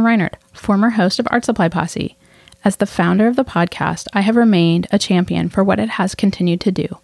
Reinert, 0.00 0.34
former 0.52 0.90
host 0.90 1.18
of 1.18 1.28
Art 1.30 1.44
Supply 1.44 1.68
Posse. 1.68 2.16
As 2.64 2.76
the 2.76 2.86
founder 2.86 3.26
of 3.26 3.36
the 3.36 3.44
podcast, 3.44 4.06
I 4.12 4.20
have 4.20 4.36
remained 4.36 4.86
a 4.90 4.98
champion 4.98 5.48
for 5.48 5.64
what 5.64 5.80
it 5.80 5.90
has 5.90 6.14
continued 6.14 6.60
to 6.62 6.70
do. 6.72 6.98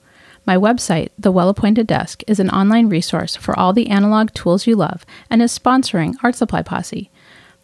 My 0.46 0.57
website, 0.57 1.11
The 1.18 1.32
Well 1.32 1.48
Appointed 1.48 1.86
Desk, 1.86 2.22
is 2.27 2.40
an 2.40 2.50
online 2.50 2.89
resource 2.89 3.36
for 3.36 3.59
all 3.59 3.72
the 3.72 3.89
analog 3.89 4.32
tools 4.32 4.66
you 4.66 4.77
love 4.77 5.04
and 5.29 5.43
is 5.43 5.59
sponsoring 5.59 6.14
Art 6.22 6.36
Supply 6.36 6.62
Posse. 6.62 7.11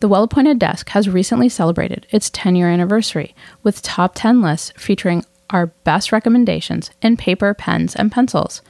The 0.00 0.08
Well 0.08 0.25
Appointed 0.25 0.58
Desk 0.58 0.89
has 0.90 1.08
recently 1.08 1.49
celebrated 1.49 2.07
its 2.11 2.29
10 2.30 2.57
year 2.57 2.68
anniversary 2.68 3.35
with 3.63 3.80
top 3.80 4.13
10 4.14 4.43
lists 4.43 4.72
featuring 4.77 5.25
our 5.50 5.68
best 5.85 6.13
recommendations 6.13 6.91
in 7.00 7.16
paper, 7.16 7.54
pens, 7.54 7.94
and 7.94 8.13
pencils. 8.13 8.61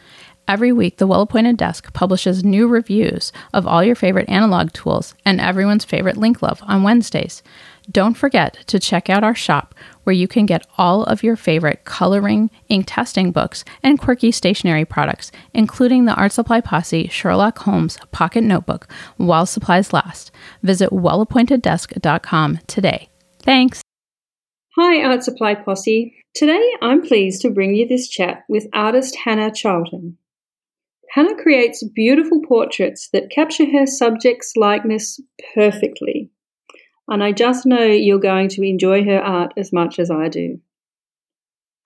Every 0.46 0.72
week, 0.72 0.98
the 0.98 1.06
Well 1.06 1.22
Appointed 1.22 1.56
Desk 1.56 1.90
publishes 1.94 2.44
new 2.44 2.68
reviews 2.68 3.32
of 3.54 3.66
all 3.66 3.82
your 3.82 3.94
favorite 3.94 4.28
analog 4.28 4.72
tools 4.72 5.14
and 5.24 5.40
everyone's 5.40 5.86
favorite 5.86 6.18
link 6.18 6.42
love 6.42 6.62
on 6.66 6.82
Wednesdays. 6.82 7.42
Don't 7.90 8.14
forget 8.14 8.58
to 8.66 8.78
check 8.78 9.08
out 9.08 9.24
our 9.24 9.34
shop 9.34 9.74
where 10.02 10.14
you 10.14 10.28
can 10.28 10.44
get 10.44 10.66
all 10.76 11.04
of 11.04 11.22
your 11.22 11.36
favorite 11.36 11.84
coloring, 11.84 12.50
ink 12.68 12.84
testing 12.86 13.32
books, 13.32 13.64
and 13.82 13.98
quirky 13.98 14.30
stationery 14.30 14.84
products, 14.84 15.32
including 15.54 16.04
the 16.04 16.14
Art 16.14 16.32
Supply 16.32 16.60
Posse 16.60 17.08
Sherlock 17.08 17.58
Holmes 17.60 17.98
Pocket 18.12 18.42
Notebook 18.42 18.86
while 19.16 19.46
supplies 19.46 19.94
last. 19.94 20.30
Visit 20.62 20.90
wellappointeddesk.com 20.90 22.60
today. 22.66 23.08
Thanks. 23.40 23.82
Hi, 24.76 25.02
Art 25.02 25.24
Supply 25.24 25.54
Posse. 25.54 26.14
Today 26.34 26.72
I'm 26.82 27.00
pleased 27.00 27.40
to 27.42 27.50
bring 27.50 27.74
you 27.74 27.88
this 27.88 28.08
chat 28.08 28.44
with 28.48 28.66
artist 28.74 29.16
Hannah 29.24 29.50
Charlton. 29.50 30.18
Hannah 31.14 31.40
creates 31.40 31.86
beautiful 31.94 32.40
portraits 32.42 33.08
that 33.12 33.30
capture 33.30 33.66
her 33.66 33.86
subject's 33.86 34.56
likeness 34.56 35.20
perfectly. 35.54 36.32
And 37.06 37.22
I 37.22 37.30
just 37.30 37.64
know 37.64 37.84
you're 37.84 38.18
going 38.18 38.48
to 38.48 38.68
enjoy 38.68 39.04
her 39.04 39.20
art 39.20 39.52
as 39.56 39.72
much 39.72 40.00
as 40.00 40.10
I 40.10 40.28
do. 40.28 40.58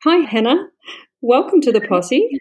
Hi, 0.03 0.25
Hannah. 0.27 0.69
Welcome 1.21 1.61
to 1.61 1.73
the 1.73 1.83
posse. 1.83 2.39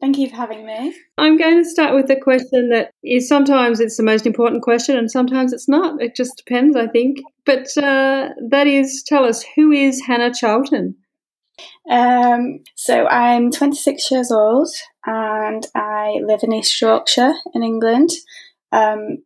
Thank 0.00 0.16
you 0.16 0.30
for 0.30 0.36
having 0.36 0.64
me. 0.64 0.94
I'm 1.18 1.36
going 1.36 1.62
to 1.62 1.68
start 1.68 1.94
with 1.94 2.10
a 2.10 2.18
question 2.18 2.70
that 2.70 2.92
is 3.04 3.28
sometimes 3.28 3.78
it's 3.78 3.98
the 3.98 4.02
most 4.02 4.24
important 4.24 4.62
question 4.62 4.96
and 4.96 5.10
sometimes 5.10 5.52
it's 5.52 5.68
not. 5.68 6.00
It 6.00 6.16
just 6.16 6.34
depends, 6.38 6.76
I 6.76 6.86
think. 6.86 7.18
But 7.44 7.76
uh, 7.76 8.30
that 8.48 8.66
is, 8.66 9.02
tell 9.06 9.26
us, 9.26 9.44
who 9.54 9.70
is 9.70 10.00
Hannah 10.06 10.32
Charlton? 10.32 10.96
Um, 11.90 12.60
so 12.76 13.06
I'm 13.06 13.50
26 13.50 14.10
years 14.10 14.30
old 14.30 14.68
and 15.06 15.66
I 15.74 15.89
live 16.26 16.40
in 16.42 16.52
East 16.52 16.80
Yorkshire 16.80 17.34
in 17.54 17.62
England. 17.62 18.10
Um, 18.72 19.18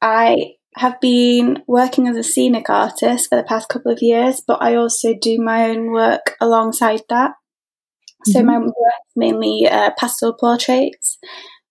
I 0.00 0.54
have 0.76 1.00
been 1.00 1.62
working 1.66 2.06
as 2.08 2.16
a 2.16 2.22
scenic 2.22 2.70
artist 2.70 3.28
for 3.28 3.36
the 3.36 3.44
past 3.44 3.68
couple 3.68 3.92
of 3.92 4.02
years, 4.02 4.42
but 4.46 4.62
I 4.62 4.76
also 4.76 5.14
do 5.20 5.38
my 5.40 5.70
own 5.70 5.92
work 5.92 6.36
alongside 6.40 7.02
that. 7.08 7.30
Mm-hmm. 7.30 8.32
So 8.32 8.42
my 8.42 8.58
work 8.58 8.72
is 8.74 9.16
mainly 9.16 9.66
uh, 9.68 9.90
pastel 9.98 10.34
portraits, 10.34 11.18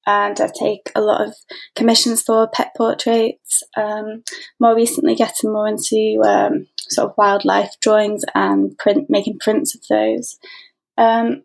and 0.05 0.39
I 0.39 0.49
take 0.57 0.91
a 0.95 1.01
lot 1.01 1.25
of 1.25 1.35
commissions 1.75 2.21
for 2.21 2.47
pet 2.47 2.71
portraits. 2.75 3.63
Um, 3.75 4.23
more 4.59 4.75
recently, 4.75 5.15
getting 5.15 5.51
more 5.51 5.67
into 5.67 6.21
um, 6.25 6.67
sort 6.89 7.09
of 7.09 7.17
wildlife 7.17 7.75
drawings 7.81 8.23
and 8.33 8.77
print, 8.77 9.09
making 9.09 9.39
prints 9.39 9.75
of 9.75 9.81
those. 9.89 10.37
Um, 10.97 11.43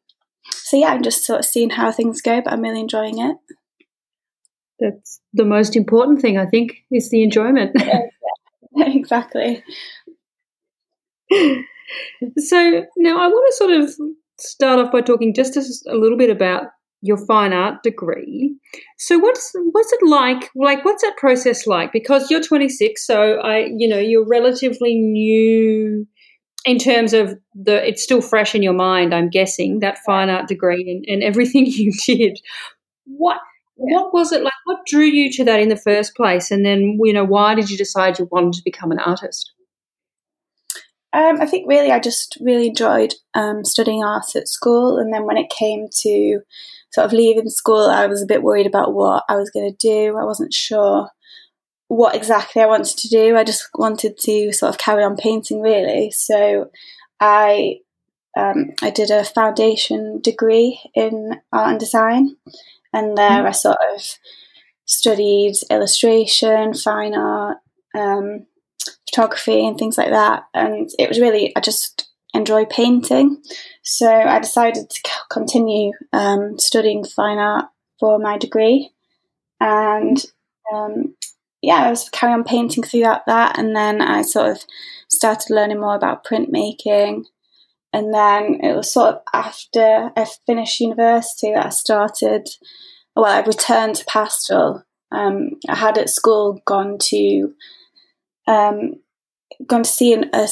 so 0.52 0.76
yeah, 0.76 0.88
I'm 0.88 1.02
just 1.02 1.24
sort 1.24 1.40
of 1.40 1.44
seeing 1.44 1.70
how 1.70 1.92
things 1.92 2.20
go, 2.20 2.40
but 2.40 2.52
I'm 2.52 2.62
really 2.62 2.80
enjoying 2.80 3.18
it. 3.18 3.36
That's 4.80 5.20
the 5.32 5.44
most 5.44 5.76
important 5.76 6.20
thing, 6.20 6.38
I 6.38 6.46
think, 6.46 6.78
is 6.90 7.10
the 7.10 7.22
enjoyment. 7.22 7.76
exactly. 8.76 9.62
so 12.38 12.84
now 12.96 13.18
I 13.20 13.28
want 13.28 13.52
to 13.52 13.56
sort 13.56 13.72
of 13.72 13.90
start 14.38 14.80
off 14.80 14.92
by 14.92 15.00
talking 15.00 15.34
just 15.34 15.56
a 15.86 15.96
little 15.96 16.18
bit 16.18 16.30
about 16.30 16.64
your 17.02 17.18
fine 17.26 17.52
art 17.52 17.82
degree. 17.82 18.56
So 18.96 19.18
what's 19.18 19.52
what's 19.72 19.92
it 19.92 20.06
like? 20.06 20.50
Like 20.54 20.84
what's 20.84 21.02
that 21.02 21.16
process 21.16 21.66
like? 21.66 21.92
Because 21.92 22.30
you're 22.30 22.42
26, 22.42 23.04
so 23.04 23.40
I 23.40 23.70
you 23.76 23.88
know 23.88 23.98
you're 23.98 24.26
relatively 24.26 24.94
new 24.94 26.06
in 26.64 26.78
terms 26.78 27.12
of 27.12 27.38
the 27.54 27.86
it's 27.86 28.02
still 28.02 28.20
fresh 28.20 28.54
in 28.54 28.62
your 28.62 28.72
mind. 28.72 29.14
I'm 29.14 29.28
guessing 29.28 29.80
that 29.80 29.98
fine 30.04 30.30
art 30.30 30.48
degree 30.48 30.90
and, 30.90 31.04
and 31.08 31.22
everything 31.22 31.66
you 31.68 31.92
did. 32.06 32.40
What 33.04 33.38
what 33.74 34.12
was 34.12 34.32
it 34.32 34.42
like? 34.42 34.52
What 34.64 34.86
drew 34.86 35.04
you 35.04 35.32
to 35.32 35.44
that 35.44 35.60
in 35.60 35.68
the 35.68 35.76
first 35.76 36.14
place? 36.14 36.50
And 36.50 36.64
then 36.64 36.98
you 37.02 37.12
know 37.12 37.24
why 37.24 37.54
did 37.54 37.70
you 37.70 37.76
decide 37.76 38.18
you 38.18 38.28
wanted 38.30 38.54
to 38.54 38.62
become 38.64 38.92
an 38.92 39.00
artist? 39.00 39.52
Um, 41.14 41.42
I 41.42 41.46
think 41.46 41.68
really 41.68 41.90
I 41.90 41.98
just 41.98 42.38
really 42.40 42.68
enjoyed 42.68 43.14
um, 43.34 43.64
studying 43.64 44.02
art 44.02 44.34
at 44.34 44.48
school, 44.48 44.98
and 44.98 45.12
then 45.12 45.26
when 45.26 45.36
it 45.36 45.50
came 45.50 45.88
to 46.00 46.40
sort 46.92 47.06
of 47.06 47.12
leaving 47.12 47.48
school, 47.48 47.86
I 47.86 48.06
was 48.06 48.22
a 48.22 48.26
bit 48.26 48.42
worried 48.42 48.66
about 48.66 48.94
what 48.94 49.24
I 49.28 49.36
was 49.36 49.50
going 49.50 49.70
to 49.70 49.76
do. 49.76 50.16
I 50.16 50.24
wasn't 50.24 50.54
sure 50.54 51.08
what 51.92 52.16
exactly 52.16 52.62
I 52.62 52.66
wanted 52.66 52.96
to 52.96 53.08
do. 53.08 53.36
I 53.36 53.44
just 53.44 53.68
wanted 53.74 54.16
to 54.20 54.50
sort 54.52 54.70
of 54.70 54.78
carry 54.78 55.04
on 55.04 55.14
painting, 55.14 55.60
really. 55.60 56.10
So 56.10 56.70
I 57.20 57.80
um, 58.34 58.70
I 58.80 58.88
did 58.88 59.10
a 59.10 59.24
foundation 59.24 60.20
degree 60.22 60.80
in 60.94 61.38
art 61.52 61.68
and 61.68 61.78
design, 61.78 62.36
and 62.94 63.18
there 63.18 63.28
mm-hmm. 63.28 63.46
I 63.46 63.50
sort 63.50 63.76
of 63.94 64.02
studied 64.86 65.52
illustration, 65.68 66.72
fine 66.72 67.14
art, 67.14 67.58
um, 67.94 68.46
photography, 69.06 69.66
and 69.66 69.76
things 69.76 69.98
like 69.98 70.12
that. 70.12 70.44
And 70.54 70.88
it 70.98 71.10
was 71.10 71.20
really 71.20 71.52
I 71.54 71.60
just 71.60 72.08
enjoy 72.32 72.64
painting. 72.64 73.42
So 73.82 74.10
I 74.10 74.38
decided 74.38 74.88
to 74.88 75.10
continue 75.30 75.92
um, 76.14 76.58
studying 76.58 77.04
fine 77.04 77.36
art 77.36 77.66
for 78.00 78.18
my 78.18 78.38
degree. 78.38 78.92
And 79.60 80.24
um, 80.72 81.14
yeah, 81.62 81.84
I 81.84 81.90
was 81.90 82.08
carrying 82.08 82.40
on 82.40 82.44
painting 82.44 82.82
throughout 82.82 83.24
that. 83.26 83.58
And 83.58 83.74
then 83.74 84.02
I 84.02 84.22
sort 84.22 84.50
of 84.50 84.64
started 85.08 85.54
learning 85.54 85.80
more 85.80 85.94
about 85.94 86.24
printmaking. 86.24 87.24
And 87.92 88.12
then 88.12 88.58
it 88.62 88.74
was 88.74 88.92
sort 88.92 89.14
of 89.14 89.22
after 89.32 90.10
I 90.16 90.26
finished 90.46 90.80
university 90.80 91.52
that 91.52 91.66
I 91.66 91.70
started, 91.70 92.48
well, 93.14 93.26
I 93.26 93.40
returned 93.42 93.96
to 93.96 94.04
pastel. 94.06 94.84
Um, 95.12 95.50
I 95.68 95.76
had 95.76 95.98
at 95.98 96.10
school 96.10 96.60
gone 96.66 96.98
to 96.98 97.54
um, 98.48 98.94
gone 99.66 99.84
to 99.84 99.90
see 99.90 100.14
an, 100.14 100.30
a 100.32 100.48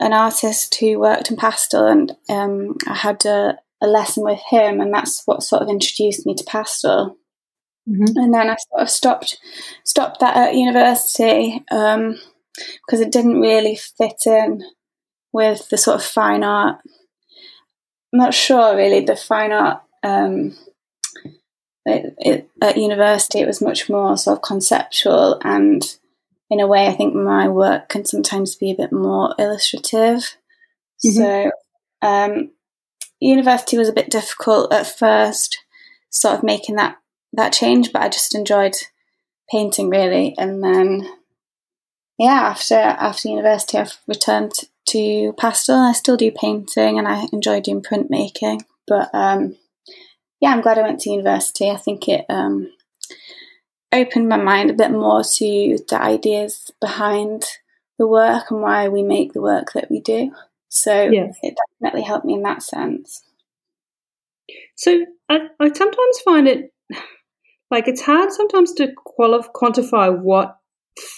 an 0.00 0.12
artist 0.12 0.76
who 0.76 0.98
worked 0.98 1.30
in 1.30 1.36
pastel, 1.36 1.86
and 1.86 2.12
um, 2.30 2.76
I 2.86 2.94
had 2.94 3.26
a, 3.26 3.58
a, 3.82 3.86
lesson 3.86 4.24
with 4.24 4.40
him, 4.48 4.80
and 4.80 4.94
that's 4.94 5.22
what 5.26 5.42
sort 5.42 5.62
of 5.62 5.68
introduced 5.68 6.24
me 6.24 6.34
to 6.36 6.44
pastel. 6.44 7.18
Mm-hmm. 7.88 8.16
And 8.16 8.34
then 8.34 8.50
I 8.50 8.56
sort 8.70 8.82
of 8.82 8.90
stopped 8.90 9.38
stopped 9.84 10.20
that 10.20 10.36
at 10.36 10.54
university 10.54 11.62
um, 11.70 12.18
because 12.86 13.00
it 13.00 13.12
didn't 13.12 13.40
really 13.40 13.76
fit 13.76 14.22
in 14.26 14.62
with 15.32 15.68
the 15.68 15.76
sort 15.76 15.96
of 15.96 16.04
fine 16.04 16.42
art. 16.42 16.78
I'm 18.12 18.18
not 18.20 18.34
sure 18.34 18.76
really 18.76 19.00
the 19.00 19.16
fine 19.16 19.52
art. 19.52 19.82
Um, 20.02 20.56
it, 21.86 22.14
it, 22.18 22.50
at 22.62 22.78
university, 22.78 23.40
it 23.40 23.46
was 23.46 23.60
much 23.60 23.90
more 23.90 24.16
sort 24.16 24.38
of 24.38 24.42
conceptual 24.42 25.38
and 25.44 25.84
in 26.50 26.60
a 26.60 26.66
way, 26.66 26.86
I 26.86 26.92
think 26.92 27.14
my 27.14 27.48
work 27.48 27.88
can 27.88 28.04
sometimes 28.04 28.54
be 28.54 28.70
a 28.70 28.76
bit 28.76 28.92
more 28.92 29.34
illustrative. 29.38 30.36
Mm-hmm. 31.04 31.10
So, 31.10 31.50
um, 32.02 32.50
university 33.20 33.78
was 33.78 33.88
a 33.88 33.94
bit 33.94 34.10
difficult 34.10 34.72
at 34.72 34.86
first, 34.86 35.58
sort 36.10 36.36
of 36.36 36.44
making 36.44 36.76
that 36.76 36.96
that 37.36 37.52
change. 37.52 37.92
But 37.92 38.02
I 38.02 38.08
just 38.08 38.34
enjoyed 38.34 38.74
painting 39.50 39.90
really, 39.90 40.34
and 40.38 40.62
then 40.62 41.08
yeah, 42.18 42.42
after 42.42 42.74
after 42.74 43.28
university, 43.28 43.78
I've 43.78 43.98
returned 44.06 44.52
to 44.88 45.34
pastel. 45.38 45.78
I 45.78 45.92
still 45.92 46.16
do 46.16 46.30
painting, 46.30 46.98
and 46.98 47.08
I 47.08 47.26
enjoy 47.32 47.60
doing 47.60 47.82
printmaking. 47.82 48.62
But 48.86 49.10
um, 49.14 49.56
yeah, 50.40 50.50
I'm 50.50 50.60
glad 50.60 50.78
I 50.78 50.82
went 50.82 51.00
to 51.00 51.10
university. 51.10 51.70
I 51.70 51.76
think 51.76 52.08
it 52.08 52.26
um, 52.28 52.70
opened 53.92 54.28
my 54.28 54.36
mind 54.36 54.70
a 54.70 54.74
bit 54.74 54.90
more 54.90 55.22
to 55.22 55.78
the 55.88 55.98
ideas 56.00 56.70
behind 56.80 57.44
the 57.98 58.06
work 58.06 58.50
and 58.50 58.60
why 58.60 58.88
we 58.88 59.02
make 59.02 59.32
the 59.32 59.40
work 59.40 59.72
that 59.72 59.90
we 59.90 60.00
do. 60.00 60.32
So 60.68 61.08
yes. 61.08 61.38
it 61.42 61.56
definitely 61.80 62.02
helped 62.02 62.26
me 62.26 62.34
in 62.34 62.42
that 62.42 62.62
sense. 62.62 63.22
So 64.74 65.06
I, 65.28 65.46
I 65.60 65.72
sometimes 65.72 66.20
find 66.24 66.48
it 66.48 66.72
like 67.70 67.88
it's 67.88 68.02
hard 68.02 68.32
sometimes 68.32 68.72
to 68.74 68.92
qualify, 68.96 69.48
quantify 69.54 70.16
what 70.16 70.58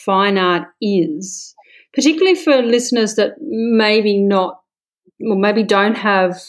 fine 0.05 0.39
art 0.39 0.69
is, 0.81 1.55
particularly 1.93 2.35
for 2.35 2.63
listeners 2.63 3.15
that 3.15 3.35
maybe 3.41 4.19
not, 4.19 4.61
or 5.21 5.37
maybe 5.37 5.63
don't 5.63 5.97
have 5.97 6.41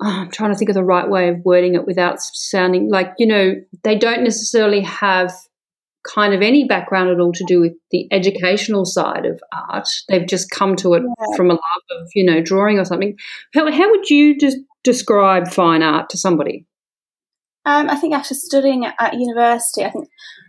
oh, 0.00 0.06
I'm 0.06 0.30
trying 0.30 0.52
to 0.52 0.56
think 0.56 0.70
of 0.70 0.74
the 0.74 0.84
right 0.84 1.08
way 1.08 1.28
of 1.28 1.44
wording 1.44 1.74
it 1.74 1.86
without 1.86 2.20
sounding 2.20 2.90
like, 2.90 3.12
you 3.18 3.26
know, 3.26 3.54
they 3.84 3.96
don't 3.96 4.24
necessarily 4.24 4.80
have 4.82 5.32
kind 6.04 6.32
of 6.32 6.40
any 6.40 6.64
background 6.64 7.10
at 7.10 7.20
all 7.20 7.32
to 7.32 7.44
do 7.46 7.60
with 7.60 7.72
the 7.90 8.08
educational 8.12 8.84
side 8.84 9.26
of 9.26 9.40
art. 9.52 9.88
They've 10.08 10.26
just 10.26 10.50
come 10.50 10.76
to 10.76 10.94
it 10.94 11.02
yeah. 11.02 11.36
from 11.36 11.50
a 11.50 11.54
love 11.54 12.00
of, 12.00 12.08
you 12.14 12.24
know, 12.24 12.40
drawing 12.40 12.78
or 12.78 12.84
something. 12.84 13.16
How, 13.52 13.70
how 13.70 13.90
would 13.90 14.08
you 14.08 14.38
just 14.38 14.58
describe 14.84 15.48
fine 15.48 15.82
art 15.82 16.08
to 16.10 16.18
somebody? 16.18 16.66
Um, 17.68 17.90
I 17.90 17.96
think 17.96 18.14
after 18.14 18.34
studying 18.34 18.86
at 18.86 19.12
university, 19.12 19.84
I 19.84 19.90
think 19.90 20.08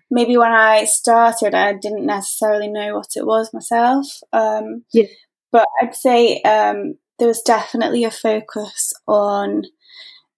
maybe 0.10 0.38
when 0.38 0.54
I 0.54 0.86
started, 0.86 1.54
I 1.54 1.74
didn't 1.74 2.06
necessarily 2.06 2.70
know 2.70 2.96
what 2.96 3.10
it 3.18 3.26
was 3.26 3.54
myself. 3.54 4.08
Um, 4.32 4.86
yeah. 4.94 5.08
But 5.52 5.68
I'd 5.82 5.94
say 5.94 6.42
um, 6.44 6.96
there 7.18 7.28
was 7.28 7.42
definitely 7.42 8.06
a 8.06 8.12
focus 8.12 8.94
on 9.06 9.64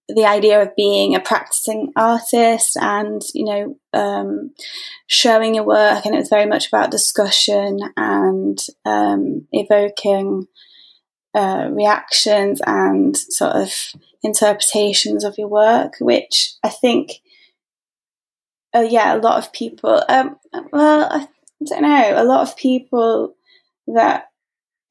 the 0.08 0.24
idea 0.24 0.60
of 0.60 0.74
being 0.76 1.14
a 1.14 1.20
practicing 1.20 1.92
artist 1.96 2.76
and 2.80 3.22
you 3.32 3.44
know 3.44 3.76
um, 3.92 4.50
showing 5.06 5.54
your 5.54 5.64
work 5.64 6.04
and 6.04 6.16
it 6.16 6.18
was 6.18 6.28
very 6.28 6.46
much 6.46 6.66
about 6.66 6.90
discussion 6.90 7.78
and 7.96 8.58
um, 8.84 9.46
evoking 9.52 10.48
uh, 11.34 11.68
reactions 11.70 12.60
and 12.66 13.16
sort 13.16 13.52
of 13.52 13.72
interpretations 14.22 15.24
of 15.24 15.36
your 15.38 15.48
work 15.48 15.94
which 16.00 16.54
i 16.62 16.68
think 16.68 17.20
uh, 18.74 18.86
yeah 18.88 19.14
a 19.14 19.18
lot 19.18 19.38
of 19.38 19.52
people 19.52 20.02
um, 20.08 20.36
well 20.72 21.08
I 21.10 21.28
don't 21.64 21.82
know 21.82 22.12
a 22.16 22.24
lot 22.24 22.42
of 22.42 22.56
people 22.56 23.34
that 23.86 24.26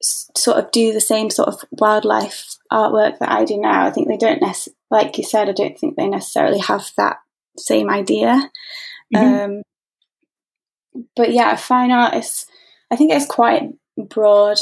sort 0.01 0.57
of 0.57 0.71
do 0.71 0.91
the 0.91 1.01
same 1.01 1.29
sort 1.29 1.47
of 1.47 1.63
wildlife 1.71 2.57
artwork 2.71 3.19
that 3.19 3.31
I 3.31 3.45
do 3.45 3.57
now. 3.57 3.85
I 3.85 3.91
think 3.91 4.07
they 4.07 4.17
don't 4.17 4.41
necessarily, 4.41 4.77
like 4.89 5.17
you 5.17 5.23
said, 5.23 5.49
I 5.49 5.53
don't 5.53 5.77
think 5.77 5.95
they 5.95 6.07
necessarily 6.07 6.59
have 6.59 6.91
that 6.97 7.17
same 7.57 7.89
idea. 7.89 8.49
Mm-hmm. 9.13 9.57
Um, 9.57 9.61
but 11.15 11.31
yeah, 11.31 11.55
fine 11.55 11.91
art 11.91 12.15
is, 12.15 12.45
I 12.89 12.95
think 12.95 13.11
it's 13.11 13.25
quite 13.25 13.69
broad 13.97 14.57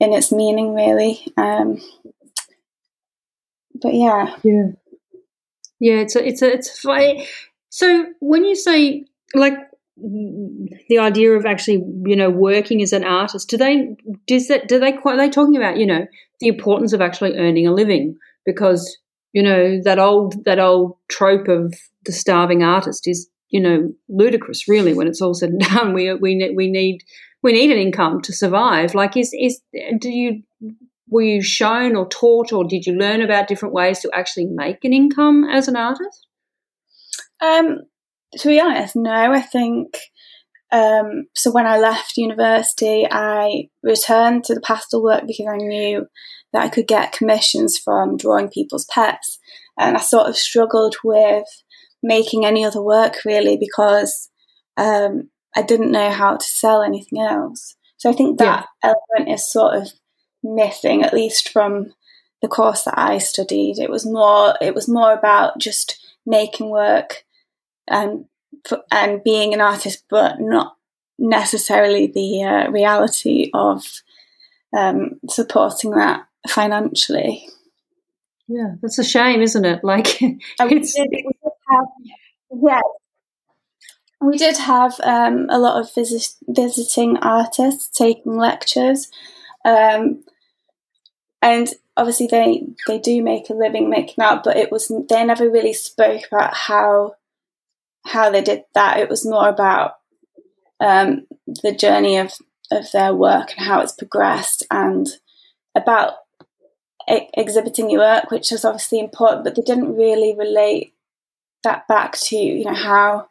in 0.00 0.12
its 0.12 0.32
meaning, 0.32 0.74
really. 0.74 1.26
Um, 1.36 1.80
but 3.80 3.94
yeah, 3.94 4.36
yeah, 4.42 4.66
yeah. 5.80 5.96
It's 5.96 6.16
a, 6.16 6.26
it's 6.26 6.42
a, 6.42 6.52
it's 6.52 6.84
a, 6.84 7.26
so 7.70 8.06
when 8.20 8.44
you 8.44 8.54
say 8.54 9.06
like 9.34 9.54
the 9.96 10.98
idea 10.98 11.32
of 11.32 11.46
actually 11.46 11.84
you 12.04 12.16
know 12.16 12.28
working 12.28 12.82
as 12.82 12.92
an 12.92 13.04
artist 13.04 13.48
do 13.48 13.56
they 13.56 13.96
does 14.26 14.48
that 14.48 14.66
do 14.66 14.80
they 14.80 14.90
quite 14.90 15.14
are 15.14 15.18
they 15.18 15.30
talking 15.30 15.56
about 15.56 15.76
you 15.76 15.86
know 15.86 16.04
the 16.40 16.48
importance 16.48 16.92
of 16.92 17.00
actually 17.00 17.36
earning 17.36 17.66
a 17.66 17.72
living 17.72 18.16
because 18.44 18.98
you 19.32 19.42
know 19.42 19.80
that 19.84 20.00
old 20.00 20.44
that 20.44 20.58
old 20.58 20.96
trope 21.08 21.46
of 21.46 21.74
the 22.06 22.12
starving 22.12 22.64
artist 22.64 23.06
is 23.06 23.28
you 23.50 23.60
know 23.60 23.92
ludicrous 24.08 24.66
really 24.66 24.94
when 24.94 25.06
it's 25.06 25.22
all 25.22 25.34
said 25.34 25.50
and 25.50 25.60
done 25.60 25.92
we 25.94 26.12
we 26.14 26.52
we 26.56 26.68
need 26.68 27.02
we 27.44 27.52
need 27.52 27.70
an 27.70 27.78
income 27.78 28.20
to 28.20 28.32
survive 28.32 28.94
like 28.94 29.16
is 29.16 29.32
is 29.38 29.60
do 30.00 30.10
you 30.10 30.42
were 31.08 31.22
you 31.22 31.42
shown 31.42 31.94
or 31.94 32.08
taught 32.08 32.52
or 32.52 32.64
did 32.64 32.86
you 32.86 32.94
learn 32.94 33.22
about 33.22 33.46
different 33.46 33.74
ways 33.74 34.00
to 34.00 34.10
actually 34.12 34.46
make 34.46 34.84
an 34.84 34.92
income 34.92 35.44
as 35.44 35.68
an 35.68 35.76
artist 35.76 36.26
um 37.40 37.78
to 38.38 38.48
be 38.48 38.60
honest, 38.60 38.96
no. 38.96 39.32
I 39.32 39.40
think 39.40 39.96
um, 40.72 41.26
so. 41.34 41.50
When 41.50 41.66
I 41.66 41.78
left 41.78 42.16
university, 42.16 43.06
I 43.10 43.68
returned 43.82 44.44
to 44.44 44.54
the 44.54 44.60
pastel 44.60 45.02
work 45.02 45.22
because 45.26 45.46
I 45.50 45.56
knew 45.56 46.06
that 46.52 46.62
I 46.62 46.68
could 46.68 46.86
get 46.86 47.12
commissions 47.12 47.78
from 47.78 48.16
drawing 48.16 48.48
people's 48.48 48.86
pets, 48.86 49.38
and 49.78 49.96
I 49.96 50.00
sort 50.00 50.28
of 50.28 50.36
struggled 50.36 50.96
with 51.04 51.44
making 52.02 52.44
any 52.44 52.64
other 52.64 52.82
work 52.82 53.24
really 53.24 53.56
because 53.56 54.30
um, 54.76 55.30
I 55.56 55.62
didn't 55.62 55.92
know 55.92 56.10
how 56.10 56.36
to 56.36 56.44
sell 56.44 56.82
anything 56.82 57.20
else. 57.20 57.76
So 57.96 58.10
I 58.10 58.12
think 58.12 58.38
that 58.38 58.66
yeah. 58.82 58.92
element 59.16 59.32
is 59.32 59.50
sort 59.50 59.74
of 59.74 59.88
missing, 60.42 61.02
at 61.02 61.14
least 61.14 61.48
from 61.48 61.92
the 62.42 62.48
course 62.48 62.84
that 62.84 62.98
I 62.98 63.18
studied. 63.18 63.78
It 63.78 63.90
was 63.90 64.04
more. 64.04 64.54
It 64.60 64.74
was 64.74 64.88
more 64.88 65.12
about 65.12 65.58
just 65.58 65.98
making 66.26 66.70
work 66.70 67.24
and 67.88 68.26
and 68.90 69.22
being 69.22 69.54
an 69.54 69.60
artist, 69.60 70.04
but 70.10 70.40
not 70.40 70.76
necessarily 71.18 72.06
the 72.06 72.42
uh, 72.42 72.70
reality 72.70 73.50
of 73.54 73.84
um, 74.76 75.20
supporting 75.28 75.92
that 75.92 76.26
financially. 76.48 77.48
Yeah, 78.46 78.74
that's 78.82 78.98
a 78.98 79.04
shame, 79.04 79.40
isn't 79.40 79.64
it? 79.64 79.82
Like 79.82 80.20
it's. 80.22 80.98
We 80.98 81.08
did, 81.08 81.24
have, 81.70 81.86
yeah, 82.62 82.80
we 84.24 84.38
did 84.38 84.56
have 84.56 84.98
um, 85.02 85.46
a 85.50 85.58
lot 85.58 85.80
of 85.80 85.94
visit, 85.94 86.34
visiting 86.48 87.18
artists 87.18 87.88
taking 87.88 88.36
lectures, 88.36 89.10
um, 89.64 90.24
and 91.42 91.68
obviously 91.96 92.26
they 92.26 92.66
they 92.86 92.98
do 92.98 93.22
make 93.22 93.50
a 93.50 93.54
living 93.54 93.88
making 93.90 94.22
art, 94.22 94.42
but 94.44 94.56
it 94.56 94.72
was 94.72 94.90
they 95.08 95.24
never 95.24 95.48
really 95.48 95.72
spoke 95.72 96.22
about 96.30 96.54
how 96.54 97.14
how 98.06 98.30
they 98.30 98.42
did 98.42 98.64
that. 98.74 98.98
It 98.98 99.08
was 99.08 99.26
more 99.26 99.48
about 99.48 99.96
um, 100.80 101.26
the 101.46 101.74
journey 101.74 102.16
of 102.16 102.32
of 102.70 102.90
their 102.92 103.14
work 103.14 103.52
and 103.56 103.66
how 103.66 103.80
it's 103.80 103.92
progressed, 103.92 104.66
and 104.70 105.06
about 105.74 106.14
exhibiting 107.08 107.90
your 107.90 108.00
work, 108.00 108.30
which 108.30 108.50
was 108.50 108.64
obviously 108.64 109.00
important. 109.00 109.44
But 109.44 109.54
they 109.54 109.62
didn't 109.62 109.96
really 109.96 110.34
relate 110.36 110.94
that 111.62 111.88
back 111.88 112.12
to 112.12 112.36
you 112.36 112.64
know 112.64 112.74
how 112.74 113.28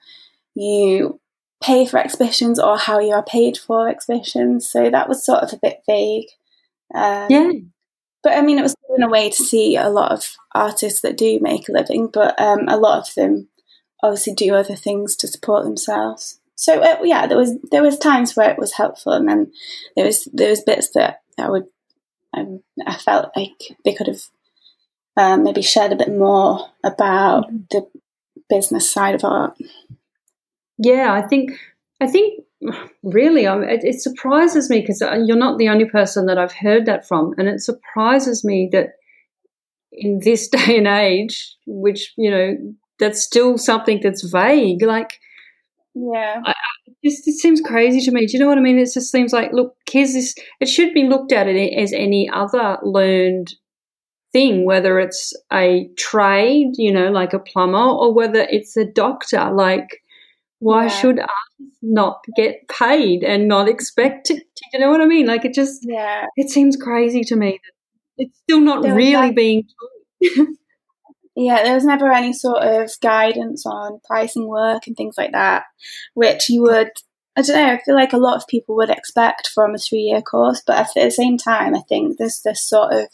you 0.55 1.19
pay 1.61 1.85
for 1.85 1.97
exhibitions 1.97 2.59
or 2.59 2.77
how 2.77 2.99
you 2.99 3.13
are 3.13 3.23
paid 3.23 3.57
for 3.57 3.87
exhibitions. 3.87 4.69
So 4.69 4.89
that 4.89 5.07
was 5.07 5.25
sort 5.25 5.43
of 5.43 5.53
a 5.53 5.59
bit 5.61 5.81
vague. 5.87 6.27
Um, 6.93 7.27
yeah. 7.29 7.51
But 8.21 8.33
I 8.33 8.41
mean, 8.41 8.59
it 8.59 8.63
was 8.63 8.75
in 8.95 9.03
a 9.03 9.09
way 9.09 9.29
to 9.29 9.35
see 9.35 9.75
a 9.75 9.89
lot 9.89 10.11
of 10.11 10.35
artists 10.53 11.01
that 11.01 11.17
do 11.17 11.39
make 11.41 11.67
a 11.67 11.73
living, 11.73 12.07
but 12.07 12.39
um, 12.39 12.67
a 12.67 12.77
lot 12.77 13.07
of 13.07 13.13
them 13.15 13.49
obviously 14.01 14.33
do 14.33 14.53
other 14.53 14.75
things 14.75 15.15
to 15.17 15.27
support 15.27 15.63
themselves. 15.63 16.39
So 16.55 16.81
uh, 16.81 16.99
yeah, 17.03 17.27
there 17.27 17.37
was 17.37 17.57
there 17.71 17.83
was 17.83 17.97
times 17.97 18.35
where 18.35 18.49
it 18.49 18.59
was 18.59 18.73
helpful, 18.73 19.13
and 19.13 19.27
then 19.27 19.51
there 19.95 20.05
was 20.05 20.27
there 20.31 20.49
was 20.49 20.61
bits 20.61 20.89
that 20.91 21.21
I 21.37 21.49
would 21.49 21.65
um, 22.35 22.61
I 22.85 22.95
felt 22.95 23.31
like 23.35 23.77
they 23.83 23.93
could 23.93 24.07
have 24.07 24.21
um, 25.17 25.43
maybe 25.43 25.61
shared 25.61 25.91
a 25.91 25.97
bit 25.97 26.11
more 26.11 26.69
about 26.83 27.47
mm-hmm. 27.47 27.57
the 27.71 27.87
business 28.49 28.91
side 28.91 29.15
of 29.15 29.23
art. 29.23 29.57
Yeah, 30.83 31.13
I 31.13 31.25
think 31.27 31.51
I 32.01 32.07
think 32.07 32.43
really 33.03 33.45
um, 33.47 33.63
it, 33.63 33.83
it 33.83 34.01
surprises 34.01 34.69
me 34.69 34.81
because 34.81 35.01
uh, 35.01 35.17
you're 35.25 35.37
not 35.37 35.57
the 35.57 35.69
only 35.69 35.85
person 35.85 36.25
that 36.27 36.37
I've 36.37 36.53
heard 36.53 36.85
that 36.85 37.07
from, 37.07 37.33
and 37.37 37.47
it 37.47 37.61
surprises 37.61 38.43
me 38.43 38.69
that 38.71 38.93
in 39.91 40.19
this 40.23 40.47
day 40.57 40.77
and 40.77 40.87
age, 40.87 41.55
which 41.65 42.13
you 42.17 42.29
know 42.29 42.57
that's 42.99 43.23
still 43.23 43.57
something 43.57 43.99
that's 44.01 44.23
vague. 44.23 44.83
Like, 44.83 45.19
yeah, 45.93 46.41
I, 46.45 46.53
just 47.03 47.27
it 47.27 47.35
seems 47.35 47.61
crazy 47.61 48.01
to 48.01 48.11
me. 48.11 48.25
Do 48.25 48.33
you 48.33 48.39
know 48.39 48.49
what 48.49 48.57
I 48.57 48.61
mean? 48.61 48.79
It 48.79 48.91
just 48.93 49.11
seems 49.11 49.31
like 49.31 49.53
look, 49.53 49.75
here's 49.89 50.13
this. 50.13 50.35
It 50.59 50.67
should 50.67 50.93
be 50.93 51.07
looked 51.07 51.31
at 51.31 51.47
as 51.47 51.93
any 51.93 52.29
other 52.29 52.77
learned 52.83 53.53
thing, 54.33 54.65
whether 54.65 54.99
it's 54.99 55.31
a 55.53 55.89
trade, 55.97 56.71
you 56.75 56.91
know, 56.91 57.09
like 57.11 57.33
a 57.33 57.39
plumber, 57.39 57.77
or 57.77 58.13
whether 58.13 58.41
it's 58.49 58.75
a 58.75 58.83
doctor. 58.83 59.51
Like, 59.53 60.02
why 60.63 60.83
yeah. 60.83 60.89
should 60.89 61.19
artists 61.19 61.79
not 61.81 62.23
get 62.35 62.67
paid 62.69 63.23
and 63.23 63.47
not 63.47 63.67
expect 63.67 64.31
it? 64.31 64.43
Do 64.55 64.61
you 64.73 64.79
know 64.79 64.89
what 64.89 65.01
I 65.01 65.05
mean? 65.05 65.27
Like, 65.27 65.45
it 65.45 65.53
just 65.53 65.81
yeah, 65.83 66.25
it 66.37 66.49
seems 66.49 66.77
crazy 66.77 67.21
to 67.25 67.35
me 67.35 67.59
that 67.63 68.25
it's 68.25 68.37
still 68.39 68.61
not 68.61 68.81
there 68.81 68.95
really 68.95 69.31
being 69.31 69.63
taught. 69.63 70.47
Yeah, 71.35 71.63
there 71.63 71.73
was 71.73 71.83
never 71.83 72.11
any 72.11 72.31
sort 72.31 72.61
of 72.61 72.91
guidance 73.01 73.65
on 73.65 73.99
pricing 74.05 74.47
work 74.47 74.85
and 74.85 74.95
things 74.95 75.15
like 75.17 75.31
that, 75.31 75.63
which 76.13 76.47
you 76.47 76.61
would, 76.61 76.91
I 77.35 77.41
don't 77.41 77.55
know, 77.55 77.73
I 77.73 77.81
feel 77.83 77.95
like 77.95 78.13
a 78.13 78.17
lot 78.17 78.35
of 78.35 78.47
people 78.47 78.75
would 78.75 78.91
expect 78.91 79.47
from 79.47 79.73
a 79.73 79.79
three 79.79 80.01
year 80.01 80.21
course, 80.21 80.61
but 80.65 80.77
at 80.77 80.89
the 80.93 81.09
same 81.09 81.37
time, 81.37 81.75
I 81.75 81.81
think 81.89 82.17
there's 82.17 82.41
this 82.45 82.63
sort 82.63 82.93
of 82.93 83.07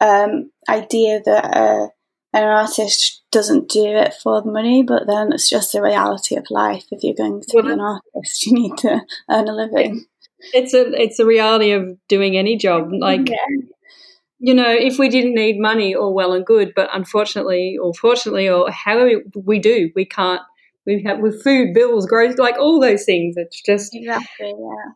um, 0.00 0.52
idea 0.68 1.20
that 1.24 1.56
uh, 1.56 1.88
an 2.32 2.44
artist 2.44 3.22
doesn't 3.30 3.68
do 3.68 3.86
it 3.86 4.14
for 4.22 4.42
the 4.42 4.50
money, 4.50 4.82
but 4.82 5.06
then 5.06 5.32
it's 5.32 5.48
just 5.48 5.72
the 5.72 5.82
reality 5.82 6.36
of 6.36 6.46
life. 6.50 6.84
If 6.90 7.02
you're 7.02 7.14
going 7.14 7.42
to 7.42 7.62
be 7.62 7.70
an 7.70 7.80
artist, 7.80 8.46
you 8.46 8.52
need 8.54 8.76
to 8.78 9.00
earn 9.30 9.48
a 9.48 9.52
living. 9.52 10.06
It's 10.52 10.72
a 10.72 10.92
it's 10.92 11.18
a 11.18 11.26
reality 11.26 11.72
of 11.72 11.96
doing 12.08 12.36
any 12.36 12.56
job. 12.56 12.90
Like 12.92 13.28
yeah 13.28 13.36
you 14.40 14.54
know, 14.54 14.70
if 14.70 14.98
we 14.98 15.08
didn't 15.08 15.34
need 15.34 15.58
money, 15.58 15.94
all 15.94 16.14
well 16.14 16.32
and 16.32 16.46
good, 16.46 16.72
but 16.74 16.88
unfortunately, 16.92 17.76
or 17.80 17.92
fortunately, 17.94 18.48
or 18.48 18.70
however 18.70 19.22
we 19.34 19.58
do, 19.58 19.90
we 19.94 20.04
can't. 20.04 20.40
We 20.86 21.02
have 21.02 21.18
with 21.18 21.42
food 21.42 21.74
bills, 21.74 22.06
growth, 22.06 22.38
like 22.38 22.56
all 22.56 22.80
those 22.80 23.04
things. 23.04 23.34
It's 23.36 23.60
just 23.60 23.94
exactly, 23.94 24.54
yeah. 24.58 24.92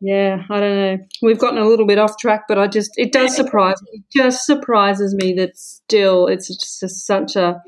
Yeah, 0.00 0.42
I 0.50 0.60
don't 0.60 0.76
know. 0.76 0.98
We've 1.22 1.38
gotten 1.38 1.58
a 1.58 1.66
little 1.66 1.86
bit 1.86 1.98
off 1.98 2.18
track, 2.18 2.42
but 2.48 2.58
I 2.58 2.66
just 2.66 2.90
it 2.96 3.12
does 3.12 3.34
surprise 3.34 3.76
me. 3.82 4.00
It 4.00 4.04
just 4.12 4.44
surprises 4.44 5.14
me 5.14 5.32
that 5.34 5.56
still 5.56 6.26
it's 6.26 6.48
just 6.48 7.06
such 7.06 7.36
a 7.36 7.62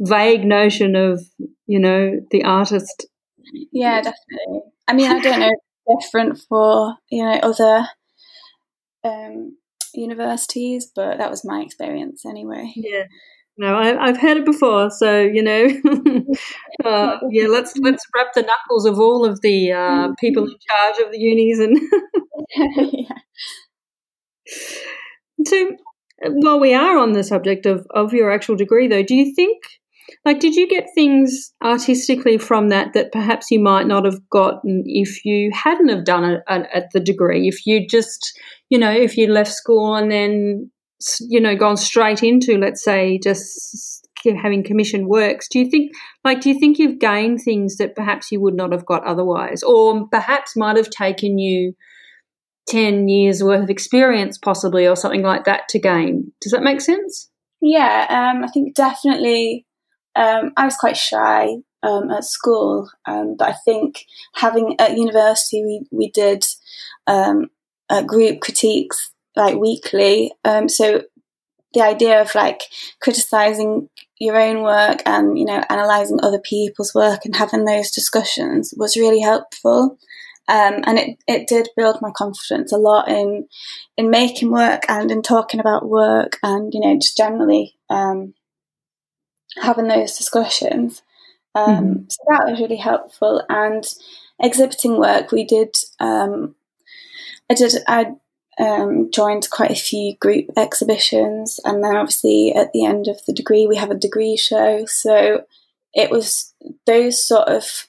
vague 0.00 0.44
notion 0.44 0.96
of 0.96 1.22
you 1.66 1.78
know 1.78 2.20
the 2.30 2.44
artist. 2.44 3.06
Yeah, 3.72 3.98
definitely. 4.02 4.62
I 4.88 4.92
mean, 4.92 5.10
I 5.10 5.20
don't 5.20 5.40
know 5.40 5.52
different 6.00 6.40
for 6.48 6.96
you 7.10 7.22
know 7.22 7.38
other 7.42 7.86
um, 9.04 9.56
universities, 9.94 10.90
but 10.94 11.18
that 11.18 11.30
was 11.30 11.44
my 11.44 11.60
experience 11.60 12.26
anyway. 12.26 12.72
Yeah. 12.74 13.04
No, 13.58 13.76
I, 13.76 14.06
have 14.06 14.18
heard 14.18 14.36
it 14.36 14.44
before, 14.44 14.90
so 14.90 15.20
you 15.20 15.42
know, 15.42 15.64
uh, 16.84 17.18
yeah. 17.30 17.46
Let's 17.46 17.74
let's 17.78 18.04
wrap 18.14 18.34
the 18.34 18.42
knuckles 18.42 18.84
of 18.84 18.98
all 18.98 19.24
of 19.24 19.40
the 19.40 19.72
uh, 19.72 20.08
people 20.20 20.44
in 20.44 20.54
charge 20.68 21.06
of 21.06 21.12
the 21.12 21.18
unis 21.18 21.58
and. 21.58 21.78
yeah. 22.92 23.08
So, 25.44 25.72
while 26.24 26.58
we 26.58 26.72
are 26.72 26.96
on 26.96 27.12
the 27.12 27.22
subject 27.22 27.66
of 27.66 27.86
of 27.90 28.14
your 28.14 28.30
actual 28.30 28.56
degree, 28.56 28.88
though, 28.88 29.02
do 29.02 29.14
you 29.14 29.34
think 29.34 29.58
like, 30.24 30.40
did 30.40 30.54
you 30.54 30.68
get 30.68 30.88
things 30.94 31.52
artistically 31.62 32.38
from 32.38 32.68
that 32.68 32.92
that 32.94 33.12
perhaps 33.12 33.50
you 33.50 33.60
might 33.60 33.86
not 33.86 34.04
have 34.04 34.28
gotten 34.30 34.82
if 34.86 35.24
you 35.24 35.50
hadn't 35.52 35.88
have 35.88 36.04
done 36.04 36.24
it 36.24 36.42
at 36.48 36.90
the 36.92 37.00
degree? 37.00 37.48
If 37.48 37.66
you 37.66 37.86
just, 37.86 38.38
you 38.68 38.78
know, 38.78 38.90
if 38.90 39.16
you 39.16 39.28
left 39.28 39.52
school 39.52 39.94
and 39.94 40.10
then, 40.10 40.70
you 41.20 41.40
know, 41.40 41.56
gone 41.56 41.76
straight 41.76 42.22
into, 42.22 42.58
let's 42.58 42.82
say, 42.82 43.18
just 43.22 44.06
having 44.42 44.64
commissioned 44.64 45.06
works, 45.06 45.46
do 45.48 45.60
you 45.60 45.70
think, 45.70 45.92
like, 46.24 46.40
do 46.40 46.48
you 46.48 46.58
think 46.58 46.78
you've 46.78 46.98
gained 46.98 47.40
things 47.40 47.76
that 47.76 47.94
perhaps 47.94 48.32
you 48.32 48.40
would 48.40 48.54
not 48.54 48.72
have 48.72 48.84
got 48.84 49.04
otherwise, 49.04 49.62
or 49.62 50.08
perhaps 50.08 50.56
might 50.56 50.76
have 50.76 50.90
taken 50.90 51.38
you 51.38 51.74
10 52.68 53.08
years 53.08 53.42
worth 53.42 53.62
of 53.62 53.70
experience, 53.70 54.36
possibly, 54.38 54.86
or 54.86 54.96
something 54.96 55.22
like 55.22 55.44
that 55.44 55.68
to 55.68 55.78
gain? 55.78 56.32
Does 56.40 56.52
that 56.52 56.62
make 56.62 56.80
sense? 56.80 57.30
Yeah, 57.60 58.06
um, 58.08 58.42
I 58.42 58.48
think 58.48 58.74
definitely 58.74 59.66
um, 60.16 60.52
I 60.56 60.64
was 60.64 60.76
quite 60.76 60.96
shy 60.96 61.48
um, 61.82 62.10
at 62.10 62.24
school, 62.24 62.90
um, 63.06 63.36
but 63.38 63.48
I 63.48 63.54
think 63.64 64.04
having 64.34 64.74
at 64.80 64.96
university 64.96 65.62
we 65.62 65.86
we 65.90 66.10
did 66.10 66.44
um, 67.06 67.46
group 68.06 68.40
critiques 68.40 69.12
like 69.36 69.56
weekly. 69.56 70.32
Um, 70.44 70.68
so 70.68 71.02
the 71.74 71.82
idea 71.82 72.20
of 72.20 72.34
like 72.34 72.62
criticizing 73.00 73.88
your 74.18 74.40
own 74.40 74.62
work 74.62 75.02
and 75.04 75.38
you 75.38 75.44
know 75.44 75.62
analyzing 75.68 76.18
other 76.22 76.40
people's 76.40 76.94
work 76.94 77.24
and 77.24 77.36
having 77.36 77.64
those 77.64 77.90
discussions 77.90 78.72
was 78.76 78.96
really 78.96 79.20
helpful. 79.20 79.98
Um, 80.48 80.84
and 80.84 80.96
it, 80.96 81.18
it 81.26 81.48
did 81.48 81.68
build 81.76 81.98
my 82.00 82.10
confidence 82.16 82.72
a 82.72 82.76
lot 82.76 83.08
in 83.08 83.48
in 83.96 84.10
making 84.10 84.50
work 84.52 84.84
and 84.88 85.10
in 85.10 85.22
talking 85.22 85.60
about 85.60 85.88
work 85.88 86.38
and 86.42 86.72
you 86.72 86.80
know 86.80 86.94
just 86.94 87.16
generally 87.16 87.76
um, 87.90 88.34
having 89.60 89.88
those 89.88 90.16
discussions. 90.16 91.02
Um, 91.54 91.68
mm-hmm. 91.68 92.02
So 92.08 92.18
that 92.28 92.50
was 92.50 92.60
really 92.60 92.76
helpful. 92.76 93.42
And 93.48 93.84
exhibiting 94.38 94.98
work, 94.98 95.32
we 95.32 95.44
did. 95.44 95.74
Um, 96.00 96.54
I 97.50 97.54
did. 97.54 97.72
I 97.88 98.12
um, 98.58 99.10
joined 99.10 99.48
quite 99.50 99.70
a 99.70 99.74
few 99.74 100.16
group 100.16 100.46
exhibitions, 100.56 101.60
and 101.64 101.84
then 101.84 101.96
obviously 101.96 102.54
at 102.54 102.72
the 102.72 102.84
end 102.84 103.08
of 103.08 103.20
the 103.26 103.32
degree, 103.32 103.66
we 103.66 103.76
have 103.76 103.90
a 103.90 103.94
degree 103.94 104.36
show. 104.36 104.86
So 104.86 105.44
it 105.94 106.10
was 106.10 106.54
those 106.86 107.26
sort 107.26 107.48
of. 107.48 107.86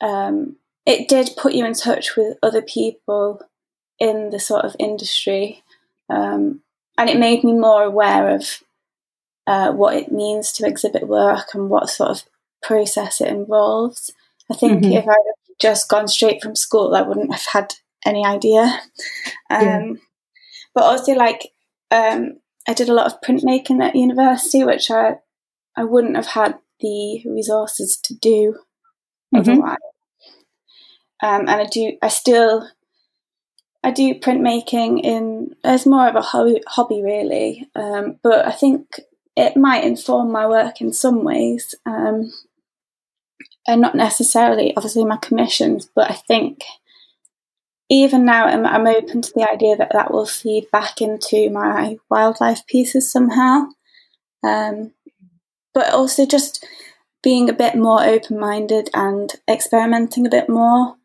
Um, 0.00 0.56
it 0.84 1.08
did 1.08 1.30
put 1.36 1.54
you 1.54 1.64
in 1.64 1.74
touch 1.74 2.16
with 2.16 2.36
other 2.42 2.62
people 2.62 3.40
in 3.98 4.30
the 4.30 4.38
sort 4.38 4.64
of 4.64 4.76
industry, 4.78 5.62
um, 6.08 6.60
and 6.96 7.10
it 7.10 7.18
made 7.18 7.44
me 7.44 7.52
more 7.52 7.82
aware 7.82 8.34
of 8.34 8.62
uh, 9.46 9.72
what 9.72 9.96
it 9.96 10.12
means 10.12 10.52
to 10.52 10.66
exhibit 10.66 11.08
work 11.08 11.54
and 11.54 11.68
what 11.70 11.90
sort 11.90 12.10
of 12.10 12.22
process 12.62 13.20
it 13.20 13.28
involves. 13.28 14.12
I 14.50 14.54
think 14.54 14.84
mm-hmm. 14.84 14.92
if 14.92 15.04
I'd 15.04 15.08
have 15.08 15.58
just 15.60 15.88
gone 15.88 16.08
straight 16.08 16.42
from 16.42 16.54
school, 16.54 16.94
I 16.94 17.02
wouldn't 17.02 17.32
have 17.32 17.46
had 17.52 17.74
any 18.04 18.24
idea. 18.24 18.80
Um. 19.50 20.00
But 20.76 20.84
also, 20.84 21.14
like, 21.14 21.52
um, 21.90 22.38
I 22.68 22.74
did 22.74 22.90
a 22.90 22.94
lot 22.94 23.06
of 23.06 23.22
printmaking 23.22 23.82
at 23.82 23.96
university, 23.96 24.62
which 24.62 24.90
I 24.90 25.16
I 25.74 25.84
wouldn't 25.84 26.16
have 26.16 26.26
had 26.26 26.58
the 26.80 27.22
resources 27.24 27.98
to 28.04 28.14
do 28.14 28.58
mm-hmm. 29.34 29.38
otherwise. 29.38 29.76
Um, 31.22 31.48
and 31.48 31.50
I 31.50 31.64
do, 31.64 31.96
I 32.02 32.08
still, 32.08 32.68
I 33.82 33.90
do 33.90 34.14
printmaking 34.16 35.00
in 35.02 35.56
as 35.64 35.86
more 35.86 36.08
of 36.08 36.14
a 36.14 36.20
hobby, 36.20 36.60
hobby 36.66 37.02
really. 37.02 37.68
Um, 37.74 38.18
but 38.22 38.46
I 38.46 38.52
think 38.52 39.00
it 39.34 39.56
might 39.56 39.84
inform 39.84 40.30
my 40.30 40.46
work 40.46 40.82
in 40.82 40.92
some 40.92 41.24
ways, 41.24 41.74
um, 41.86 42.32
and 43.66 43.80
not 43.80 43.94
necessarily, 43.94 44.76
obviously, 44.76 45.06
my 45.06 45.16
commissions. 45.16 45.88
But 45.94 46.10
I 46.10 46.14
think 46.14 46.64
even 47.88 48.24
now, 48.24 48.46
I'm, 48.46 48.66
I'm 48.66 48.86
open 48.86 49.22
to 49.22 49.32
the 49.34 49.48
idea 49.48 49.76
that 49.76 49.92
that 49.92 50.10
will 50.10 50.26
feed 50.26 50.70
back 50.70 51.00
into 51.00 51.50
my 51.50 51.98
wildlife 52.10 52.66
pieces 52.66 53.10
somehow. 53.10 53.66
Um, 54.42 54.92
but 55.72 55.92
also 55.92 56.26
just 56.26 56.66
being 57.22 57.48
a 57.48 57.54
bit 57.54 57.74
more 57.74 58.04
open 58.04 58.38
minded 58.38 58.88
and 58.94 59.32
experimenting 59.48 60.26
a 60.26 60.30
bit 60.30 60.48
more. 60.48 60.96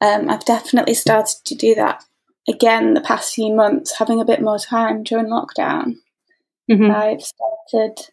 Um, 0.00 0.30
I've 0.30 0.44
definitely 0.44 0.94
started 0.94 1.36
to 1.44 1.54
do 1.54 1.74
that 1.74 2.04
again 2.48 2.94
the 2.94 3.00
past 3.00 3.34
few 3.34 3.52
months, 3.52 3.98
having 3.98 4.20
a 4.20 4.24
bit 4.24 4.40
more 4.40 4.58
time 4.58 5.02
during 5.02 5.26
lockdown. 5.26 5.96
Mm-hmm. 6.70 6.90
I've 6.90 7.22
started 7.22 8.08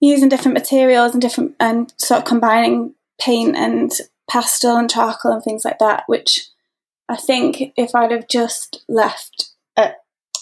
using 0.00 0.28
different 0.28 0.54
materials 0.54 1.12
and 1.12 1.20
different 1.20 1.54
and 1.60 1.92
sort 1.98 2.20
of 2.20 2.24
combining 2.24 2.94
paint 3.20 3.56
and 3.56 3.90
pastel 4.30 4.76
and 4.76 4.90
charcoal 4.90 5.32
and 5.32 5.42
things 5.42 5.64
like 5.64 5.78
that, 5.78 6.04
which 6.06 6.48
I 7.10 7.16
think 7.16 7.72
if 7.76 7.92
I'd 7.92 8.12
have 8.12 8.28
just 8.28 8.84
left 8.88 9.50
at, 9.76 9.96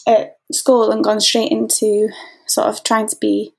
at 0.07 0.37
school 0.53 0.91
and 0.91 1.03
gone 1.03 1.19
straight 1.21 1.51
into 1.51 2.11
sort 2.47 2.69
of 2.69 2.85
trying 2.85 3.09
to 3.09 3.17
be 3.17 3.55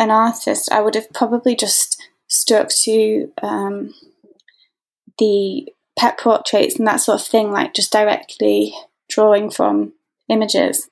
an 0.00 0.10
artist, 0.10 0.68
I 0.72 0.80
would 0.80 0.96
have 0.96 1.12
probably 1.12 1.54
just 1.54 2.02
stuck 2.26 2.70
to 2.82 3.32
um, 3.40 3.94
the 5.18 5.68
pet 5.96 6.18
portraits 6.18 6.76
and 6.76 6.88
that 6.88 6.96
sort 6.96 7.20
of 7.20 7.26
thing, 7.26 7.52
like 7.52 7.72
just 7.72 7.92
directly 7.92 8.74
drawing 9.08 9.48
from 9.48 9.92
images. 10.28 10.88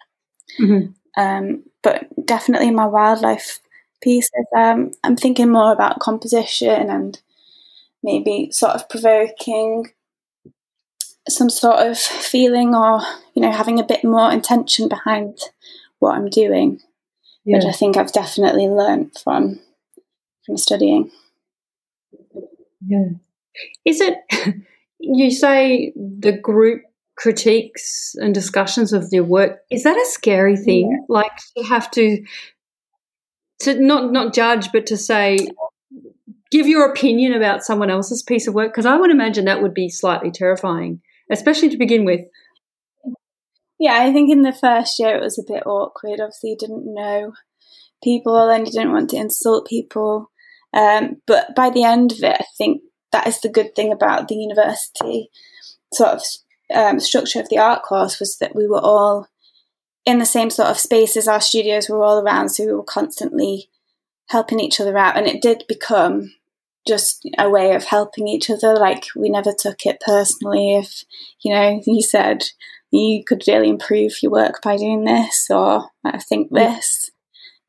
Mm-hmm. 0.60 0.92
Um, 1.20 1.64
but 1.82 2.06
definitely 2.24 2.70
my 2.70 2.86
wildlife 2.86 3.58
pieces, 4.00 4.30
um, 4.56 4.92
I'm 5.02 5.16
thinking 5.16 5.50
more 5.50 5.72
about 5.72 5.98
composition 5.98 6.88
and 6.88 7.20
maybe 8.04 8.52
sort 8.52 8.76
of 8.76 8.88
provoking 8.88 9.90
some 11.28 11.50
sort 11.50 11.80
of 11.80 11.98
feeling 11.98 12.74
or, 12.74 13.00
you 13.34 13.42
know, 13.42 13.52
having 13.52 13.78
a 13.78 13.84
bit 13.84 14.04
more 14.04 14.30
intention 14.30 14.88
behind 14.88 15.38
what 15.98 16.14
I'm 16.14 16.28
doing, 16.28 16.80
yeah. 17.44 17.56
which 17.56 17.66
I 17.66 17.72
think 17.72 17.96
I've 17.96 18.12
definitely 18.12 18.68
learned 18.68 19.12
from 19.22 19.60
from 20.44 20.56
studying. 20.56 21.10
Yeah. 22.86 23.08
Is 23.84 24.00
it 24.00 24.18
you 24.98 25.30
say 25.30 25.92
the 25.96 26.32
group 26.32 26.82
critiques 27.16 28.14
and 28.16 28.34
discussions 28.34 28.92
of 28.92 29.10
their 29.10 29.24
work 29.24 29.60
is 29.70 29.84
that 29.84 29.96
a 29.96 30.06
scary 30.06 30.56
thing 30.56 30.90
yeah. 30.90 30.98
like 31.08 31.32
to 31.56 31.64
have 31.64 31.90
to 31.90 32.22
to 33.60 33.80
not 33.80 34.12
not 34.12 34.34
judge 34.34 34.70
but 34.70 34.84
to 34.86 34.98
say 34.98 35.38
give 36.50 36.66
your 36.66 36.84
opinion 36.90 37.32
about 37.32 37.62
someone 37.62 37.88
else's 37.88 38.22
piece 38.22 38.46
of 38.46 38.52
work 38.52 38.70
because 38.70 38.84
i 38.84 38.94
would 38.94 39.10
imagine 39.10 39.46
that 39.46 39.62
would 39.62 39.72
be 39.72 39.88
slightly 39.88 40.30
terrifying 40.30 41.00
especially 41.30 41.68
to 41.70 41.76
begin 41.76 42.04
with. 42.04 42.20
Yeah 43.78 43.94
i 44.00 44.12
think 44.12 44.30
in 44.30 44.42
the 44.42 44.52
first 44.52 44.98
year 44.98 45.16
it 45.16 45.22
was 45.22 45.38
a 45.38 45.52
bit 45.52 45.66
awkward. 45.66 46.20
Obviously 46.20 46.50
you 46.50 46.56
didn't 46.58 46.84
know 46.86 47.32
people 48.02 48.48
and 48.48 48.66
you 48.66 48.72
didn't 48.72 48.92
want 48.92 49.10
to 49.10 49.16
insult 49.16 49.66
people. 49.66 50.30
Um, 50.72 51.22
but 51.26 51.54
by 51.54 51.70
the 51.70 51.84
end 51.84 52.12
of 52.12 52.18
it 52.22 52.36
i 52.40 52.44
think 52.58 52.82
that 53.12 53.26
is 53.26 53.40
the 53.40 53.48
good 53.48 53.74
thing 53.74 53.92
about 53.92 54.28
the 54.28 54.34
university 54.34 55.30
sort 55.94 56.10
of 56.10 56.22
um, 56.74 57.00
structure 57.00 57.40
of 57.40 57.48
the 57.48 57.58
art 57.58 57.82
course 57.82 58.18
was 58.18 58.38
that 58.38 58.54
we 58.54 58.66
were 58.66 58.80
all 58.80 59.28
in 60.04 60.18
the 60.18 60.26
same 60.26 60.50
sort 60.50 60.68
of 60.68 60.78
spaces. 60.78 61.28
Our 61.28 61.40
studios 61.40 61.88
were 61.88 62.04
all 62.04 62.20
around, 62.20 62.50
so 62.50 62.64
we 62.64 62.72
were 62.72 62.82
constantly 62.82 63.70
helping 64.28 64.60
each 64.60 64.80
other 64.80 64.96
out, 64.96 65.16
and 65.16 65.26
it 65.26 65.42
did 65.42 65.64
become 65.68 66.34
just 66.86 67.28
a 67.38 67.48
way 67.50 67.74
of 67.74 67.84
helping 67.84 68.28
each 68.28 68.50
other. 68.50 68.74
Like 68.76 69.06
we 69.14 69.28
never 69.28 69.52
took 69.52 69.84
it 69.86 70.00
personally. 70.04 70.76
If 70.76 71.04
you 71.42 71.52
know, 71.52 71.80
you 71.86 72.02
said 72.02 72.44
you 72.90 73.24
could 73.24 73.42
really 73.46 73.68
improve 73.68 74.22
your 74.22 74.32
work 74.32 74.62
by 74.62 74.76
doing 74.76 75.04
this, 75.04 75.48
or 75.50 75.90
I 76.04 76.18
think 76.18 76.50
this. 76.50 77.10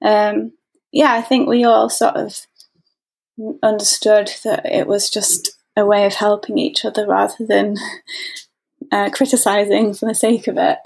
Um, 0.04 0.54
yeah, 0.92 1.14
I 1.14 1.22
think 1.22 1.48
we 1.48 1.64
all 1.64 1.90
sort 1.90 2.16
of 2.16 2.48
understood 3.62 4.32
that 4.44 4.66
it 4.66 4.88
was 4.88 5.10
just 5.10 5.52
a 5.76 5.86
way 5.86 6.06
of 6.06 6.14
helping 6.14 6.58
each 6.58 6.86
other 6.86 7.06
rather 7.06 7.46
than 7.46 7.76
uh, 8.92 9.10
criticizing 9.10 9.94
for 9.94 10.08
the 10.08 10.16
sake 10.16 10.48
of 10.48 10.58
it. 10.58 10.80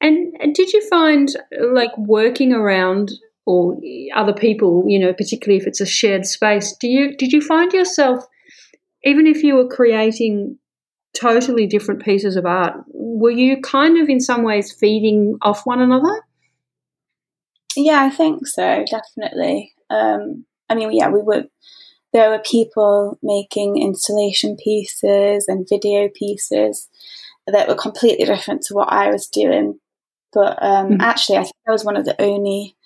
And 0.00 0.34
did 0.52 0.72
you 0.72 0.86
find 0.88 1.28
like 1.60 1.96
working 1.96 2.52
around 2.52 3.12
or 3.44 3.76
other 4.14 4.32
people, 4.32 4.84
you 4.86 4.98
know, 4.98 5.12
particularly 5.12 5.60
if 5.60 5.66
it's 5.66 5.80
a 5.80 5.86
shared 5.86 6.26
space, 6.26 6.76
do 6.80 6.88
you 6.88 7.16
did 7.16 7.32
you 7.32 7.40
find 7.40 7.72
yourself 7.72 8.24
even 9.04 9.26
if 9.26 9.42
you 9.42 9.56
were 9.56 9.68
creating 9.68 10.58
totally 11.18 11.66
different 11.66 12.02
pieces 12.02 12.36
of 12.36 12.46
art, 12.46 12.74
were 12.88 13.30
you 13.30 13.60
kind 13.60 14.00
of 14.00 14.08
in 14.08 14.20
some 14.20 14.42
ways 14.42 14.72
feeding 14.72 15.36
off 15.42 15.66
one 15.66 15.80
another? 15.80 16.22
Yeah, 17.76 18.02
I 18.02 18.10
think 18.10 18.46
so, 18.46 18.84
definitely. 18.88 19.72
Um, 19.90 20.44
I 20.68 20.74
mean, 20.74 20.92
yeah, 20.92 21.08
we 21.08 21.22
were. 21.22 21.44
There 22.12 22.28
were 22.28 22.40
people 22.40 23.18
making 23.22 23.80
installation 23.80 24.58
pieces 24.62 25.46
and 25.48 25.66
video 25.66 26.10
pieces 26.14 26.90
that 27.46 27.68
were 27.68 27.74
completely 27.74 28.26
different 28.26 28.60
to 28.64 28.74
what 28.74 28.92
I 28.92 29.10
was 29.10 29.28
doing. 29.28 29.80
But 30.30 30.62
um, 30.62 30.88
mm-hmm. 30.88 31.00
actually, 31.00 31.38
I 31.38 31.44
think 31.44 31.56
I 31.66 31.72
was 31.72 31.86
one 31.86 31.96
of 31.96 32.04
the 32.04 32.20
only 32.20 32.76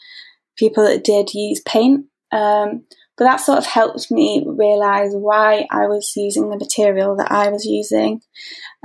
people 0.57 0.85
that 0.85 1.05
did 1.05 1.35
use 1.35 1.61
paint. 1.61 2.07
Um, 2.33 2.85
but 3.17 3.25
that 3.25 3.37
sort 3.37 3.59
of 3.59 3.67
helped 3.67 4.11
me 4.11 4.45
realize 4.47 5.13
why 5.15 5.67
I 5.71 5.87
was 5.87 6.13
using 6.17 6.51
the 6.51 6.57
material 6.57 7.17
that 7.17 7.33
I 7.33 7.49
was 7.49 7.65
using 7.65 8.21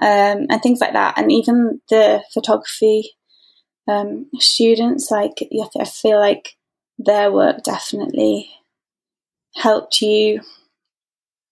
um, 0.01 0.47
and 0.49 0.61
things 0.61 0.79
like 0.79 0.93
that. 0.93 1.17
And 1.17 1.31
even 1.31 1.81
the 1.89 2.23
photography 2.33 3.11
um, 3.89 4.27
students, 4.39 5.11
like 5.11 5.33
I 5.77 5.85
feel 5.85 6.19
like 6.19 6.55
their 6.97 7.31
work 7.31 7.63
definitely 7.63 8.49
helped 9.55 10.01
you, 10.01 10.41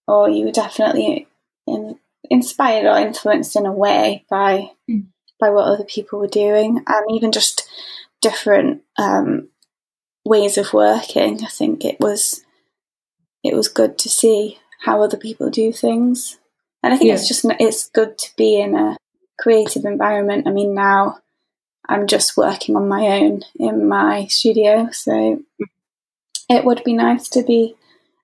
or 0.08 0.30
you 0.30 0.46
were 0.46 0.52
definitely 0.52 1.28
in, 1.68 2.00
inspired 2.30 2.86
or 2.86 2.98
influenced 2.98 3.56
in 3.56 3.66
a 3.66 3.74
way 3.74 4.26
by 4.30 4.72
mm. 4.90 5.08
by 5.40 5.50
what 5.50 5.66
other 5.66 5.84
people 5.84 6.20
were 6.20 6.28
doing, 6.28 6.84
and 6.88 7.06
even 7.12 7.32
just 7.32 7.68
different 8.22 8.84
um, 8.98 9.50
ways 10.30 10.58
of 10.60 10.72
working. 10.72 11.44
I 11.44 11.50
think 11.50 11.84
it 11.84 12.00
was 12.00 12.46
it 13.44 13.56
was 13.56 13.68
good 13.68 13.98
to 14.00 14.10
see 14.10 14.60
how 14.86 15.02
other 15.02 15.18
people 15.18 15.50
do 15.50 15.74
things, 15.74 16.38
and 16.84 16.94
I 16.94 16.98
think 16.98 17.10
yeah. 17.10 17.16
it's 17.16 17.28
just 17.28 17.46
it's 17.60 17.90
good 17.90 18.18
to 18.20 18.30
be 18.38 18.60
in 18.60 18.76
a 18.76 18.98
creative 19.40 19.84
environment. 19.84 20.48
I 20.48 20.52
mean, 20.52 20.74
now 20.76 21.20
I'm 21.88 22.06
just 22.06 22.38
working 22.38 22.76
on 22.76 22.88
my 22.88 23.08
own 23.08 23.42
in 23.60 23.90
my 23.90 24.28
studio, 24.28 24.90
so 24.92 25.42
it 26.48 26.64
would 26.64 26.84
be 26.84 26.94
nice 26.94 27.28
to 27.30 27.44
be 27.44 27.76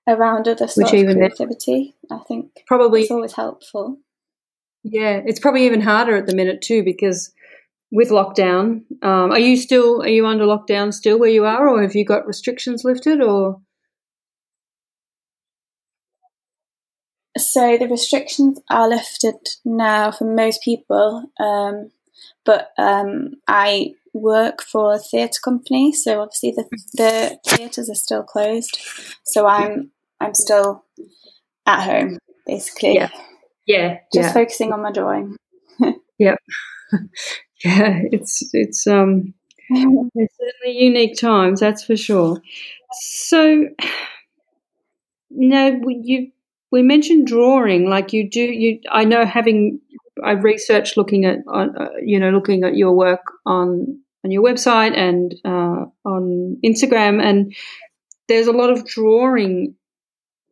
around 0.06 0.46
other 0.46 0.68
sort 0.68 0.92
Which 0.92 1.02
of 1.02 1.14
creativity. 1.16 1.96
I 2.10 2.18
think 2.18 2.62
probably 2.66 3.02
it's 3.02 3.10
always 3.10 3.32
helpful. 3.32 3.98
Yeah, 4.84 5.20
it's 5.26 5.40
probably 5.40 5.66
even 5.66 5.80
harder 5.80 6.16
at 6.16 6.26
the 6.26 6.36
minute 6.36 6.62
too 6.62 6.84
because 6.84 7.32
with 7.90 8.10
lockdown, 8.10 8.82
um, 9.02 9.30
are 9.30 9.38
you 9.38 9.56
still 9.56 10.02
are 10.02 10.08
you 10.08 10.26
under 10.26 10.44
lockdown 10.44 10.92
still 10.92 11.18
where 11.18 11.30
you 11.30 11.44
are, 11.44 11.68
or 11.68 11.82
have 11.82 11.94
you 11.94 12.04
got 12.04 12.26
restrictions 12.26 12.82
lifted, 12.84 13.20
or? 13.20 13.60
So 17.38 17.76
the 17.76 17.88
restrictions 17.88 18.60
are 18.70 18.88
lifted 18.88 19.36
now 19.64 20.10
for 20.10 20.24
most 20.24 20.62
people, 20.62 21.30
um, 21.38 21.90
but 22.44 22.70
um, 22.78 23.34
I 23.46 23.92
work 24.14 24.62
for 24.62 24.94
a 24.94 24.98
theatre 24.98 25.40
company, 25.44 25.92
so 25.92 26.22
obviously 26.22 26.52
the 26.52 26.64
the 26.94 27.38
theatres 27.46 27.90
are 27.90 27.94
still 27.94 28.22
closed. 28.22 28.78
So 29.24 29.46
I'm 29.46 29.90
I'm 30.20 30.34
still 30.34 30.84
at 31.66 31.84
home 31.84 32.18
basically. 32.46 32.94
Yeah, 32.94 33.10
yeah, 33.66 33.98
just 34.12 34.28
yeah. 34.28 34.32
focusing 34.32 34.72
on 34.72 34.82
my 34.82 34.92
drawing. 34.92 35.36
yep. 36.18 36.38
Yeah, 37.64 38.00
it's 38.12 38.48
it's 38.52 38.86
um 38.86 39.34
it's 39.68 40.36
certainly 40.38 40.78
unique 40.78 41.18
times, 41.18 41.60
that's 41.60 41.84
for 41.84 41.96
sure. 41.96 42.40
So 43.00 43.64
now 45.30 45.80
you 45.86 46.30
we 46.72 46.82
mentioned 46.82 47.26
drawing, 47.26 47.88
like 47.88 48.12
you 48.12 48.28
do. 48.28 48.42
You 48.42 48.80
I 48.90 49.04
know 49.04 49.24
having 49.24 49.80
I 50.24 50.32
researched 50.32 50.96
looking 50.96 51.24
at 51.24 51.38
uh, 51.52 51.66
you 52.02 52.18
know 52.18 52.30
looking 52.30 52.64
at 52.64 52.76
your 52.76 52.92
work 52.92 53.22
on 53.44 54.00
on 54.24 54.30
your 54.30 54.42
website 54.42 54.96
and 54.96 55.34
uh, 55.44 55.86
on 56.04 56.58
Instagram, 56.64 57.22
and 57.22 57.54
there's 58.28 58.46
a 58.46 58.52
lot 58.52 58.70
of 58.70 58.86
drawing 58.86 59.74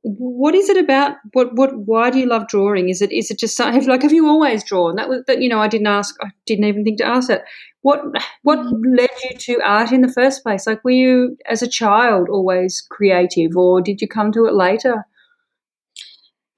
what 0.05 0.55
is 0.55 0.69
it 0.69 0.77
about 0.77 1.17
what 1.33 1.55
what 1.55 1.75
why 1.79 2.11
do 2.11 2.19
you 2.19 2.27
love 2.27 2.47
drawing? 2.47 2.91
Is 2.91 3.01
it 3.01 3.11
is 3.11 3.31
it 3.31 3.39
just 3.39 3.57
have 3.59 3.87
like 3.87 4.03
have 4.03 4.13
you 4.13 4.29
always 4.29 4.63
drawn? 4.63 4.97
That 4.97 5.09
was 5.09 5.23
that 5.27 5.41
you 5.41 5.49
know 5.49 5.61
i 5.61 5.69
didn't 5.69 5.87
ask 5.87 6.15
i 6.23 6.29
didn't 6.47 6.67
even 6.67 6.85
think 6.85 6.99
to 6.99 7.07
ask 7.07 7.31
it 7.31 7.43
what 7.81 8.03
what 8.43 8.59
led 8.59 9.11
you 9.25 9.37
to 9.37 9.61
art 9.65 9.93
in 9.93 10.03
the 10.03 10.13
first 10.13 10.43
place? 10.43 10.67
Like 10.67 10.85
were 10.85 10.91
you 10.91 11.39
as 11.47 11.63
a 11.63 11.69
child 11.69 12.29
always 12.29 12.87
creative 12.91 13.57
or 13.57 13.81
did 13.81 14.03
you 14.03 14.09
come 14.09 14.31
to 14.33 14.45
it 14.45 14.55
later? 14.55 15.07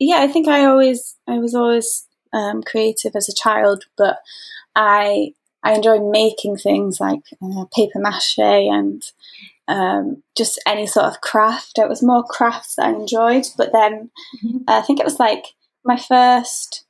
Yeah 0.01 0.19
i 0.19 0.27
think 0.27 0.49
i 0.49 0.65
always 0.65 1.17
i 1.29 1.39
was 1.39 1.55
always 1.55 2.07
um, 2.33 2.63
creative 2.63 3.15
as 3.15 3.29
a 3.29 3.35
child 3.35 3.85
but 3.97 4.19
i 4.75 5.33
i 5.63 5.73
enjoyed 5.73 6.03
making 6.03 6.57
things 6.57 7.01
like 7.01 7.23
uh, 7.43 7.65
paper 7.75 7.99
mache 7.99 8.39
and 8.39 9.03
um, 9.68 10.22
just 10.37 10.61
any 10.66 10.87
sort 10.87 11.07
of 11.07 11.20
craft. 11.20 11.79
It 11.79 11.88
was 11.88 12.02
more 12.02 12.24
crafts 12.24 12.76
that 12.76 12.87
I 12.87 12.90
enjoyed. 12.90 13.46
But 13.57 13.72
then 13.72 14.11
mm-hmm. 14.44 14.59
I 14.68 14.81
think 14.81 15.00
it 15.00 15.07
was 15.07 15.18
like 15.18 15.44
my 15.85 15.96
first 15.96 16.85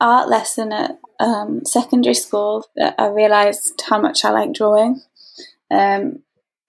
art 0.00 0.28
lesson 0.28 0.72
at 0.72 0.98
um, 1.20 1.64
secondary 1.64 2.14
school 2.14 2.66
that 2.76 2.94
I 2.98 3.06
realised 3.08 3.82
how 3.88 4.00
much 4.00 4.24
I 4.24 4.30
like 4.30 4.52
drawing. 4.52 5.02
Um, 5.70 6.22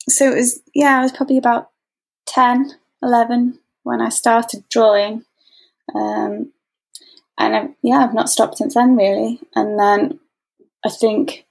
so 0.08 0.32
it 0.32 0.36
was, 0.36 0.62
yeah, 0.74 1.00
I 1.00 1.02
was 1.02 1.12
probably 1.12 1.38
about 1.38 1.70
10, 2.28 2.72
11 3.02 3.60
when 3.84 4.02
I 4.02 4.10
started 4.10 4.64
drawing. 4.70 5.26
Um, 5.94 6.52
and 7.38 7.56
I've, 7.56 7.70
yeah, 7.82 7.98
I've 7.98 8.14
not 8.14 8.30
stopped 8.30 8.58
since 8.58 8.76
then, 8.76 8.96
really. 8.96 9.40
And 9.56 9.80
then 9.80 10.20
I 10.86 10.90
think 10.90 11.46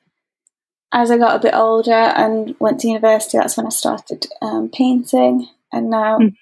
as 0.95 1.11
I 1.11 1.19
got 1.19 1.35
a 1.35 1.43
bit 1.43 1.55
older 1.55 1.91
and 1.91 2.55
went 2.61 2.81
to 2.81 2.89
university, 2.89 3.37
that's 3.37 3.57
when 3.57 3.67
I 3.67 3.71
started 3.71 4.27
um, 4.41 4.71
painting. 4.71 5.49
And 5.73 5.91
now 5.91 6.19
mm. 6.19 6.33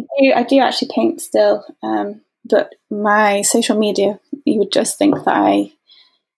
I, 0.00 0.04
do, 0.18 0.32
I, 0.34 0.42
do, 0.42 0.58
actually 0.58 0.90
paint 0.92 1.20
still, 1.20 1.64
um, 1.84 2.20
but 2.44 2.74
my 2.90 3.42
social 3.42 3.78
media, 3.78 4.18
you 4.44 4.58
would 4.58 4.72
just 4.72 4.98
think 4.98 5.14
that 5.14 5.28
I 5.28 5.72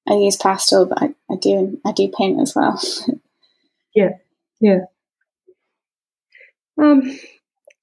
I 0.06 0.14
use 0.14 0.36
pastel, 0.36 0.86
but 0.86 1.00
I, 1.00 1.14
I 1.30 1.36
do 1.40 1.80
I 1.86 1.92
do 1.92 2.12
paint 2.16 2.40
as 2.40 2.54
well. 2.54 2.78
yeah, 3.94 4.18
yeah. 4.60 4.80
Um, 6.76 7.18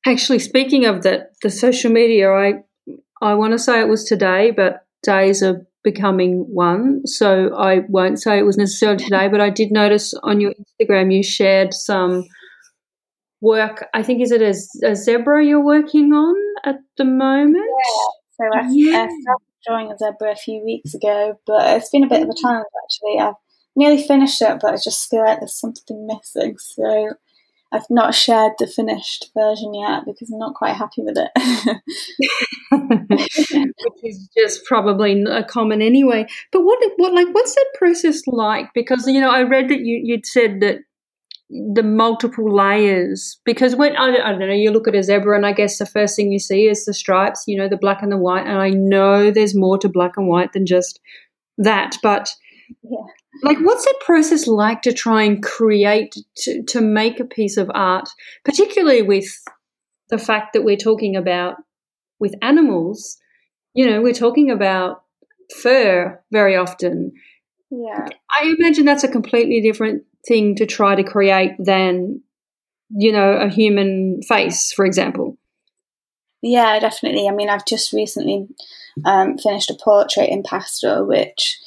actually, 0.06 0.40
speaking 0.40 0.86
of 0.86 1.02
that, 1.04 1.32
the 1.42 1.50
social 1.50 1.92
media, 1.92 2.30
I 2.30 2.64
I 3.22 3.36
want 3.36 3.54
to 3.54 3.60
say 3.60 3.80
it 3.80 3.88
was 3.88 4.04
today, 4.04 4.52
but 4.52 4.86
days 5.02 5.42
are 5.42 5.66
becoming 5.84 6.46
one. 6.54 7.06
So 7.06 7.56
I 7.56 7.82
won't 7.88 8.22
say 8.22 8.38
it 8.38 8.46
was 8.46 8.58
necessarily 8.58 9.04
today, 9.04 9.28
but 9.28 9.42
I 9.42 9.50
did 9.50 9.72
notice 9.72 10.14
on 10.24 10.42
your 10.42 10.54
Instagram 10.54 11.14
you 11.14 11.24
shared 11.24 11.74
some 11.74 12.26
work. 13.42 13.86
I 13.94 14.04
think 14.04 14.22
is 14.22 14.32
it 14.32 14.42
a, 14.42 14.88
a 14.88 14.96
zebra 14.96 15.46
you're 15.46 15.64
working 15.64 16.12
on 16.14 16.36
at 16.66 16.76
the 16.98 17.06
moment? 17.06 17.66
Yeah. 17.66 18.12
So 18.32 18.60
I, 18.60 18.68
yeah. 18.72 19.08
I 19.10 19.22
started 19.22 19.46
drawing 19.66 19.92
a 19.92 19.98
zebra 19.98 20.32
a 20.32 20.36
few 20.36 20.64
weeks 20.64 20.94
ago, 20.94 21.40
but 21.46 21.78
it's 21.78 21.90
been 21.90 22.04
a 22.04 22.10
bit 22.10 22.24
of 22.24 22.30
a 22.30 22.36
challenge 22.36 22.66
actually. 22.84 23.20
I've 23.20 23.36
nearly 23.76 24.02
finished 24.02 24.42
it, 24.42 24.60
but 24.62 24.74
I 24.74 24.78
just 24.78 25.10
feel 25.10 25.24
like 25.24 25.40
there's 25.40 25.60
something 25.60 26.08
missing. 26.08 26.58
So 26.58 27.14
I've 27.72 27.90
not 27.90 28.16
shared 28.16 28.54
the 28.58 28.66
finished 28.66 29.30
version 29.38 29.74
yet 29.76 30.04
because 30.06 30.32
I'm 30.32 30.40
not 30.40 30.56
quite 30.56 30.76
happy 30.76 31.04
with 31.04 31.18
it. 31.18 31.30
Which 33.84 34.04
is 34.04 34.30
just 34.36 34.66
probably 34.66 35.22
a 35.24 35.30
uh, 35.30 35.44
common 35.44 35.82
anyway. 35.82 36.26
But 36.52 36.64
what, 36.64 36.80
what, 36.98 37.14
like, 37.14 37.28
what's 37.32 37.54
that 37.54 37.68
process 37.78 38.22
like? 38.26 38.70
Because 38.74 39.08
you 39.08 39.22
know, 39.22 39.30
I 39.30 39.44
read 39.44 39.70
that 39.70 39.82
you 39.82 40.02
you'd 40.04 40.26
said 40.26 40.62
that 40.62 40.80
the 41.50 41.84
multiple 41.84 42.54
layers. 42.54 43.40
Because 43.44 43.76
when 43.76 43.96
I, 43.96 44.18
I 44.18 44.32
don't 44.32 44.40
know, 44.40 44.54
you 44.54 44.72
look 44.72 44.88
at 44.88 44.96
a 44.96 45.04
zebra, 45.04 45.36
and 45.36 45.46
I 45.46 45.54
guess 45.54 45.78
the 45.78 45.86
first 45.86 46.16
thing 46.16 46.32
you 46.32 46.40
see 46.40 46.68
is 46.68 46.86
the 46.86 46.94
stripes. 46.94 47.44
You 47.48 47.58
know, 47.58 47.68
the 47.68 47.78
black 47.78 48.02
and 48.02 48.12
the 48.12 48.18
white. 48.18 48.46
And 48.46 48.58
I 48.58 48.70
know 48.70 49.32
there's 49.32 49.56
more 49.56 49.78
to 49.80 49.90
black 49.90 50.14
and 50.18 50.28
white 50.28 50.54
than 50.54 50.66
just 50.66 51.00
that, 51.58 51.98
but 52.02 52.34
yeah. 52.84 52.98
Like, 53.44 53.60
what's 53.60 53.86
that 53.86 54.00
process 54.02 54.48
like 54.48 54.82
to 54.84 54.94
try 54.94 55.24
and 55.24 55.42
create, 55.42 56.16
to, 56.38 56.64
to 56.64 56.82
make 56.82 57.20
a 57.20 57.26
piece 57.26 57.58
of 57.58 57.70
art, 57.74 58.10
particularly 58.44 59.02
with 59.02 59.28
the 60.10 60.18
fact 60.18 60.54
that 60.54 60.64
we're 60.64 60.78
talking 60.78 61.16
about 61.16 61.58
with 62.20 62.34
animals? 62.42 63.18
You 63.74 63.90
know, 63.90 64.02
we're 64.02 64.14
talking 64.14 64.50
about 64.50 65.04
fur 65.62 66.20
very 66.32 66.56
often. 66.56 67.14
Yeah. 67.70 68.08
I 68.40 68.56
imagine 68.58 68.86
that's 68.86 69.04
a 69.04 69.12
completely 69.12 69.62
different 69.62 70.04
thing 70.28 70.56
to 70.56 70.66
try 70.66 70.96
to 70.96 71.04
create 71.04 71.52
than, 71.60 72.22
you 72.90 73.12
know, 73.12 73.34
a 73.34 73.48
human 73.48 74.22
face, 74.28 74.74
for 74.74 74.86
example. 74.86 75.38
Yeah, 76.42 76.80
definitely. 76.80 77.28
I 77.28 77.32
mean, 77.32 77.50
I've 77.50 77.66
just 77.66 77.94
recently 77.94 78.48
um, 79.06 79.38
finished 79.38 79.70
a 79.70 79.78
portrait 79.82 80.30
in 80.30 80.44
pastel, 80.44 81.06
which 81.06 81.60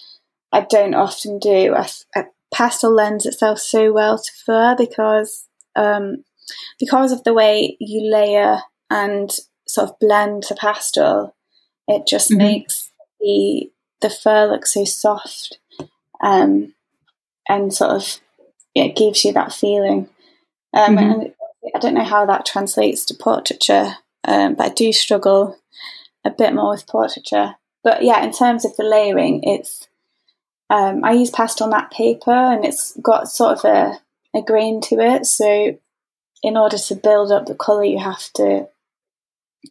I 0.52 0.66
don't 0.68 0.94
often 0.94 1.38
do. 1.38 1.74
I, 1.74 1.88
I, 2.14 2.24
pastel 2.52 2.92
lends 2.92 3.24
itself 3.24 3.58
so 3.58 3.92
well 3.92 4.18
to 4.18 4.30
fur 4.44 4.76
because 4.76 5.48
um, 5.74 6.24
because 6.78 7.12
of 7.12 7.24
the 7.24 7.32
way 7.32 7.76
you 7.80 8.10
layer 8.10 8.58
and 8.90 9.30
sort 9.66 9.88
of 9.88 9.98
blend 9.98 10.44
the 10.48 10.54
pastel, 10.54 11.34
it 11.88 12.06
just 12.06 12.30
mm-hmm. 12.30 12.38
makes 12.38 12.90
the 13.20 13.70
the 14.00 14.10
fur 14.10 14.46
look 14.46 14.66
so 14.66 14.84
soft 14.84 15.58
um, 16.22 16.74
and 17.48 17.72
sort 17.72 17.92
of 17.92 18.20
it 18.74 18.96
gives 18.96 19.24
you 19.24 19.32
that 19.32 19.52
feeling. 19.52 20.08
Um, 20.74 20.96
mm-hmm. 20.96 21.20
And 21.20 21.34
I 21.74 21.78
don't 21.78 21.94
know 21.94 22.04
how 22.04 22.26
that 22.26 22.46
translates 22.46 23.04
to 23.06 23.14
portraiture, 23.14 23.96
um, 24.24 24.54
but 24.54 24.66
I 24.66 24.74
do 24.74 24.92
struggle 24.92 25.58
a 26.24 26.30
bit 26.30 26.54
more 26.54 26.70
with 26.70 26.86
portraiture. 26.86 27.56
But 27.84 28.02
yeah, 28.02 28.22
in 28.24 28.32
terms 28.32 28.64
of 28.64 28.76
the 28.76 28.84
layering, 28.84 29.42
it's 29.42 29.88
um, 30.72 31.04
I 31.04 31.12
use 31.12 31.30
pastel 31.30 31.68
matte 31.68 31.90
paper, 31.90 32.32
and 32.32 32.64
it's 32.64 32.96
got 33.02 33.28
sort 33.28 33.58
of 33.58 33.64
a, 33.66 34.00
a 34.34 34.40
grain 34.40 34.80
to 34.82 34.98
it. 35.00 35.26
So 35.26 35.78
in 36.42 36.56
order 36.56 36.78
to 36.78 36.94
build 36.94 37.30
up 37.30 37.44
the 37.44 37.54
colour, 37.54 37.84
you 37.84 37.98
have 37.98 38.32
to 38.36 38.68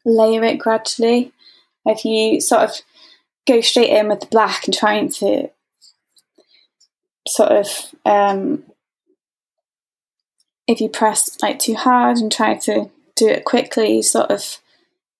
layer 0.05 0.43
it 0.43 0.59
gradually. 0.59 1.33
If 1.87 2.05
you 2.05 2.39
sort 2.39 2.61
of 2.61 2.75
go 3.47 3.61
straight 3.61 3.89
in 3.89 4.09
with 4.09 4.19
the 4.19 4.27
black 4.27 4.65
and 4.65 4.77
trying 4.77 5.09
to 5.13 5.49
sort 7.27 7.51
of 7.51 7.67
um, 8.05 8.63
if 10.67 10.81
you 10.81 10.87
press 10.87 11.35
like 11.41 11.57
too 11.57 11.73
hard 11.73 12.17
and 12.17 12.31
try 12.31 12.53
to 12.53 12.91
do 13.15 13.27
it 13.27 13.43
quickly, 13.43 13.95
you 13.95 14.03
sort 14.03 14.29
of 14.29 14.59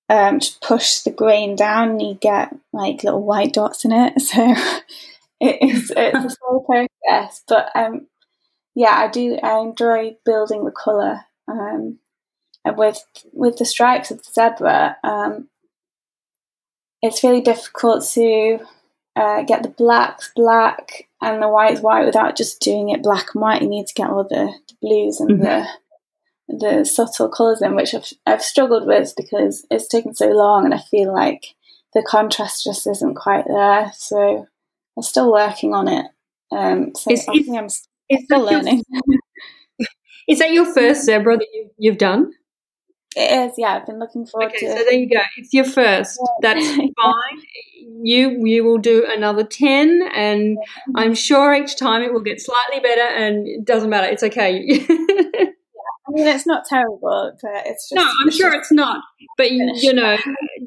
um, 0.10 0.39
push 0.62 1.00
the 1.00 1.10
grain 1.10 1.56
down 1.56 1.89
and 1.89 2.02
you 2.04 2.13
get 2.22 2.56
like 2.72 3.04
little 3.04 3.24
white 3.24 3.54
dots 3.54 3.84
in 3.84 3.91
it. 3.91 4.13
So 4.22 4.56
it 5.41 5.58
is 5.62 5.91
it's 5.95 6.25
a 6.25 6.30
slow 6.30 6.60
process, 6.62 7.43
but 7.47 7.69
um, 7.75 8.08
yeah, 8.75 8.91
I 8.93 9.08
do 9.10 9.38
I 9.41 9.60
enjoy 9.60 10.15
building 10.23 10.63
the 10.63 10.71
color. 10.71 11.21
Um, 11.47 11.97
and 12.63 12.77
with 12.77 13.04
with 13.34 13.58
the 13.58 13.65
stripes 13.65 14.12
of 14.12 14.19
the 14.19 14.30
zebra, 14.34 14.97
um, 15.04 15.49
it's 17.01 17.23
really 17.23 17.41
difficult 17.41 18.06
to 18.13 18.60
uh, 19.15 19.41
get 19.41 19.63
the 19.63 19.69
blacks 19.69 20.32
black 20.36 21.08
and 21.21 21.41
the 21.41 21.49
whites 21.49 21.82
white 21.82 22.06
without 22.06 22.38
just 22.38 22.62
doing 22.62 22.89
it 22.89 23.04
black 23.04 23.34
and 23.34 23.41
white. 23.41 23.63
You 23.63 23.67
need 23.67 23.88
to 23.88 23.93
get 23.95 24.10
all 24.10 24.23
the, 24.23 24.54
the 24.67 24.75
blues 24.80 25.19
and 25.19 25.32
mm-hmm. 25.32 25.43
the 25.43 25.67
the 26.47 26.86
subtle 26.86 27.30
colours 27.30 27.62
in, 27.62 27.75
which 27.75 27.95
I've, 27.95 28.12
I've 28.27 28.43
struggled 28.43 28.86
with 28.86 29.13
because 29.17 29.65
it's 29.71 29.88
taken 29.88 30.13
so 30.13 30.27
long, 30.27 30.65
and 30.65 30.73
I 30.73 30.80
feel 30.80 31.12
like 31.12 31.56
the 31.93 32.04
contrast 32.08 32.63
just 32.63 32.86
isn't 32.86 33.15
quite 33.15 33.45
there. 33.47 33.91
So 33.95 34.47
I'm 34.97 35.04
still 35.04 35.32
working 35.32 35.73
on 35.73 35.88
it. 35.88 36.06
Um, 36.51 36.91
so 36.95 37.12
is, 37.12 37.25
I'm 37.27 37.69
still 37.69 38.41
learning. 38.41 38.84
Your, 38.89 39.88
is 40.27 40.39
that 40.39 40.51
your 40.51 40.71
first 40.73 41.06
zebra 41.06 41.38
that 41.38 41.47
you, 41.54 41.69
you've 41.77 41.97
done? 41.97 42.34
It 43.15 43.49
is, 43.49 43.56
yeah. 43.58 43.75
I've 43.75 43.86
been 43.86 43.99
looking 43.99 44.25
forward 44.25 44.51
okay, 44.51 44.67
to. 44.67 44.77
So 44.77 44.84
there 44.86 44.93
you 44.93 45.10
go. 45.10 45.19
It's 45.38 45.54
your 45.54 45.65
first. 45.65 46.17
Yeah. 46.41 46.54
That's 46.54 46.67
fine. 46.75 47.41
You 48.04 48.45
you 48.45 48.63
will 48.63 48.77
do 48.77 49.06
another 49.08 49.43
ten, 49.43 50.01
and 50.13 50.58
I'm 50.95 51.13
sure 51.13 51.54
each 51.54 51.77
time 51.77 52.04
it 52.04 52.13
will 52.13 52.21
get 52.21 52.39
slightly 52.39 52.80
better. 52.80 53.01
And 53.01 53.47
it 53.47 53.65
doesn't 53.65 53.89
matter. 53.89 54.08
It's 54.08 54.23
okay. 54.23 54.86
I 56.08 56.12
mean, 56.13 56.27
it's 56.27 56.47
not 56.47 56.65
terrible, 56.65 57.38
but 57.41 57.51
it's 57.65 57.89
just. 57.89 57.95
No, 57.95 58.10
I'm 58.23 58.32
sure 58.32 58.54
it's 58.54 58.71
not. 58.71 59.04
But 59.38 59.51
you 59.51 59.93
know, 59.93 60.17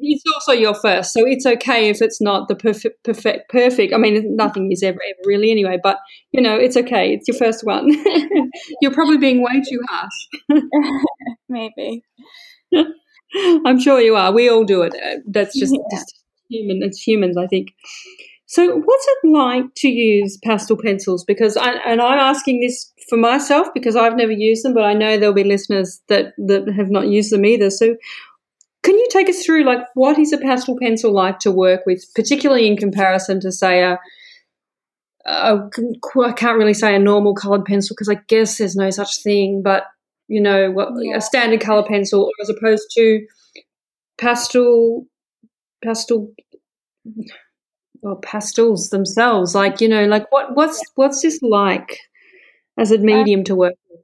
it's 0.07 0.23
also 0.33 0.51
your 0.51 0.73
first, 0.75 1.13
so 1.13 1.25
it's 1.25 1.45
okay 1.45 1.89
if 1.89 2.01
it's 2.01 2.21
not 2.21 2.47
the 2.47 2.55
perfect, 2.55 3.03
perfect, 3.03 3.49
perfect. 3.49 3.93
I 3.93 3.97
mean, 3.97 4.35
nothing 4.35 4.71
is 4.71 4.83
ever, 4.83 4.99
ever 5.01 5.19
really 5.25 5.51
anyway. 5.51 5.77
But 5.81 5.97
you 6.31 6.41
know, 6.41 6.55
it's 6.55 6.77
okay. 6.77 7.13
It's 7.13 7.27
your 7.27 7.37
first 7.37 7.65
one. 7.65 7.89
You're 8.81 8.93
probably 8.93 9.17
being 9.17 9.41
way 9.41 9.61
too 9.67 9.79
harsh. 9.89 10.61
Maybe. 11.49 12.03
I'm 13.65 13.79
sure 13.79 13.99
you 13.99 14.15
are. 14.15 14.31
We 14.31 14.49
all 14.49 14.63
do 14.63 14.81
it. 14.83 14.93
Uh, 14.93 15.19
that's 15.27 15.57
just, 15.57 15.73
yeah. 15.73 15.97
just 15.97 16.23
human. 16.49 16.81
It's 16.83 17.01
humans, 17.01 17.37
I 17.37 17.47
think. 17.47 17.69
So, 18.47 18.77
what's 18.77 19.07
it 19.07 19.29
like 19.29 19.65
to 19.77 19.87
use 19.89 20.37
pastel 20.43 20.77
pencils? 20.77 21.23
Because, 21.25 21.57
I, 21.57 21.71
and 21.85 21.99
I'm 21.99 22.19
asking 22.19 22.61
this 22.61 22.91
for 23.09 23.17
myself 23.17 23.67
because 23.73 23.95
I've 23.95 24.15
never 24.15 24.31
used 24.31 24.63
them, 24.63 24.73
but 24.73 24.83
I 24.83 24.93
know 24.93 25.17
there'll 25.17 25.33
be 25.33 25.43
listeners 25.43 25.99
that 26.09 26.33
that 26.37 26.71
have 26.77 26.91
not 26.91 27.07
used 27.07 27.31
them 27.31 27.45
either. 27.45 27.71
So, 27.71 27.95
can 28.85 28.95
you 28.95 29.07
take 29.09 29.27
us 29.27 29.43
through 29.43 29.63
like 29.63 29.79
what 29.95 30.19
is 30.19 30.31
a 30.31 30.37
pastel 30.37 30.77
pencil 30.79 31.11
like 31.11 31.39
to 31.39 31.51
work 31.51 31.81
with, 31.87 32.05
particularly 32.13 32.67
in 32.67 32.77
comparison 32.77 33.39
to 33.39 33.51
say 33.51 33.81
a 33.81 33.97
I 35.27 35.57
can't 36.35 36.57
really 36.57 36.75
say 36.75 36.95
a 36.95 36.99
normal 36.99 37.33
colored 37.33 37.65
pencil 37.65 37.95
because 37.95 38.09
I 38.09 38.21
guess 38.27 38.59
there's 38.59 38.75
no 38.75 38.91
such 38.91 39.23
thing, 39.23 39.63
but 39.63 39.85
you 40.27 40.39
know, 40.39 40.71
what, 40.71 40.89
yeah. 41.01 41.17
a 41.17 41.21
standard 41.21 41.61
color 41.61 41.83
pencil 41.83 42.29
as 42.41 42.49
opposed 42.49 42.83
to 42.95 43.25
pastel, 44.19 45.07
pastel, 45.83 46.31
or 48.03 48.19
pastels 48.21 48.89
themselves. 48.89 49.55
Like, 49.55 49.81
you 49.81 49.89
know, 49.89 50.05
like 50.05 50.31
what, 50.31 50.55
what's, 50.55 50.79
what's 50.95 51.21
this 51.21 51.39
like 51.41 51.97
as 52.77 52.91
a 52.91 52.99
medium 52.99 53.43
to 53.45 53.55
work 53.55 53.73
with? 53.89 54.01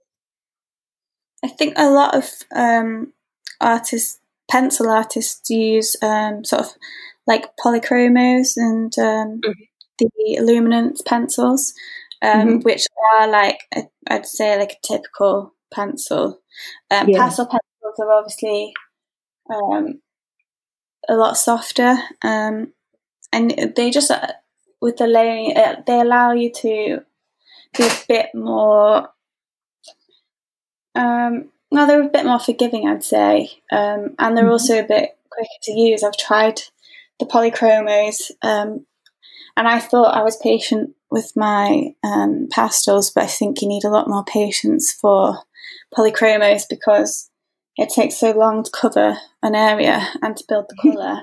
I 1.43 1.47
think 1.49 1.73
a 1.77 1.89
lot 1.89 2.15
of 2.15 2.31
um, 2.55 3.13
artists, 3.59 4.19
pencil 4.51 4.89
artists, 4.89 5.49
use 5.49 5.95
um, 6.01 6.43
sort 6.43 6.63
of 6.63 6.71
like 7.25 7.55
polychromos 7.55 8.57
and 8.57 8.93
um, 8.99 9.39
mm-hmm. 9.39 9.51
the 9.97 10.39
Luminance 10.41 11.01
pencils, 11.01 11.73
um, 12.21 12.47
mm-hmm. 12.47 12.57
which 12.59 12.85
are 13.15 13.29
like 13.29 13.61
I'd 14.09 14.25
say 14.25 14.59
like 14.59 14.73
a 14.73 14.87
typical 14.87 15.53
pencil. 15.73 16.41
Um, 16.91 17.07
yeah. 17.07 17.19
Pastel 17.19 17.45
pencils 17.45 17.99
are 17.99 18.11
obviously 18.11 18.73
um, 19.49 20.01
a 21.07 21.15
lot 21.15 21.37
softer, 21.37 21.97
um, 22.21 22.73
and 23.31 23.73
they 23.77 23.89
just 23.89 24.11
uh, 24.11 24.33
with 24.81 24.97
the 24.97 25.07
layering, 25.07 25.55
uh, 25.55 25.81
they 25.87 26.01
allow 26.01 26.33
you 26.33 26.51
to 26.51 26.99
be 27.77 27.83
a 27.83 27.91
bit 28.09 28.27
more. 28.33 29.09
Um, 30.93 31.51
well, 31.71 31.88
they're 31.88 32.03
a 32.03 32.10
bit 32.10 32.25
more 32.25 32.39
forgiving, 32.39 32.88
I'd 32.88 33.03
say, 33.03 33.49
um, 33.71 34.15
and 34.19 34.36
they're 34.36 34.43
mm-hmm. 34.43 34.51
also 34.51 34.79
a 34.79 34.88
bit 34.88 35.17
quicker 35.29 35.49
to 35.63 35.71
use. 35.71 36.03
I've 36.03 36.17
tried 36.17 36.62
the 37.19 37.25
polychromos, 37.25 38.31
um, 38.41 38.86
and 39.55 39.67
I 39.67 39.79
thought 39.79 40.15
I 40.15 40.23
was 40.23 40.38
patient 40.38 40.95
with 41.10 41.31
my 41.36 41.93
um, 42.03 42.47
pastels, 42.51 43.10
but 43.10 43.23
I 43.23 43.27
think 43.27 43.62
you 43.62 43.67
need 43.67 43.86
a 43.86 43.89
lot 43.89 44.10
more 44.10 44.23
patience 44.25 44.91
for 44.91 45.43
polychromos 45.95 46.63
because 46.69 47.29
it 47.77 47.89
takes 47.89 48.17
so 48.17 48.31
long 48.31 48.63
to 48.63 48.71
cover 48.71 49.17
an 49.41 49.55
area 49.55 50.07
and 50.21 50.36
to 50.36 50.43
build 50.47 50.65
the 50.69 50.77
colour. 50.81 51.21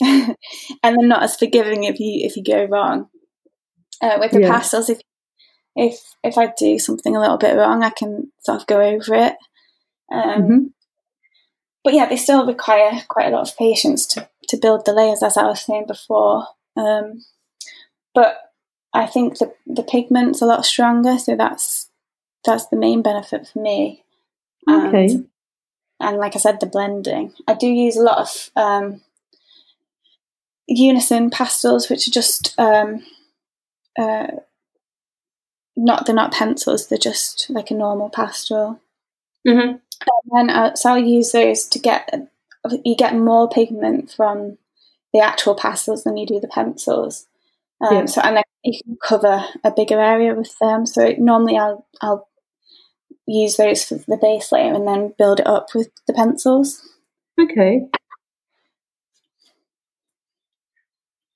and 0.82 0.96
they're 0.98 1.06
not 1.06 1.22
as 1.22 1.36
forgiving 1.36 1.84
if 1.84 2.00
you 2.00 2.26
if 2.26 2.36
you 2.36 2.42
go 2.42 2.64
wrong. 2.64 3.08
Uh, 4.00 4.16
with 4.18 4.32
the 4.32 4.40
yeah. 4.40 4.50
pastels, 4.50 4.90
if 4.90 5.00
if 5.76 6.00
if 6.24 6.36
I 6.36 6.52
do 6.58 6.78
something 6.78 7.14
a 7.14 7.20
little 7.20 7.38
bit 7.38 7.56
wrong, 7.56 7.82
I 7.82 7.90
can 7.90 8.32
sort 8.40 8.60
of 8.60 8.66
go 8.66 8.80
over 8.80 9.14
it. 9.14 9.36
Um, 10.12 10.42
mm-hmm. 10.42 10.58
But 11.84 11.94
yeah, 11.94 12.06
they 12.06 12.16
still 12.16 12.46
require 12.46 13.02
quite 13.08 13.26
a 13.26 13.36
lot 13.36 13.48
of 13.48 13.56
patience 13.56 14.06
to 14.08 14.28
to 14.48 14.56
build 14.56 14.84
the 14.84 14.92
layers, 14.92 15.22
as 15.22 15.36
I 15.36 15.44
was 15.44 15.62
saying 15.62 15.86
before. 15.86 16.46
Um, 16.76 17.24
but 18.14 18.36
I 18.92 19.06
think 19.06 19.38
the 19.38 19.54
the 19.66 19.82
pigment's 19.82 20.42
a 20.42 20.46
lot 20.46 20.64
stronger, 20.64 21.18
so 21.18 21.36
that's 21.36 21.90
that's 22.44 22.66
the 22.66 22.76
main 22.76 23.02
benefit 23.02 23.48
for 23.48 23.60
me. 23.60 24.04
Okay. 24.68 25.06
And, 25.06 25.28
and 26.00 26.16
like 26.18 26.36
I 26.36 26.38
said, 26.38 26.60
the 26.60 26.66
blending. 26.66 27.32
I 27.48 27.54
do 27.54 27.66
use 27.66 27.96
a 27.96 28.02
lot 28.02 28.18
of 28.18 28.50
um, 28.56 29.00
unison 30.66 31.30
pastels, 31.30 31.88
which 31.88 32.06
are 32.06 32.12
just 32.12 32.54
um, 32.58 33.04
uh, 33.98 34.26
not 35.76 36.06
they're 36.06 36.14
not 36.14 36.32
pencils. 36.32 36.88
They're 36.88 36.98
just 36.98 37.48
like 37.50 37.70
a 37.70 37.74
normal 37.74 38.10
pastel. 38.10 38.80
Mm-hmm. 39.46 39.76
And 40.06 40.48
then, 40.48 40.56
uh, 40.56 40.74
so 40.74 40.90
I'll 40.90 40.98
use 40.98 41.32
those 41.32 41.66
to 41.68 41.78
get 41.78 42.08
you 42.84 42.96
get 42.96 43.16
more 43.16 43.48
pigment 43.48 44.12
from 44.12 44.58
the 45.12 45.20
actual 45.20 45.54
pastels 45.54 46.04
than 46.04 46.16
you 46.16 46.26
do 46.26 46.40
the 46.40 46.48
pencils. 46.48 47.26
Um, 47.80 47.94
yeah. 47.94 48.04
So 48.06 48.20
and 48.22 48.36
then 48.36 48.44
you 48.64 48.80
can 48.82 48.96
cover 49.02 49.44
a 49.64 49.72
bigger 49.72 50.00
area 50.00 50.34
with 50.34 50.56
them. 50.60 50.86
So 50.86 51.14
normally 51.18 51.58
I'll 51.58 51.86
I'll 52.00 52.28
use 53.26 53.56
those 53.56 53.84
for 53.84 53.96
the 53.96 54.18
base 54.20 54.52
layer 54.52 54.72
and 54.72 54.86
then 54.86 55.14
build 55.18 55.40
it 55.40 55.46
up 55.46 55.68
with 55.74 55.90
the 56.06 56.12
pencils. 56.12 56.88
Okay. 57.40 57.86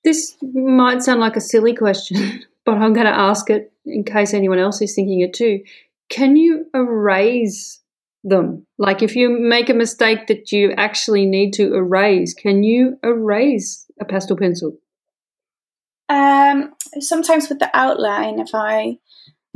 This 0.03 0.37
might 0.41 1.01
sound 1.01 1.19
like 1.19 1.35
a 1.35 1.41
silly 1.41 1.75
question, 1.75 2.43
but 2.65 2.75
I'm 2.75 2.93
going 2.93 3.07
to 3.07 3.13
ask 3.13 3.49
it 3.49 3.73
in 3.85 4.05
case 4.05 4.33
anyone 4.33 4.59
else 4.59 4.81
is 4.81 4.95
thinking 4.95 5.19
it 5.19 5.33
too. 5.33 5.63
Can 6.09 6.37
you 6.37 6.67
erase 6.73 7.81
them? 8.29 8.65
Like 8.77 9.01
if 9.01 9.15
you 9.15 9.29
make 9.29 9.69
a 9.69 9.73
mistake 9.73 10.27
that 10.27 10.51
you 10.51 10.73
actually 10.77 11.25
need 11.25 11.53
to 11.53 11.73
erase, 11.73 12.33
can 12.33 12.63
you 12.63 12.97
erase 13.03 13.85
a 13.99 14.05
pastel 14.05 14.37
pencil? 14.37 14.77
Um, 16.09 16.73
sometimes 16.99 17.49
with 17.49 17.59
the 17.59 17.69
outline, 17.73 18.39
if 18.39 18.53
I 18.53 18.99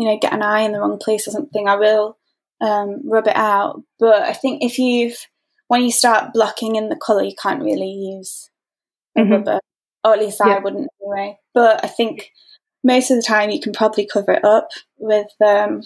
you 0.02 0.08
know, 0.08 0.18
get 0.18 0.34
an 0.34 0.42
eye 0.42 0.62
in 0.62 0.72
the 0.72 0.80
wrong 0.80 0.98
place 0.98 1.28
or 1.28 1.32
something, 1.32 1.68
I 1.68 1.76
will 1.76 2.18
um, 2.60 3.02
rub 3.08 3.28
it 3.28 3.36
out. 3.36 3.84
But 4.00 4.24
I 4.24 4.34
think 4.34 4.64
if 4.64 4.80
you've 4.80 5.16
when 5.68 5.84
you 5.84 5.92
start 5.92 6.34
blocking 6.34 6.76
in 6.76 6.90
the 6.90 6.96
colour, 6.96 7.24
you 7.24 7.36
can't 7.40 7.64
really 7.64 7.92
use 7.92 8.50
a 9.16 9.22
mm-hmm. 9.22 9.32
rubber, 9.32 9.60
or 10.04 10.14
at 10.14 10.20
least 10.20 10.42
yeah. 10.44 10.56
I 10.56 10.60
wouldn't 10.60 10.90
anyway. 11.02 11.38
But 11.54 11.86
I 11.86 11.88
think 11.88 12.32
most 12.84 13.12
of 13.12 13.18
the 13.18 13.22
time 13.22 13.52
you 13.52 13.62
can 13.62 13.74
probably 13.74 14.08
cover 14.12 14.32
it 14.32 14.44
up 14.44 14.70
with 14.98 15.28
um, 15.46 15.84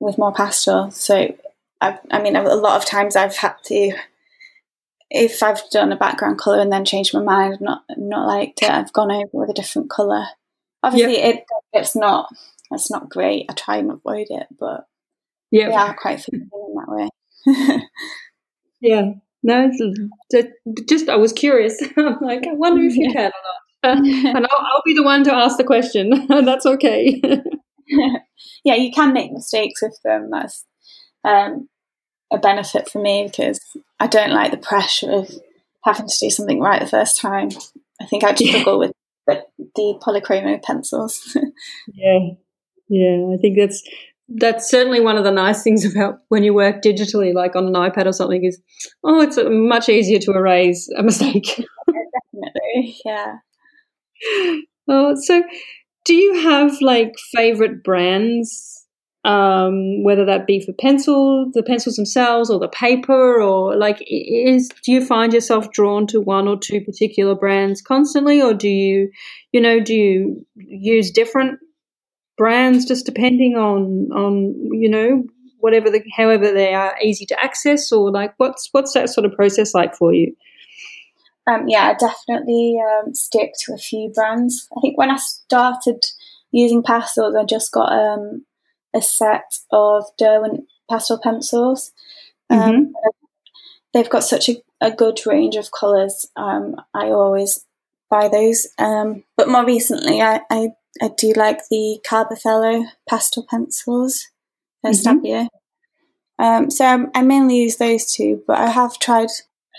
with 0.00 0.18
more 0.18 0.32
pastel. 0.32 0.90
So 0.90 1.34
I, 1.80 1.98
I 2.10 2.22
mean, 2.22 2.36
a 2.36 2.42
lot 2.42 2.76
of 2.80 2.86
times 2.86 3.16
I've 3.16 3.36
had 3.36 3.54
to, 3.66 3.92
if 5.10 5.42
I've 5.42 5.62
done 5.70 5.92
a 5.92 5.96
background 5.96 6.38
colour 6.38 6.60
and 6.60 6.72
then 6.72 6.84
changed 6.84 7.14
my 7.14 7.22
mind, 7.22 7.58
not 7.60 7.82
not 7.96 8.26
liked 8.26 8.62
it, 8.62 8.70
I've 8.70 8.92
gone 8.92 9.12
over 9.12 9.28
with 9.32 9.50
a 9.50 9.54
different 9.54 9.90
colour. 9.90 10.26
Obviously, 10.82 11.18
yep. 11.18 11.36
it 11.36 11.44
it's 11.72 11.94
not 11.94 12.28
it's 12.70 12.90
not 12.90 13.08
great. 13.08 13.46
I 13.48 13.54
try 13.54 13.76
and 13.76 13.90
avoid 13.90 14.26
it, 14.30 14.46
but 14.58 14.86
yeah, 15.50 15.68
they 15.68 15.74
are 15.74 15.94
quite 15.94 16.22
forgiving 16.22 16.48
in 16.52 16.74
that 16.74 16.88
way. 16.88 17.82
yeah. 18.80 19.12
No, 19.42 19.70
just 20.88 21.08
I 21.10 21.16
was 21.16 21.34
curious. 21.34 21.82
I'm 21.98 22.18
like, 22.22 22.46
I 22.46 22.54
wonder 22.54 22.82
if 22.82 22.96
you 22.96 23.12
can 23.12 23.30
or 23.30 23.92
not. 23.92 23.98
and 23.98 24.46
I'll, 24.46 24.66
I'll, 24.66 24.82
be 24.86 24.94
the 24.94 25.02
one 25.02 25.22
to 25.24 25.34
ask 25.34 25.58
the 25.58 25.64
question. 25.64 26.26
That's 26.28 26.64
okay. 26.64 27.20
yeah, 28.64 28.74
you 28.74 28.92
can 28.92 29.12
make 29.12 29.32
mistakes 29.32 29.82
with 29.82 29.98
them. 30.04 30.30
That's 30.30 30.64
um, 31.24 31.68
a 32.32 32.38
benefit 32.38 32.88
for 32.88 33.00
me 33.00 33.24
because 33.26 33.60
I 34.00 34.06
don't 34.06 34.32
like 34.32 34.50
the 34.50 34.56
pressure 34.56 35.10
of 35.10 35.30
having 35.84 36.06
to 36.06 36.16
do 36.20 36.30
something 36.30 36.60
right 36.60 36.80
the 36.80 36.88
first 36.88 37.20
time. 37.20 37.50
I 38.00 38.06
think 38.06 38.24
I'd 38.24 38.38
struggle 38.38 38.78
with 38.78 38.92
the, 39.26 39.44
the 39.56 39.98
polychromo 40.02 40.62
pencils. 40.62 41.36
yeah, 41.92 42.18
yeah, 42.88 43.34
I 43.34 43.36
think 43.40 43.58
that's 43.58 43.82
that's 44.28 44.70
certainly 44.70 45.00
one 45.00 45.18
of 45.18 45.24
the 45.24 45.30
nice 45.30 45.62
things 45.62 45.84
about 45.84 46.20
when 46.28 46.42
you 46.42 46.54
work 46.54 46.82
digitally, 46.82 47.34
like 47.34 47.54
on 47.56 47.66
an 47.66 47.74
iPad 47.74 48.06
or 48.06 48.12
something, 48.12 48.44
is 48.44 48.60
oh, 49.04 49.20
it's 49.20 49.38
much 49.42 49.88
easier 49.88 50.18
to 50.20 50.32
erase 50.32 50.88
a 50.96 51.02
mistake. 51.02 51.44
Definitely, 51.86 52.96
yeah. 53.04 53.34
Oh, 54.88 55.14
so 55.14 55.42
do 56.04 56.14
you 56.14 56.34
have 56.42 56.80
like 56.80 57.14
favorite 57.34 57.82
brands? 57.82 58.70
Um, 59.24 60.02
whether 60.02 60.26
that 60.26 60.46
be 60.46 60.60
for 60.60 60.74
pencil, 60.74 61.50
the 61.54 61.62
pencils 61.62 61.96
themselves, 61.96 62.50
or 62.50 62.58
the 62.58 62.68
paper, 62.68 63.40
or 63.40 63.74
like, 63.74 64.04
is 64.06 64.68
do 64.84 64.92
you 64.92 65.02
find 65.02 65.32
yourself 65.32 65.70
drawn 65.70 66.06
to 66.08 66.20
one 66.20 66.46
or 66.46 66.58
two 66.58 66.82
particular 66.82 67.34
brands 67.34 67.80
constantly, 67.80 68.42
or 68.42 68.52
do 68.52 68.68
you, 68.68 69.10
you 69.50 69.62
know, 69.62 69.80
do 69.80 69.94
you 69.94 70.46
use 70.56 71.10
different 71.10 71.58
brands 72.36 72.84
just 72.84 73.06
depending 73.06 73.54
on 73.56 74.10
on 74.12 74.54
you 74.72 74.88
know 74.88 75.22
whatever 75.58 75.90
the 75.90 76.02
however 76.16 76.52
they 76.52 76.74
are 76.74 76.94
easy 77.02 77.24
to 77.24 77.42
access 77.42 77.90
or 77.92 78.10
like 78.10 78.34
what's 78.38 78.68
what's 78.72 78.92
that 78.92 79.08
sort 79.08 79.24
of 79.24 79.32
process 79.32 79.74
like 79.74 79.94
for 79.94 80.12
you 80.12 80.34
um, 81.46 81.68
yeah 81.68 81.88
i 81.88 81.94
definitely 81.94 82.78
um, 82.80 83.14
stick 83.14 83.52
to 83.60 83.74
a 83.74 83.78
few 83.78 84.10
brands. 84.14 84.68
I 84.76 84.80
think 84.80 84.98
when 84.98 85.10
i 85.10 85.16
started 85.16 86.04
using 86.52 86.82
pastels 86.82 87.34
i 87.34 87.44
just 87.44 87.72
got 87.72 87.92
um, 87.92 88.44
a 88.94 89.02
set 89.02 89.58
of 89.72 90.04
derwent 90.18 90.66
pastel 90.90 91.18
pencils. 91.22 91.92
Um, 92.50 92.60
mm-hmm. 92.60 92.92
they've 93.92 94.10
got 94.10 94.22
such 94.22 94.50
a, 94.50 94.62
a, 94.80 94.90
good 94.90 95.18
range 95.26 95.56
of 95.56 95.72
colors 95.72 96.26
um, 96.36 96.76
i 96.92 97.06
always 97.06 97.64
buy 98.10 98.28
those. 98.28 98.68
Um, 98.78 99.24
but 99.36 99.48
more 99.48 99.64
recently 99.64 100.20
I, 100.20 100.40
I 100.50 100.68
I 101.02 101.08
do 101.16 101.32
like 101.34 101.60
the 101.70 101.98
CarbOthello 102.08 102.86
pastel 103.08 103.44
pencils, 103.48 104.28
mm-hmm. 104.84 105.46
Um, 106.36 106.70
so 106.70 106.84
I, 106.84 107.18
I, 107.18 107.22
mainly 107.22 107.56
use 107.58 107.76
those 107.76 108.12
two, 108.12 108.42
but 108.46 108.58
I 108.58 108.68
have 108.68 108.98
tried 108.98 109.28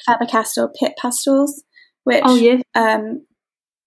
Faber-Castell 0.06 0.72
Pitt 0.80 0.94
pastels, 1.02 1.64
which 2.04 2.24
oh, 2.26 2.36
yeah. 2.36 2.62
um, 2.76 3.26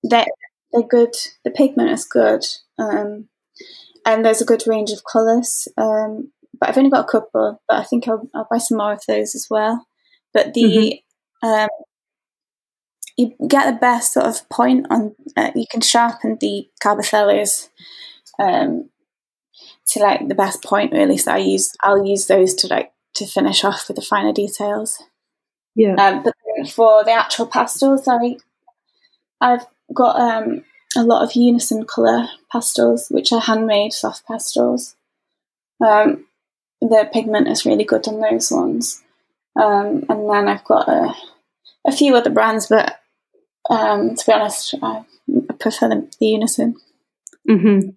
they're, 0.02 0.26
they're 0.72 0.82
good. 0.88 1.14
The 1.44 1.50
pigment 1.50 1.90
is 1.90 2.04
good, 2.04 2.44
um, 2.78 3.28
and 4.06 4.24
there's 4.24 4.42
a 4.42 4.46
good 4.46 4.66
range 4.66 4.90
of 4.90 5.02
colours. 5.10 5.68
Um, 5.76 6.32
but 6.58 6.68
I've 6.68 6.78
only 6.78 6.90
got 6.90 7.04
a 7.04 7.08
couple, 7.08 7.62
but 7.68 7.78
I 7.78 7.84
think 7.84 8.08
I'll, 8.08 8.28
I'll 8.34 8.48
buy 8.50 8.58
some 8.58 8.78
more 8.78 8.92
of 8.92 9.02
those 9.06 9.34
as 9.34 9.46
well. 9.50 9.86
But 10.32 10.54
the 10.54 10.62
mm-hmm. 10.62 10.98
Um, 11.40 11.68
you 13.16 13.34
get 13.48 13.66
the 13.66 13.78
best 13.78 14.14
sort 14.14 14.26
of 14.26 14.48
point 14.48 14.86
on. 14.90 15.14
Uh, 15.36 15.50
you 15.54 15.66
can 15.70 15.80
sharpen 15.80 16.38
the 16.40 16.68
CarbOthellos 16.82 17.68
um, 18.40 18.90
to 19.88 20.00
like 20.00 20.28
the 20.28 20.34
best 20.34 20.62
point 20.62 20.92
really. 20.92 21.18
So 21.18 21.32
I 21.32 21.38
use 21.38 21.72
I'll 21.82 22.04
use 22.04 22.26
those 22.26 22.54
to 22.54 22.68
like 22.68 22.92
to 23.16 23.26
finish 23.26 23.64
off 23.64 23.88
with 23.88 23.96
the 23.96 24.02
finer 24.02 24.32
details. 24.32 25.02
Yeah. 25.78 25.94
Um, 25.94 26.24
but 26.24 26.34
for 26.70 27.04
the 27.04 27.12
actual 27.12 27.46
pastels, 27.46 28.08
I 28.08 28.36
I've 29.40 29.64
got 29.94 30.20
um, 30.20 30.64
a 30.96 31.04
lot 31.04 31.22
of 31.22 31.36
unison 31.36 31.84
color 31.84 32.26
pastels, 32.50 33.06
which 33.10 33.32
are 33.32 33.40
handmade 33.40 33.92
soft 33.92 34.26
pastels. 34.26 34.96
Um, 35.80 36.26
the 36.80 37.08
pigment 37.12 37.46
is 37.46 37.64
really 37.64 37.84
good 37.84 38.08
on 38.08 38.20
those 38.20 38.50
ones. 38.50 39.04
Um, 39.54 40.04
and 40.08 40.28
then 40.28 40.48
I've 40.48 40.64
got 40.64 40.88
a, 40.88 41.14
a 41.86 41.92
few 41.92 42.16
other 42.16 42.30
brands, 42.30 42.66
but 42.66 42.98
um, 43.70 44.16
to 44.16 44.26
be 44.26 44.32
honest, 44.32 44.74
I 44.82 45.04
prefer 45.60 45.90
the, 45.90 46.10
the 46.18 46.26
unison. 46.26 46.74
Mm-hmm. 47.48 47.90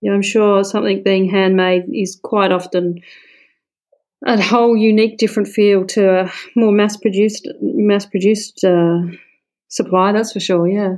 Yeah, 0.00 0.12
I'm 0.12 0.22
sure 0.22 0.62
something 0.62 1.02
being 1.02 1.28
handmade 1.28 1.86
is 1.92 2.20
quite 2.22 2.52
often 2.52 3.02
a 4.26 4.40
whole 4.40 4.76
unique, 4.76 5.18
different 5.18 5.48
feel 5.48 5.84
to 5.86 6.24
a 6.24 6.32
more 6.54 6.72
mass-produced, 6.72 7.48
mass-produced 7.60 8.64
uh, 8.64 9.02
supply. 9.68 10.12
That's 10.12 10.32
for 10.32 10.40
sure. 10.40 10.68
Yeah. 10.68 10.96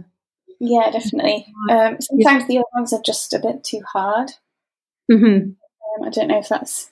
Yeah, 0.61 0.91
definitely. 0.91 1.47
Um, 1.71 1.97
sometimes 2.01 2.43
yeah. 2.43 2.47
the 2.47 2.59
other 2.59 2.67
ones 2.75 2.93
are 2.93 3.03
just 3.05 3.33
a 3.35 3.41
bit 3.41 3.65
too 3.65 3.81
hard. 3.93 4.31
Mm-hmm. 5.11 5.51
Um, 5.51 6.07
I 6.07 6.11
don't 6.11 6.29
know 6.29 6.39
if 6.39 6.49
that's. 6.49 6.89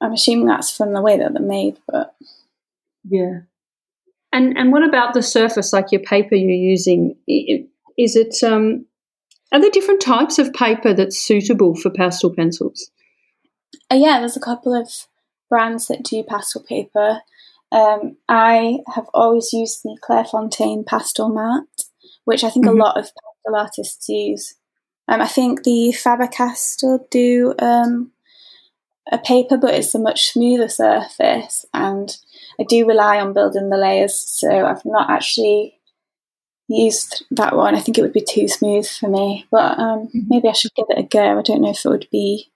I'm 0.00 0.12
assuming 0.12 0.46
that's 0.46 0.76
from 0.76 0.92
the 0.92 1.02
way 1.02 1.18
that 1.18 1.32
they're 1.32 1.42
made, 1.42 1.78
but 1.88 2.14
yeah. 3.04 3.40
And 4.32 4.56
and 4.56 4.72
what 4.72 4.82
about 4.82 5.14
the 5.14 5.22
surface, 5.22 5.72
like 5.72 5.92
your 5.92 6.02
paper 6.02 6.34
you're 6.34 6.50
using? 6.50 7.16
Is 7.26 8.16
it 8.16 8.42
um, 8.44 8.86
are 9.52 9.60
there 9.60 9.70
different 9.70 10.00
types 10.00 10.38
of 10.38 10.52
paper 10.52 10.94
that's 10.94 11.18
suitable 11.18 11.74
for 11.74 11.90
pastel 11.90 12.34
pencils? 12.34 12.90
Uh, 13.90 13.96
yeah, 13.96 14.18
there's 14.20 14.36
a 14.36 14.40
couple 14.40 14.74
of 14.74 14.88
brands 15.52 15.88
that 15.88 16.02
do 16.02 16.22
pastel 16.22 16.62
paper. 16.62 17.20
Um, 17.72 18.16
I 18.26 18.78
have 18.94 19.06
always 19.12 19.52
used 19.52 19.82
the 19.82 19.98
Clairefontaine 20.02 20.86
Pastel 20.86 21.28
mat, 21.28 21.64
which 22.24 22.42
I 22.42 22.48
think 22.48 22.64
mm-hmm. 22.64 22.80
a 22.80 22.84
lot 22.84 22.96
of 22.96 23.04
pastel 23.04 23.60
artists 23.60 24.08
use. 24.08 24.54
Um, 25.08 25.20
I 25.20 25.28
think 25.28 25.64
the 25.64 25.92
Faber-Castell 25.92 27.06
do 27.10 27.54
um, 27.58 28.12
a 29.10 29.18
paper, 29.18 29.58
but 29.58 29.74
it's 29.74 29.94
a 29.94 29.98
much 29.98 30.32
smoother 30.32 30.70
surface, 30.70 31.66
and 31.74 32.16
I 32.58 32.64
do 32.66 32.88
rely 32.88 33.20
on 33.20 33.34
building 33.34 33.68
the 33.68 33.76
layers, 33.76 34.18
so 34.18 34.64
I've 34.64 34.86
not 34.86 35.10
actually 35.10 35.78
used 36.66 37.26
that 37.30 37.54
one. 37.54 37.74
I 37.74 37.80
think 37.80 37.98
it 37.98 38.02
would 38.02 38.14
be 38.14 38.24
too 38.26 38.48
smooth 38.48 38.88
for 38.88 39.10
me, 39.10 39.44
but 39.50 39.78
um, 39.78 40.06
mm-hmm. 40.06 40.20
maybe 40.28 40.48
I 40.48 40.52
should 40.52 40.74
give 40.74 40.86
it 40.88 40.98
a 40.98 41.02
go. 41.02 41.38
I 41.38 41.42
don't 41.42 41.60
know 41.60 41.72
if 41.72 41.84
it 41.84 41.90
would 41.90 42.08
be 42.10 42.50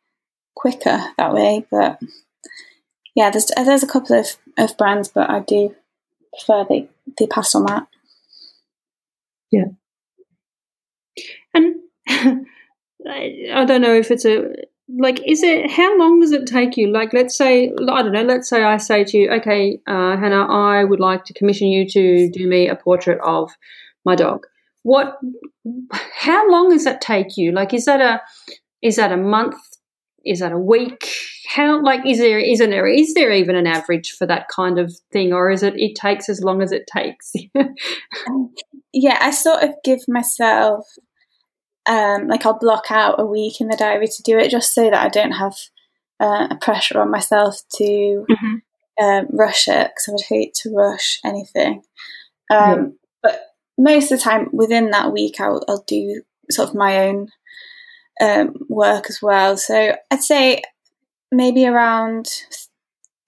quicker 0.55 0.99
that 1.19 1.35
way, 1.35 1.67
but 1.71 2.01
yeah, 3.17 3.31
there's 3.31 3.51
there's 3.57 3.83
a 3.83 3.89
couple 3.89 4.21
of, 4.21 4.27
of 4.59 4.77
brands, 4.77 5.09
but 5.09 5.29
I 5.31 5.41
do 5.41 5.75
prefer 6.33 6.65
the 6.69 6.89
the 7.17 7.27
pastel 7.27 7.63
matte. 7.63 7.89
Yeah, 9.51 9.65
and 11.55 11.77
I 13.07 13.65
don't 13.65 13.81
know 13.81 13.95
if 13.95 14.11
it's 14.11 14.27
a 14.27 14.55
like 14.89 15.21
is 15.27 15.43
it 15.43 15.71
how 15.71 15.99
long 15.99 16.21
does 16.21 16.33
it 16.33 16.47
take 16.47 16.77
you? 16.77 16.93
Like 16.93 17.15
let's 17.15 17.37
say 17.37 17.71
i 17.71 18.03
don't 18.03 18.13
know 18.13 18.23
let's 18.23 18.49
say 18.49 18.63
i 18.63 18.77
say 18.77 19.03
to 19.03 19.17
you 19.17 19.31
okay 19.33 19.81
uh, 19.89 20.17
hannah 20.17 20.47
i 20.47 20.85
would 20.85 21.01
like 21.01 21.25
to 21.25 21.35
commission 21.35 21.67
you 21.67 21.89
to 21.89 22.31
do 22.31 22.47
me 22.47 22.69
a 22.69 22.77
portrait 22.77 23.19
of 23.25 23.51
my 24.05 24.15
dog. 24.15 24.47
What 24.83 25.19
how 26.13 26.49
long 26.51 26.71
does 26.71 26.85
that 26.85 27.01
take 27.01 27.37
you? 27.37 27.51
Like 27.53 27.75
is 27.75 27.87
that 27.87 28.01
a 28.01 28.21
is 28.83 28.97
that 28.97 29.11
a 29.11 29.17
month? 29.17 29.57
Is 30.25 30.41
that 30.41 30.53
a 30.53 30.59
week 30.59 31.09
how 31.47 31.83
like 31.83 32.05
is 32.07 32.19
there 32.19 32.39
isn't 32.39 32.71
there 32.71 32.87
is 32.87 33.15
there 33.15 33.33
even 33.33 33.55
an 33.57 33.67
average 33.67 34.11
for 34.11 34.27
that 34.27 34.49
kind 34.49 34.79
of 34.79 34.93
thing 35.13 35.33
or 35.33 35.51
is 35.51 35.63
it 35.63 35.75
it 35.77 35.95
takes 35.95 36.29
as 36.29 36.43
long 36.43 36.63
as 36.63 36.73
it 36.73 36.87
takes 36.93 37.33
yeah 38.93 39.19
i 39.21 39.31
sort 39.31 39.63
of 39.63 39.71
give 39.85 40.01
myself 40.09 40.87
um, 41.87 42.27
like 42.27 42.45
I'll 42.45 42.59
block 42.59 42.91
out 42.91 43.21
a 43.21 43.25
week 43.25 43.61
in 43.61 43.69
the 43.69 43.77
diary 43.77 44.09
to 44.09 44.23
do 44.23 44.39
it 44.39 44.51
just 44.51 44.75
so 44.75 44.91
that 44.91 45.07
I 45.07 45.09
don't 45.09 45.33
have 45.33 45.55
uh, 46.21 46.49
a 46.51 46.57
pressure 46.57 47.01
on 47.01 47.11
myself 47.11 47.61
to 47.77 48.27
mm-hmm. 48.29 49.05
um, 49.05 49.27
rush 49.31 49.69
it 49.69 49.91
because 49.91 50.09
I 50.09 50.13
would 50.13 50.25
hate 50.29 50.55
to 50.63 50.75
rush 50.75 51.21
anything. 51.25 51.83
Um, 52.51 52.59
yeah. 52.59 52.85
But 53.23 53.41
most 53.79 54.11
of 54.11 54.19
the 54.19 54.25
time 54.25 54.49
within 54.53 54.91
that 54.91 55.13
week, 55.13 55.41
I'll, 55.41 55.63
I'll, 55.69 55.85
do 55.87 56.23
sort 56.51 56.71
of 56.71 56.75
my 56.75 57.07
own 57.07 57.29
um, 58.21 58.55
work 58.69 59.07
as 59.09 59.21
well. 59.23 59.57
So 59.57 59.97
I'd 60.11 60.23
say 60.23 60.63
maybe 61.37 61.67
around 61.67 62.29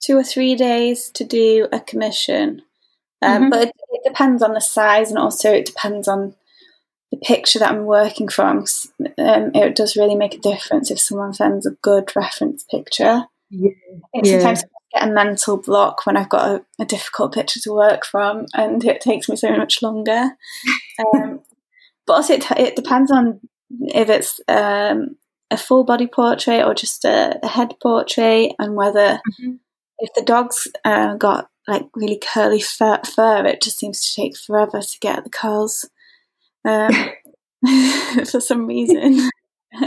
two 0.01 0.17
or 0.17 0.25
three 0.25 0.55
days 0.55 1.11
to 1.11 1.25
do 1.25 1.69
a 1.73 1.81
commission. 1.81 2.63
Um, 3.21 3.43
mm-hmm. 3.43 3.51
But 3.51 3.63
it, 3.69 3.75
it, 3.91 4.09
depends 4.09 4.43
on 4.43 4.55
the 4.55 4.61
size 4.61 5.11
and 5.11 5.19
also 5.19 5.53
it 5.53 5.67
depends 5.67 6.09
on 6.09 6.35
the 7.11 7.19
picture 7.19 7.59
that 7.59 7.73
I'm 7.73 7.85
working 7.85 8.29
from. 8.29 8.65
Um, 9.19 9.51
it 9.55 9.75
does 9.75 9.97
really 9.97 10.15
make 10.15 10.35
a 10.35 10.39
difference 10.39 10.91
if 10.91 11.01
someone 11.01 11.35
sends 11.35 11.67
a 11.67 11.73
good 11.83 12.11
reference 12.15 12.65
picture. 12.65 13.25
Yeah. 13.51 13.71
yeah. 14.15 14.33
Sometimes 14.33 14.65
I 14.65 15.01
get 15.01 15.09
a 15.09 15.13
mental 15.13 15.57
block 15.57 16.07
when 16.07 16.17
I've 16.17 16.29
got 16.29 16.49
a, 16.49 16.65
a, 16.83 16.85
difficult 16.85 17.35
picture 17.35 17.61
to 17.61 17.73
work 17.73 18.05
from 18.05 18.47
and 18.55 18.85
it 18.85 19.01
takes 19.01 19.29
me 19.29 19.37
so 19.37 19.57
much 19.57 19.83
longer. 19.83 20.31
Um, 21.15 21.43
but 22.09 22.15
also, 22.15 22.35
it, 22.35 22.51
it 22.57 22.75
depends 22.75 23.13
on 23.13 23.39
if 23.71 24.09
it's 24.09 24.41
um, 24.49 25.17
a 25.51 25.57
full 25.57 25.85
body 25.85 26.07
portrait 26.07 26.65
or 26.65 26.75
just 26.75 27.05
a, 27.05 27.39
a 27.43 27.49
head 27.49 27.75
portrait 27.83 28.53
and 28.59 28.75
whether 28.75 29.21
mm-hmm. 29.41 29.53
if 29.99 30.11
the 30.15 30.23
dog's 30.23 30.69
uh, 30.85 31.15
got 31.15 31.49
like 31.67 31.87
really 31.95 32.19
curly 32.19 32.61
fur, 32.61 32.99
fur, 33.05 33.45
it 33.47 33.63
just 33.63 33.79
seems 33.79 34.01
to 34.05 34.21
take 34.21 34.37
forever 34.37 34.81
to 34.81 34.99
get 35.01 35.25
the 35.25 35.31
curls 35.31 35.89
um, 36.67 36.93
for 38.31 38.41
some 38.41 38.67
reason. 38.67 39.29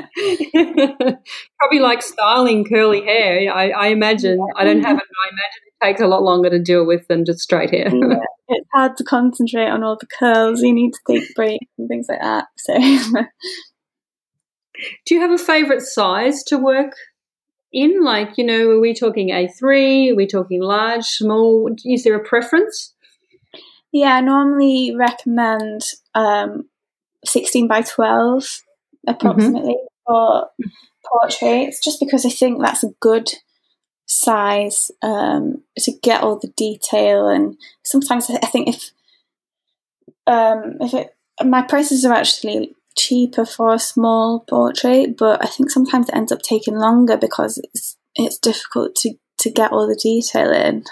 Probably 0.54 1.80
like 1.80 2.04
styling 2.04 2.66
curly 2.66 3.02
hair. 3.04 3.52
I, 3.54 3.72
I 3.72 3.88
imagine. 3.88 4.38
Yeah. 4.38 4.54
I 4.56 4.64
don't 4.64 4.84
have 4.84 4.98
it, 4.98 5.04
I 5.04 5.30
imagine 5.30 5.62
it 5.66 5.86
takes 5.86 6.02
a 6.02 6.08
lot 6.08 6.24
longer 6.24 6.50
to 6.52 6.60
deal 6.60 6.86
with 6.86 7.08
than 7.08 7.26
just 7.26 7.40
straight 7.40 7.72
hair. 7.72 7.90
yeah. 7.94 8.20
It's 8.54 8.68
hard 8.74 8.98
to 8.98 9.06
concentrate 9.06 9.70
on 9.70 9.82
all 9.82 9.96
the 9.98 10.08
curls. 10.20 10.62
You 10.62 10.74
need 10.74 10.92
to 10.92 11.00
take 11.08 11.34
breaks 11.36 11.68
and 11.78 11.88
things 11.88 12.08
like 12.10 12.20
that. 12.20 12.48
So, 12.58 12.74
do 15.06 15.16
you 15.16 15.22
have 15.22 15.32
a 15.32 15.38
favourite 15.38 15.82
size 15.82 16.44
to 16.44 16.58
work 16.58 16.94
in? 17.72 18.04
Like, 18.04 18.38
you 18.38 18.46
know, 18.46 18.70
are 18.72 18.80
we 18.80 18.94
talking 18.94 19.30
A3? 19.30 20.12
Are 20.12 20.16
we 20.16 20.28
talking 20.28 20.62
large, 20.62 21.06
small? 21.06 21.70
Is 21.86 22.04
there 22.04 22.16
a 22.16 22.24
preference? 22.24 22.94
Yeah, 23.92 24.16
I 24.16 24.22
normally 24.22 24.96
recommend 24.96 25.82
um, 26.16 26.70
16 27.26 27.68
by 27.68 27.82
12 27.82 28.46
approximately 29.08 29.76
mm-hmm. 29.76 30.14
for 30.14 30.50
portraits, 31.06 31.84
just 31.84 32.00
because 32.00 32.26
I 32.26 32.30
think 32.30 32.62
that's 32.62 32.84
a 32.84 32.94
good 33.00 33.30
size 34.06 34.92
um, 35.02 35.64
to 35.80 35.92
get 36.04 36.22
all 36.22 36.40
the 36.40 36.52
detail. 36.56 37.28
And 37.28 37.58
sometimes 37.84 38.30
I 38.30 38.46
think 38.46 38.70
if 38.70 38.92
um, 40.28 40.78
if 40.80 40.94
it 40.94 41.16
my 41.44 41.62
prices 41.62 42.06
are 42.06 42.14
actually 42.14 42.76
cheaper 42.98 43.46
for 43.46 43.74
a 43.74 43.80
small 43.80 44.42
portrait, 44.42 45.18
but 45.18 45.44
I 45.44 45.48
think 45.48 45.70
sometimes 45.70 46.10
it 46.10 46.16
ends 46.16 46.32
up 46.32 46.42
taking 46.42 46.76
longer 46.76 47.18
because 47.18 47.58
it's 47.58 47.98
it's 48.16 48.38
difficult 48.38 48.96
to 48.98 49.14
to 49.40 49.50
get 49.50 49.72
all 49.72 49.88
the 49.88 49.96
detail 49.96 50.52
in. 50.52 50.84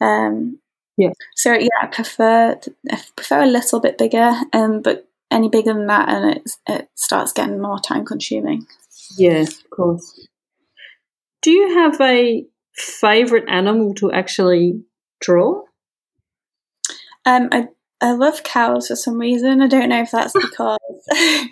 Um, 0.00 0.58
yeah. 0.96 1.10
So 1.34 1.52
yeah, 1.52 1.68
I 1.82 1.86
prefer 1.86 2.58
I 2.90 3.02
prefer 3.14 3.42
a 3.42 3.46
little 3.46 3.80
bit 3.80 3.98
bigger, 3.98 4.32
um, 4.52 4.82
but 4.82 5.08
any 5.30 5.48
bigger 5.48 5.74
than 5.74 5.86
that, 5.86 6.08
and 6.08 6.36
it 6.36 6.50
it 6.68 6.88
starts 6.94 7.32
getting 7.32 7.60
more 7.60 7.78
time 7.78 8.04
consuming. 8.04 8.66
Yeah, 9.18 9.42
of 9.42 9.70
course. 9.70 10.26
Do 11.42 11.50
you 11.50 11.74
have 11.74 12.00
a 12.00 12.44
favorite 12.74 13.48
animal 13.48 13.94
to 13.94 14.10
actually 14.10 14.82
draw? 15.20 15.62
Um, 17.24 17.48
I 17.52 17.68
I 18.00 18.12
love 18.12 18.42
cows 18.42 18.88
for 18.88 18.96
some 18.96 19.18
reason. 19.18 19.62
I 19.62 19.68
don't 19.68 19.88
know 19.88 20.02
if 20.02 20.10
that's 20.10 20.32
because 20.40 20.78
I 21.10 21.48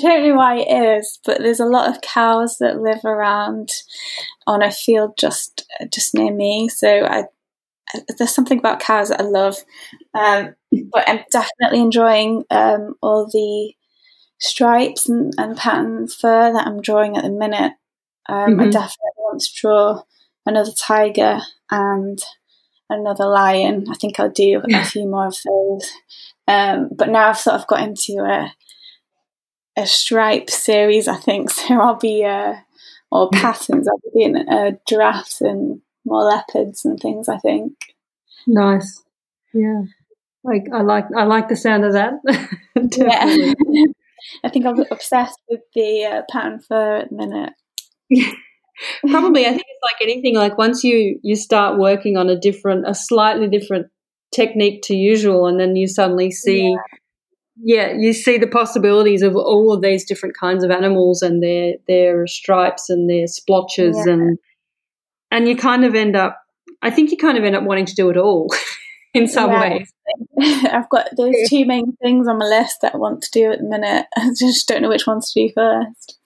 don't 0.00 0.28
know 0.28 0.34
why 0.34 0.56
it 0.58 0.98
is, 0.98 1.18
but 1.24 1.38
there's 1.38 1.60
a 1.60 1.66
lot 1.66 1.88
of 1.88 2.00
cows 2.00 2.58
that 2.58 2.80
live 2.80 3.04
around 3.04 3.70
on 4.46 4.62
a 4.62 4.70
field 4.70 5.16
just 5.18 5.66
just 5.92 6.14
near 6.14 6.32
me. 6.32 6.68
So 6.68 7.04
I 7.04 7.24
there's 8.18 8.34
something 8.34 8.58
about 8.58 8.80
cows 8.80 9.08
that 9.08 9.20
I 9.20 9.24
love. 9.24 9.56
Um, 10.14 10.54
but 10.92 11.08
I'm 11.08 11.20
definitely 11.30 11.80
enjoying 11.80 12.44
um, 12.50 12.94
all 13.00 13.26
the 13.26 13.74
stripes 14.38 15.08
and, 15.08 15.32
and 15.38 15.56
pattern 15.56 16.08
fur 16.08 16.52
that 16.52 16.66
I'm 16.66 16.80
drawing 16.80 17.16
at 17.16 17.24
the 17.24 17.30
minute. 17.30 17.72
Um, 18.28 18.52
mm-hmm. 18.52 18.60
I 18.60 18.64
definitely 18.64 19.14
want 19.18 19.40
to 19.42 19.60
draw 19.60 20.02
another 20.46 20.72
tiger 20.72 21.40
and 21.70 22.18
another 22.90 23.26
lion. 23.26 23.86
I 23.90 23.94
think 23.94 24.18
I'll 24.18 24.30
do 24.30 24.62
a 24.72 24.84
few 24.84 25.06
more 25.06 25.26
of 25.28 25.36
those. 25.44 25.90
Um, 26.46 26.90
but 26.92 27.08
now 27.08 27.30
I've 27.30 27.38
sort 27.38 27.60
of 27.60 27.66
got 27.66 27.80
into 27.80 28.18
a 28.20 28.52
a 29.76 29.86
stripe 29.86 30.50
series, 30.50 31.08
I 31.08 31.16
think. 31.16 31.50
So 31.64 31.80
I'll 31.80 31.98
be 31.98 32.24
uh, 32.24 32.54
or 33.10 33.30
patterns. 33.30 33.88
I'll 33.88 33.98
be 33.98 34.20
doing 34.20 34.48
uh, 34.48 34.72
giraffes 34.88 35.40
and 35.40 35.80
more 36.04 36.24
leopards 36.24 36.84
and 36.84 36.98
things. 36.98 37.28
I 37.28 37.38
think. 37.38 37.72
Nice. 38.46 39.02
Yeah. 39.52 39.82
Like 40.42 40.66
I 40.72 40.82
like 40.82 41.06
I 41.16 41.24
like 41.24 41.48
the 41.48 41.56
sound 41.56 41.84
of 41.84 41.92
that. 41.94 42.14
yeah. 42.96 43.54
I 44.44 44.48
think 44.48 44.66
I'm 44.66 44.84
obsessed 44.90 45.38
with 45.48 45.60
the 45.74 46.04
uh, 46.04 46.22
pattern 46.30 46.60
fur 46.60 46.96
at 46.96 47.10
the 47.10 47.16
minute. 47.16 47.52
Probably, 49.08 49.46
I 49.46 49.50
think 49.50 49.64
it's 49.68 49.82
like 49.82 50.02
anything. 50.02 50.34
Like 50.34 50.58
once 50.58 50.82
you 50.82 51.18
you 51.22 51.36
start 51.36 51.78
working 51.78 52.16
on 52.16 52.28
a 52.28 52.38
different, 52.38 52.88
a 52.88 52.94
slightly 52.94 53.48
different 53.48 53.86
technique 54.34 54.82
to 54.84 54.96
usual, 54.96 55.46
and 55.46 55.60
then 55.60 55.76
you 55.76 55.86
suddenly 55.86 56.30
see, 56.30 56.70
yeah, 57.56 57.90
yeah 57.90 57.96
you 57.96 58.12
see 58.12 58.36
the 58.36 58.46
possibilities 58.46 59.22
of 59.22 59.36
all 59.36 59.72
of 59.72 59.82
these 59.82 60.04
different 60.04 60.36
kinds 60.36 60.64
of 60.64 60.70
animals 60.70 61.22
and 61.22 61.42
their 61.42 61.74
their 61.86 62.26
stripes 62.26 62.90
and 62.90 63.08
their 63.08 63.26
splotches, 63.26 63.96
yeah. 64.06 64.12
and 64.12 64.38
and 65.30 65.48
you 65.48 65.56
kind 65.56 65.84
of 65.84 65.94
end 65.94 66.16
up. 66.16 66.40
I 66.82 66.90
think 66.90 67.10
you 67.10 67.16
kind 67.16 67.38
of 67.38 67.44
end 67.44 67.56
up 67.56 67.64
wanting 67.64 67.86
to 67.86 67.94
do 67.94 68.10
it 68.10 68.16
all. 68.16 68.48
in 69.14 69.28
some 69.28 69.50
yeah. 69.50 69.60
ways. 69.60 69.92
I've 70.72 70.90
got 70.90 71.08
those 71.16 71.36
two 71.48 71.64
main 71.64 71.96
things 72.02 72.26
on 72.26 72.38
my 72.38 72.46
list 72.46 72.78
that 72.82 72.94
I 72.94 72.98
want 72.98 73.22
to 73.22 73.30
do 73.30 73.52
at 73.52 73.60
the 73.60 73.64
minute. 73.64 74.06
I 74.16 74.30
just 74.36 74.66
don't 74.66 74.82
know 74.82 74.88
which 74.88 75.06
ones 75.06 75.32
to 75.32 75.46
do 75.46 75.52
first 75.54 76.18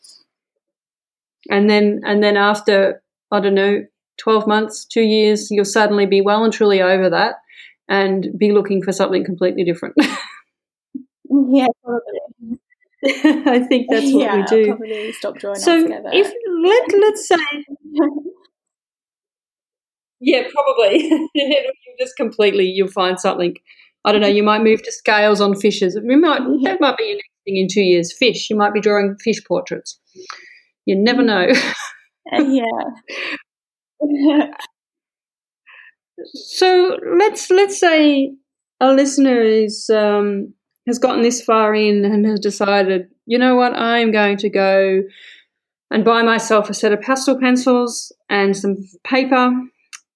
and 1.49 1.69
then 1.69 2.01
and 2.05 2.23
then 2.23 2.37
after 2.37 3.03
I 3.31 3.41
don't 3.41 3.55
know 3.55 3.85
twelve 4.19 4.47
months, 4.47 4.85
two 4.85 5.03
years, 5.03 5.51
you'll 5.51 5.65
suddenly 5.65 6.07
be 6.07 6.21
well 6.21 6.45
and 6.45 6.53
truly 6.53 6.83
over 6.83 7.11
that 7.11 7.37
and 7.89 8.29
be 8.37 8.53
looking 8.53 8.83
for 8.83 8.93
something 8.93 9.25
completely 9.25 9.65
different. 9.65 9.95
yeah, 11.31 11.67
probably. 11.83 12.61
I 13.05 13.61
think 13.61 13.87
that's 13.89 14.13
what 14.13 14.23
yeah, 14.23 14.37
we 14.37 14.43
do. 14.45 14.67
Probably 14.67 15.13
stop 15.13 15.37
drawing 15.39 15.61
so 15.61 15.77
altogether. 15.77 16.11
if 16.13 16.33
let 16.63 17.01
let's 17.01 17.29
say 17.29 17.37
yeah, 20.21 20.43
probably 20.53 21.05
you 21.35 21.97
just 21.99 22.17
completely 22.17 22.65
you'll 22.65 22.89
find 22.89 23.21
something. 23.21 23.55
I 24.05 24.13
don't 24.13 24.21
know. 24.21 24.29
You 24.29 24.43
might 24.43 24.63
move 24.63 24.83
to 24.83 24.93
scales 24.93 25.41
on 25.41 25.55
fishes. 25.55 25.95
It 25.95 26.05
might 26.05 26.41
that 26.65 26.81
might 26.81 26.97
be 26.97 27.05
your 27.05 27.17
next 27.17 27.31
thing 27.45 27.57
in 27.57 27.69
two 27.71 27.83
years. 27.83 28.13
Fish. 28.13 28.51
You 28.51 28.57
might 28.57 28.75
be 28.75 28.81
drawing 28.81 29.17
fish 29.23 29.45
portraits. 29.47 30.01
You 30.89 30.97
never 30.97 31.23
know. 31.23 31.47
yeah. 32.33 32.65
so 36.35 36.99
let's 37.19 37.51
let's 37.51 37.79
say 37.79 38.33
a 38.81 38.91
listener 38.95 39.43
is 39.43 39.91
um, 39.91 40.55
has 40.87 40.99
gotten 40.99 41.21
this 41.21 41.43
far 41.43 41.75
in 41.75 42.07
and 42.07 42.25
has 42.25 42.41
decided, 42.41 43.09
you 43.27 43.37
know 43.37 43.55
what, 43.55 43.75
I'm 43.75 44.13
going 44.13 44.39
to 44.39 44.49
go 44.49 45.03
and 45.91 46.07
buy 46.07 46.23
myself 46.23 46.71
a 46.71 46.75
set 46.75 46.95
of 46.95 47.03
pastel 47.03 47.39
pencils 47.39 48.11
and 48.31 48.57
some 48.57 48.77
paper, 49.05 49.53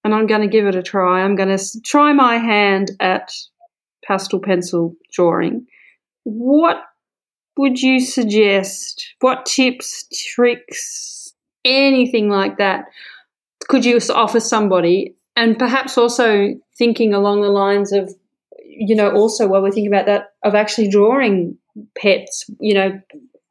and 0.05 0.15
I'm 0.15 0.27
going 0.27 0.41
to 0.41 0.49
give 0.49 0.67
it 0.67 0.75
a 0.75 0.83
try. 0.83 1.21
I'm 1.21 1.37
going 1.37 1.55
to 1.55 1.81
try 1.85 2.15
my 2.15 2.39
hand 2.39 2.93
at 2.99 3.31
pastel 4.03 4.41
pencil 4.41 4.97
drawing. 5.13 5.67
What 6.25 6.83
would 7.57 7.81
you 7.81 8.01
suggest? 8.01 9.15
What 9.21 9.47
tips, 9.47 10.07
tricks, 10.35 11.33
anything 11.65 12.29
like 12.29 12.59
that 12.59 12.87
could 13.69 13.85
you 13.85 13.99
offer 14.15 14.41
somebody? 14.41 15.15
And 15.37 15.59
perhaps 15.59 15.97
also 15.97 16.55
thinking 16.77 17.15
along 17.15 17.41
the 17.41 17.49
lines 17.49 17.93
of, 17.93 18.13
you 18.67 18.95
know, 18.95 19.11
also 19.11 19.47
while 19.47 19.63
we're 19.63 19.71
thinking 19.71 19.93
about 19.93 20.07
that, 20.07 20.35
of 20.43 20.55
actually 20.55 20.89
drawing 20.89 21.57
pets, 21.97 22.45
you 22.61 22.75
know, 22.75 23.01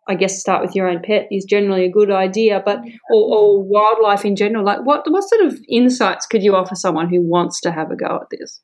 I 0.08 0.16
guess 0.16 0.40
start 0.40 0.62
with 0.62 0.76
your 0.76 0.88
own 0.88 1.02
pet 1.02 1.28
is 1.32 1.46
generally 1.46 1.86
a 1.86 1.92
good 1.92 2.12
idea, 2.12 2.62
but 2.64 2.80
or, 3.12 3.36
or 3.36 3.64
wildlife 3.64 4.26
in 4.26 4.36
general. 4.36 4.66
Like, 4.66 4.86
what 4.86 5.10
what 5.10 5.28
sort 5.28 5.46
of 5.46 5.60
insights 5.70 6.26
could 6.26 6.44
you 6.44 6.56
offer 6.56 6.76
someone 6.76 7.08
who 7.10 7.22
wants 7.22 7.62
to 7.62 7.72
have 7.72 7.92
a 7.92 7.96
go 7.96 8.20
at 8.22 8.30
this? 8.30 8.62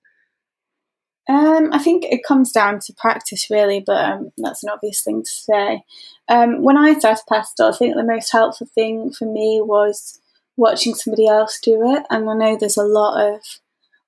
Um, 1.29 1.69
I 1.73 1.79
think 1.79 2.05
it 2.05 2.23
comes 2.25 2.51
down 2.51 2.79
to 2.79 2.93
practice, 2.93 3.49
really, 3.49 3.83
but 3.85 4.03
um, 4.03 4.31
that's 4.37 4.63
an 4.63 4.69
obvious 4.69 5.03
thing 5.03 5.23
to 5.23 5.29
say. 5.29 5.83
Um, 6.29 6.61
when 6.61 6.77
I 6.77 6.97
started 6.97 7.23
pastel, 7.27 7.73
I 7.73 7.75
think 7.75 7.95
the 7.95 8.03
most 8.03 8.31
helpful 8.31 8.67
thing 8.67 9.11
for 9.11 9.25
me 9.25 9.61
was 9.61 10.19
watching 10.55 10.95
somebody 10.95 11.27
else 11.27 11.59
do 11.61 11.93
it. 11.93 12.03
And 12.09 12.29
I 12.29 12.33
know 12.33 12.57
there's 12.57 12.77
a 12.77 12.83
lot 12.83 13.21
of 13.21 13.41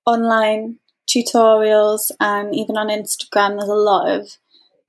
online 0.05 0.79
tutorials, 1.07 2.11
and 2.19 2.55
even 2.55 2.77
on 2.77 2.87
Instagram, 2.87 3.57
there's 3.57 3.69
a 3.69 3.73
lot 3.73 4.09
of 4.09 4.37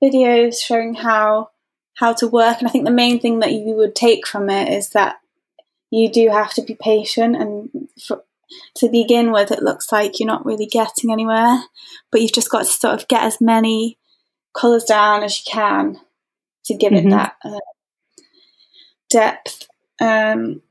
videos 0.01 0.61
showing 0.61 0.95
how 0.95 1.49
how 1.95 2.13
to 2.13 2.27
work. 2.27 2.59
And 2.59 2.67
I 2.67 2.71
think 2.71 2.85
the 2.85 2.91
main 2.91 3.19
thing 3.19 3.39
that 3.39 3.51
you 3.51 3.75
would 3.75 3.95
take 3.95 4.25
from 4.25 4.49
it 4.49 4.71
is 4.71 4.91
that 4.91 5.19
you 5.89 6.09
do 6.09 6.29
have 6.29 6.53
to 6.53 6.61
be 6.61 6.75
patient. 6.75 7.35
And 7.35 7.89
for, 7.99 8.23
to 8.75 8.89
begin 8.89 9.31
with, 9.31 9.51
it 9.51 9.63
looks 9.63 9.91
like 9.91 10.19
you're 10.19 10.27
not 10.27 10.45
really 10.45 10.65
getting 10.65 11.11
anywhere, 11.11 11.63
but 12.11 12.21
you've 12.21 12.33
just 12.33 12.49
got 12.49 12.59
to 12.59 12.65
sort 12.65 12.99
of 12.99 13.07
get 13.07 13.23
as 13.23 13.39
many 13.41 13.97
colours 14.53 14.83
down 14.83 15.23
as 15.23 15.37
you 15.37 15.51
can 15.51 15.99
to 16.65 16.75
give 16.75 16.91
mm-hmm. 16.91 17.07
it 17.07 17.11
that 17.11 17.35
uh, 17.43 17.59
depth 19.09 19.67
um, 19.99 20.61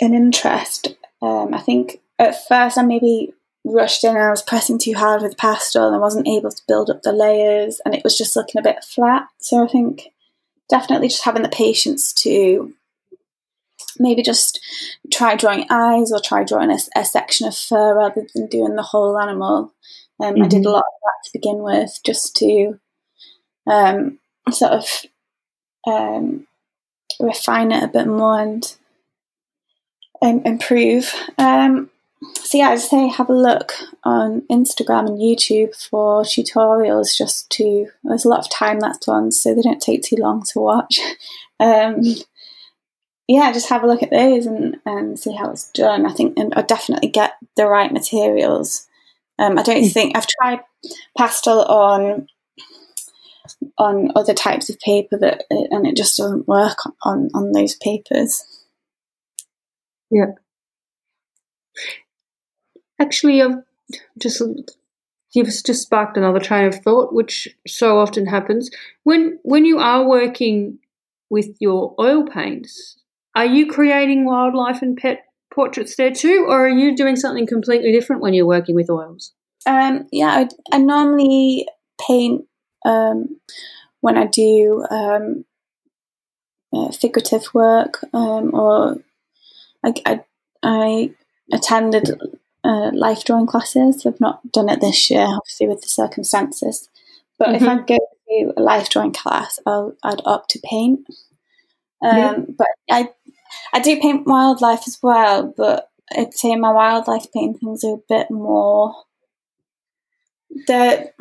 and 0.00 0.14
interest. 0.14 0.96
Um, 1.20 1.54
I 1.54 1.60
think 1.60 2.00
at 2.18 2.46
first 2.46 2.78
I 2.78 2.82
maybe 2.82 3.32
rushed 3.64 4.04
in 4.04 4.16
and 4.16 4.24
I 4.24 4.30
was 4.30 4.42
pressing 4.42 4.78
too 4.78 4.94
hard 4.94 5.22
with 5.22 5.36
pastel 5.36 5.86
and 5.86 5.96
I 5.96 5.98
wasn't 5.98 6.28
able 6.28 6.50
to 6.50 6.62
build 6.66 6.90
up 6.90 7.02
the 7.02 7.12
layers 7.12 7.80
and 7.84 7.94
it 7.94 8.04
was 8.04 8.16
just 8.16 8.36
looking 8.36 8.58
a 8.58 8.62
bit 8.62 8.84
flat. 8.84 9.26
So 9.38 9.64
I 9.64 9.68
think 9.68 10.12
definitely 10.68 11.08
just 11.08 11.24
having 11.24 11.42
the 11.42 11.48
patience 11.48 12.12
to 12.12 12.72
maybe 13.98 14.22
just 14.22 14.60
try 15.12 15.36
drawing 15.36 15.66
eyes 15.70 16.12
or 16.12 16.20
try 16.20 16.44
drawing 16.44 16.70
a, 16.70 16.78
a 16.96 17.04
section 17.04 17.46
of 17.46 17.56
fur 17.56 17.96
rather 17.96 18.26
than 18.34 18.46
doing 18.46 18.76
the 18.76 18.82
whole 18.82 19.18
animal. 19.18 19.72
Um, 20.20 20.34
mm-hmm. 20.34 20.42
I 20.42 20.48
did 20.48 20.58
a 20.58 20.60
mm-hmm. 20.60 20.72
lot 20.72 20.78
of 20.78 21.00
that 21.02 21.24
to 21.24 21.30
begin 21.32 21.58
with 21.58 22.00
just 22.04 22.36
to 22.36 22.78
um, 23.66 24.18
sort 24.50 24.72
of 24.72 24.86
um, 25.86 26.46
refine 27.20 27.72
it 27.72 27.82
a 27.82 27.88
bit 27.88 28.06
more 28.06 28.40
and 28.40 28.76
um, 30.22 30.42
improve. 30.44 31.12
Um, 31.36 31.90
so 32.34 32.58
yeah, 32.58 32.70
I'd 32.70 32.80
say 32.80 33.06
have 33.08 33.28
a 33.28 33.34
look 33.34 33.72
on 34.04 34.42
Instagram 34.50 35.06
and 35.06 35.18
YouTube 35.18 35.76
for 35.76 36.22
tutorials. 36.22 37.16
Just 37.16 37.48
to 37.50 37.88
there's 38.02 38.24
a 38.24 38.28
lot 38.28 38.40
of 38.40 38.50
time 38.50 38.80
lapse 38.80 39.06
ones, 39.06 39.40
so 39.40 39.54
they 39.54 39.62
don't 39.62 39.80
take 39.80 40.02
too 40.02 40.16
long 40.16 40.42
to 40.52 40.60
watch. 40.60 41.00
Um, 41.60 42.04
yeah, 43.28 43.52
just 43.52 43.68
have 43.68 43.84
a 43.84 43.86
look 43.86 44.02
at 44.02 44.10
those 44.10 44.46
and, 44.46 44.78
and 44.86 45.18
see 45.18 45.34
how 45.34 45.50
it's 45.50 45.70
done. 45.72 46.06
I 46.06 46.12
think 46.12 46.38
and 46.38 46.52
I 46.54 46.62
definitely 46.62 47.10
get 47.10 47.34
the 47.56 47.66
right 47.66 47.92
materials. 47.92 48.86
Um, 49.38 49.58
I 49.58 49.62
don't 49.62 49.82
hmm. 49.84 49.88
think 49.88 50.16
I've 50.16 50.26
tried 50.26 50.60
pastel 51.16 51.62
on 51.64 52.26
on 53.76 54.10
other 54.16 54.34
types 54.34 54.68
of 54.68 54.78
paper 54.80 55.16
that 55.18 55.44
and 55.50 55.86
it 55.86 55.96
just 55.96 56.16
doesn't 56.16 56.48
work 56.48 56.78
on 57.02 57.28
on 57.34 57.52
those 57.52 57.74
papers. 57.76 58.42
Yeah. 60.10 60.32
Actually, 62.98 63.42
I've 63.42 63.62
just 64.18 64.42
you've 65.32 65.48
just 65.48 65.82
sparked 65.82 66.16
another 66.16 66.40
train 66.40 66.64
of 66.64 66.76
thought, 66.76 67.12
which 67.12 67.46
so 67.66 67.98
often 67.98 68.24
happens 68.24 68.70
when 69.04 69.38
when 69.42 69.66
you 69.66 69.78
are 69.78 70.08
working 70.08 70.78
with 71.28 71.56
your 71.60 71.94
oil 72.00 72.24
paints. 72.24 72.97
Are 73.38 73.46
you 73.46 73.68
creating 73.68 74.24
wildlife 74.24 74.82
and 74.82 74.96
pet 74.96 75.22
portraits 75.54 75.94
there 75.94 76.10
too, 76.10 76.46
or 76.48 76.66
are 76.66 76.68
you 76.68 76.96
doing 76.96 77.14
something 77.14 77.46
completely 77.46 77.92
different 77.92 78.20
when 78.20 78.34
you're 78.34 78.44
working 78.44 78.74
with 78.74 78.90
oils? 78.90 79.32
Um, 79.64 80.08
yeah, 80.10 80.26
I, 80.30 80.48
I, 80.72 80.78
normally 80.78 81.68
paint 82.04 82.46
um, 82.84 83.38
when 84.00 84.18
I 84.18 84.26
do 84.26 84.84
um, 84.90 85.44
uh, 86.72 86.90
figurative 86.90 87.54
work, 87.54 88.04
um, 88.12 88.52
or 88.52 88.96
I, 89.84 89.94
I, 90.04 90.20
I 90.64 91.10
attended 91.52 92.20
uh, 92.64 92.90
life 92.92 93.24
drawing 93.24 93.46
classes. 93.46 94.04
I've 94.04 94.20
not 94.20 94.50
done 94.50 94.68
it 94.68 94.80
this 94.80 95.10
year, 95.10 95.26
obviously 95.28 95.68
with 95.68 95.82
the 95.82 95.88
circumstances. 95.88 96.88
But 97.38 97.50
mm-hmm. 97.50 97.54
if 97.54 97.62
I 97.62 97.76
mm-hmm. 97.76 97.84
go 97.84 97.98
to 97.98 98.52
a 98.56 98.62
life 98.62 98.90
drawing 98.90 99.12
class, 99.12 99.60
I'll, 99.64 99.94
I'd 100.02 100.22
opt 100.24 100.50
to 100.50 100.60
paint. 100.64 101.06
Um, 102.02 102.16
yeah. 102.16 102.38
But 102.56 102.68
I 102.90 103.08
I 103.72 103.80
do 103.80 104.00
paint 104.00 104.26
wildlife 104.26 104.84
as 104.86 104.98
well, 105.02 105.52
but 105.56 105.90
I'd 106.16 106.34
say 106.34 106.56
my 106.56 106.72
wildlife 106.72 107.26
paintings 107.32 107.84
are 107.84 107.94
a 107.94 108.02
bit 108.08 108.30
more. 108.30 108.94
They're, 110.66 111.12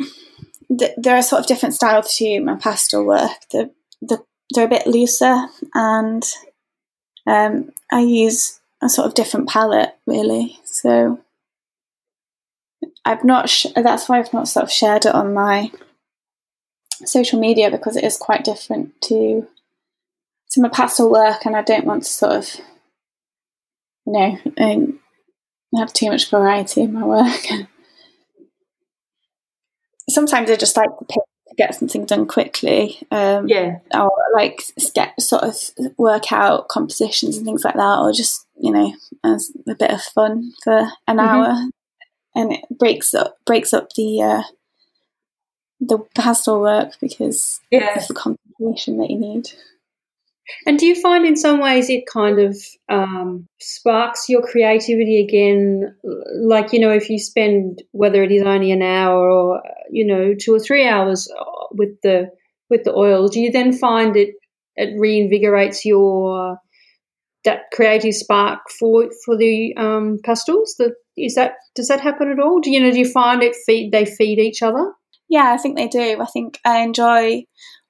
they're 0.70 1.18
a 1.18 1.24
sort 1.24 1.42
of 1.42 1.48
different 1.48 1.76
style 1.76 2.04
to 2.04 2.40
my 2.42 2.56
pastel 2.56 3.06
work. 3.06 3.32
They're, 3.52 3.70
they're, 4.02 4.24
they're 4.54 4.66
a 4.66 4.70
bit 4.70 4.88
looser, 4.88 5.48
and 5.74 6.24
um, 7.26 7.72
I 7.92 8.02
use 8.02 8.60
a 8.82 8.90
sort 8.90 9.08
of 9.08 9.14
different 9.14 9.50
palette, 9.50 9.98
really. 10.06 10.60
So 10.64 11.20
I've 13.04 13.24
not. 13.24 13.50
Sh- 13.50 13.68
that's 13.76 14.08
why 14.08 14.20
I've 14.20 14.34
not 14.34 14.48
sort 14.48 14.64
of 14.64 14.72
shared 14.72 15.06
it 15.06 15.14
on 15.14 15.34
my 15.34 15.72
social 17.06 17.40
media 17.40 17.70
because 17.70 17.96
it 17.96 18.04
is 18.04 18.18
quite 18.18 18.44
different 18.44 19.00
to 19.02 19.48
to 20.58 20.62
my 20.62 20.70
pastel 20.70 21.10
work, 21.10 21.46
and 21.46 21.56
I 21.56 21.62
don't 21.62 21.86
want 21.86 22.04
to 22.04 22.10
sort 22.10 22.34
of, 22.34 22.56
you 24.06 24.14
know, 24.14 24.38
um, 24.58 25.00
have 25.76 25.94
too 25.94 26.10
much 26.10 26.30
variety 26.30 26.82
in 26.82 26.94
my 26.94 27.04
work. 27.04 27.46
Sometimes 30.10 30.50
I 30.50 30.56
just 30.56 30.78
like 30.78 30.90
to 31.10 31.22
get 31.58 31.76
something 31.76 32.06
done 32.06 32.28
quickly. 32.28 32.98
Um, 33.12 33.48
yeah. 33.48 33.80
Or 33.94 34.10
like 34.34 34.64
get 34.96 35.20
sort 35.22 35.44
of 35.44 35.56
work 35.98 36.32
out 36.32 36.70
compositions 36.70 37.38
and 37.38 37.46
things 37.46 37.64
like 37.64 37.76
that, 37.76 38.00
or 38.00 38.12
just 38.12 38.46
you 38.60 38.72
know, 38.72 38.94
as 39.24 39.52
a 39.68 39.76
bit 39.76 39.92
of 39.92 40.02
fun 40.02 40.54
for 40.64 40.90
an 41.08 41.18
mm-hmm. 41.18 41.20
hour 41.20 41.70
and 42.38 42.54
it 42.54 42.62
breaks 42.70 43.14
up 43.14 43.38
breaks 43.46 43.74
up 43.74 43.92
the 43.94 44.22
uh, 44.22 44.44
the 45.80 46.00
pastel 46.16 46.62
work 46.62 46.94
because 47.02 47.60
yeah. 47.72 48.00
of 48.00 48.08
the 48.08 48.14
concentration 48.14 48.98
that 48.98 49.10
you 49.10 49.20
need. 49.20 49.50
And 50.66 50.80
do 50.80 50.86
you 50.86 50.96
find 50.96 51.26
in 51.26 51.36
some 51.36 51.60
ways 51.60 51.90
it 51.90 52.06
kind 52.12 52.40
of 52.40 52.58
um, 52.90 53.48
sparks 53.60 54.30
your 54.30 54.42
creativity 54.42 55.22
again? 55.22 55.96
Like, 56.42 56.74
you 56.74 56.80
know, 56.80 56.92
if 56.92 57.10
you 57.10 57.20
spend, 57.20 57.84
whether 57.92 58.24
it 58.24 58.32
is 58.32 58.44
only 58.44 58.72
an 58.72 58.82
hour 58.82 59.30
or, 59.30 59.62
you 59.92 60.06
know, 60.06 60.34
two 60.40 60.54
or 60.54 60.60
three 60.60 60.88
hours 60.88 61.32
with 61.72 62.00
the, 62.02 62.30
with 62.70 62.84
the 62.84 62.94
oil, 62.94 63.28
do 63.28 63.40
you 63.40 63.52
then 63.52 63.74
find 63.74 64.16
it, 64.16 64.36
it 64.76 64.98
reinvigorates 64.98 65.84
your, 65.84 66.58
that 67.44 67.64
creative 67.74 68.14
spark 68.14 68.60
for, 68.80 69.10
for 69.26 69.38
the 69.38 69.76
um, 69.78 70.20
pastels? 70.24 70.76
The, 70.78 70.94
is 71.18 71.36
that 71.36 71.54
does 71.76 71.88
that 71.88 72.00
happen 72.00 72.30
at 72.30 72.40
all? 72.40 72.60
Do 72.60 72.72
you 72.72 72.80
know? 72.80 72.92
Do 72.92 73.00
you 73.00 73.10
find 73.10 73.42
it 73.42 73.56
feed 73.66 73.92
they 73.92 74.06
feed 74.06 74.40
each 74.40 74.62
other? 74.62 74.94
Yeah, 75.30 75.52
I 75.52 75.58
think 75.58 75.76
they 75.76 75.88
do. 75.88 76.22
I 76.22 76.26
think 76.26 76.60
I 76.64 76.80
enjoy 76.80 77.44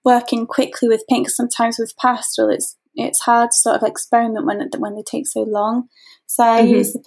working 0.04 0.46
quickly 0.46 0.88
with 0.88 1.04
paint. 1.10 1.30
Sometimes 1.30 1.78
with 1.80 1.96
pastel, 1.98 2.50
it's 2.50 2.76
it's 2.96 3.22
hard 3.22 3.52
to 3.52 3.58
sort 3.58 3.76
of 3.82 3.88
experiment 3.88 4.46
when 4.46 4.62
it, 4.62 4.76
when 4.78 4.96
they 4.96 5.04
take 5.04 5.28
so 5.28 5.44
long. 5.44 5.88
So 6.26 6.44
I 6.44 6.62
mm-hmm. 6.62 6.76
use 6.76 6.94
the 6.94 7.04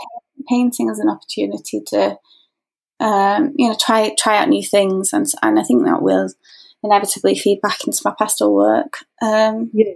painting 0.48 0.88
as 0.88 0.98
an 0.98 1.08
opportunity 1.08 1.80
to 1.88 2.18
um, 3.00 3.52
you 3.56 3.68
know 3.68 3.76
try 3.78 4.14
try 4.18 4.38
out 4.38 4.48
new 4.48 4.62
things, 4.62 5.12
and 5.12 5.26
and 5.42 5.58
I 5.58 5.62
think 5.62 5.84
that 5.84 6.02
will 6.02 6.28
inevitably 6.82 7.36
feed 7.36 7.60
back 7.60 7.86
into 7.86 8.00
my 8.04 8.14
pastel 8.18 8.54
work. 8.54 8.98
Um, 9.22 9.70
yeah. 9.72 9.94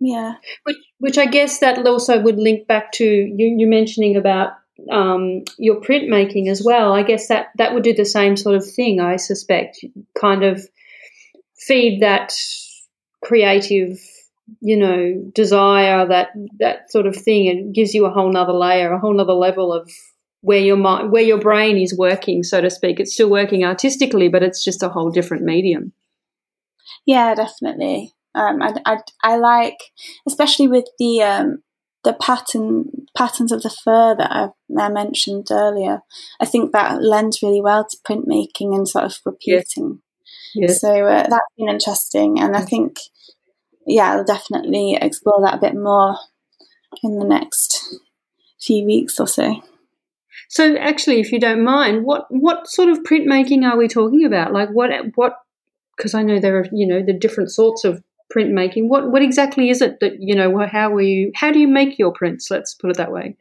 Yeah. 0.00 0.34
Which, 0.62 0.76
which 0.98 1.18
I 1.18 1.26
guess 1.26 1.58
that 1.58 1.84
also 1.86 2.20
would 2.20 2.38
link 2.38 2.66
back 2.68 2.92
to 2.92 3.04
you, 3.04 3.56
you 3.58 3.66
mentioning 3.66 4.16
about 4.16 4.52
um, 4.90 5.42
your 5.58 5.80
printmaking 5.80 6.48
as 6.48 6.62
well. 6.64 6.92
I 6.92 7.02
guess 7.02 7.28
that, 7.28 7.48
that 7.56 7.74
would 7.74 7.82
do 7.82 7.94
the 7.94 8.04
same 8.04 8.36
sort 8.36 8.56
of 8.56 8.68
thing, 8.68 9.00
I 9.00 9.16
suspect. 9.16 9.84
Kind 10.18 10.44
of 10.44 10.62
feed 11.56 12.02
that 12.02 12.32
creative, 13.22 13.98
you 14.60 14.76
know, 14.76 15.30
desire, 15.34 16.06
that, 16.06 16.28
that 16.60 16.90
sort 16.90 17.06
of 17.06 17.16
thing. 17.16 17.46
It 17.46 17.72
gives 17.72 17.94
you 17.94 18.06
a 18.06 18.10
whole 18.10 18.30
nother 18.30 18.52
layer, 18.52 18.92
a 18.92 19.00
whole 19.00 19.14
nother 19.14 19.32
level 19.32 19.72
of 19.72 19.90
where 20.40 20.60
your 20.60 20.76
mind, 20.76 21.10
where 21.10 21.22
your 21.22 21.40
brain 21.40 21.76
is 21.76 21.96
working, 21.96 22.42
so 22.42 22.60
to 22.60 22.70
speak. 22.70 23.00
It's 23.00 23.14
still 23.14 23.30
working 23.30 23.64
artistically, 23.64 24.28
but 24.28 24.42
it's 24.42 24.64
just 24.64 24.82
a 24.82 24.88
whole 24.88 25.10
different 25.10 25.42
medium. 25.42 25.92
Yeah, 27.06 27.34
definitely. 27.34 28.14
Um, 28.34 28.62
I, 28.62 28.74
I, 28.86 28.96
I 29.24 29.36
like, 29.36 29.78
especially 30.26 30.68
with 30.68 30.84
the 30.98 31.22
um, 31.22 31.62
the 32.04 32.12
pattern 32.14 33.06
patterns 33.16 33.52
of 33.52 33.62
the 33.62 33.70
fur 33.70 34.14
that 34.16 34.30
I, 34.30 34.48
I, 34.80 34.88
mentioned 34.88 35.48
earlier. 35.50 36.00
I 36.40 36.46
think 36.46 36.72
that 36.72 37.02
lends 37.02 37.42
really 37.42 37.60
well 37.60 37.86
to 37.88 37.96
printmaking 38.06 38.74
and 38.74 38.88
sort 38.88 39.04
of 39.04 39.16
repeating. 39.24 40.00
Yes. 40.54 40.70
Yes. 40.70 40.80
So 40.80 41.06
uh, 41.06 41.26
that's 41.28 41.54
been 41.56 41.68
interesting, 41.68 42.40
and 42.40 42.56
I 42.56 42.62
think, 42.62 42.96
yeah, 43.86 44.12
I'll 44.12 44.24
definitely 44.24 44.96
explore 45.00 45.42
that 45.42 45.54
a 45.54 45.60
bit 45.60 45.74
more 45.74 46.16
in 47.02 47.18
the 47.18 47.26
next 47.26 47.96
few 48.60 48.84
weeks 48.84 49.18
or 49.20 49.26
so. 49.26 49.62
So, 50.48 50.76
actually, 50.76 51.20
if 51.20 51.30
you 51.32 51.40
don't 51.40 51.62
mind, 51.64 52.04
what 52.04 52.26
what 52.30 52.68
sort 52.68 52.88
of 52.88 53.00
printmaking 53.00 53.64
are 53.64 53.76
we 53.76 53.88
talking 53.88 54.24
about? 54.24 54.52
Like, 54.52 54.70
what 54.70 54.90
what? 55.14 55.34
Because 55.96 56.14
I 56.14 56.22
know 56.22 56.38
there 56.38 56.58
are, 56.58 56.66
you 56.72 56.86
know, 56.86 57.02
the 57.02 57.12
different 57.12 57.50
sorts 57.50 57.84
of 57.84 58.02
printmaking. 58.34 58.88
What 58.88 59.10
what 59.10 59.22
exactly 59.22 59.70
is 59.70 59.82
it 59.82 60.00
that 60.00 60.20
you 60.20 60.34
know? 60.34 60.66
How 60.66 60.94
are 60.94 61.00
you? 61.00 61.32
How 61.34 61.52
do 61.52 61.58
you 61.58 61.68
make 61.68 61.98
your 61.98 62.12
prints? 62.12 62.50
Let's 62.50 62.74
put 62.74 62.90
it 62.90 62.96
that 62.96 63.12
way. 63.12 63.36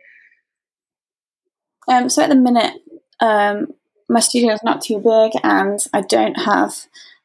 Um, 1.87 2.09
so 2.09 2.21
at 2.23 2.29
the 2.29 2.35
minute, 2.35 2.73
um, 3.19 3.67
my 4.09 4.19
studio 4.19 4.53
is 4.53 4.63
not 4.63 4.81
too 4.81 4.97
big, 4.97 5.39
and 5.43 5.79
I 5.93 6.01
don't 6.01 6.35
have 6.35 6.73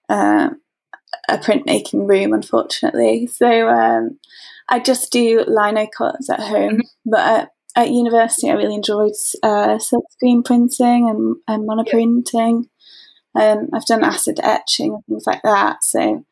uh, 0.09 0.51
a 1.29 1.39
printmaking 1.39 2.09
room, 2.09 2.33
unfortunately. 2.33 3.27
So 3.27 3.69
um, 3.69 4.19
I 4.69 4.79
just 4.79 5.13
do 5.13 5.45
lino 5.47 5.87
cuts 5.87 6.31
at 6.31 6.41
home. 6.41 6.75
Mm-hmm. 6.75 7.11
But 7.11 7.21
at, 7.21 7.49
at, 7.77 7.91
university, 7.91 8.51
I 8.51 8.55
really 8.55 8.75
enjoyed 8.75 9.13
uh, 9.43 9.79
silkscreen 9.79 10.45
printing 10.45 11.09
and, 11.09 11.37
and 11.49 11.69
monoprinting. 11.69 12.65
Um, 13.35 13.69
I've 13.73 13.87
done 13.87 14.05
acid 14.05 14.41
etching 14.43 14.95
and 14.95 15.05
things 15.07 15.25
like 15.27 15.43
that. 15.43 15.83
So 15.83 16.25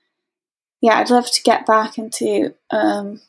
yeah, 0.80 0.98
I'd 0.98 1.10
love 1.10 1.30
to 1.30 1.42
get 1.42 1.66
back 1.66 1.98
into 1.98 2.54
um, 2.70 3.20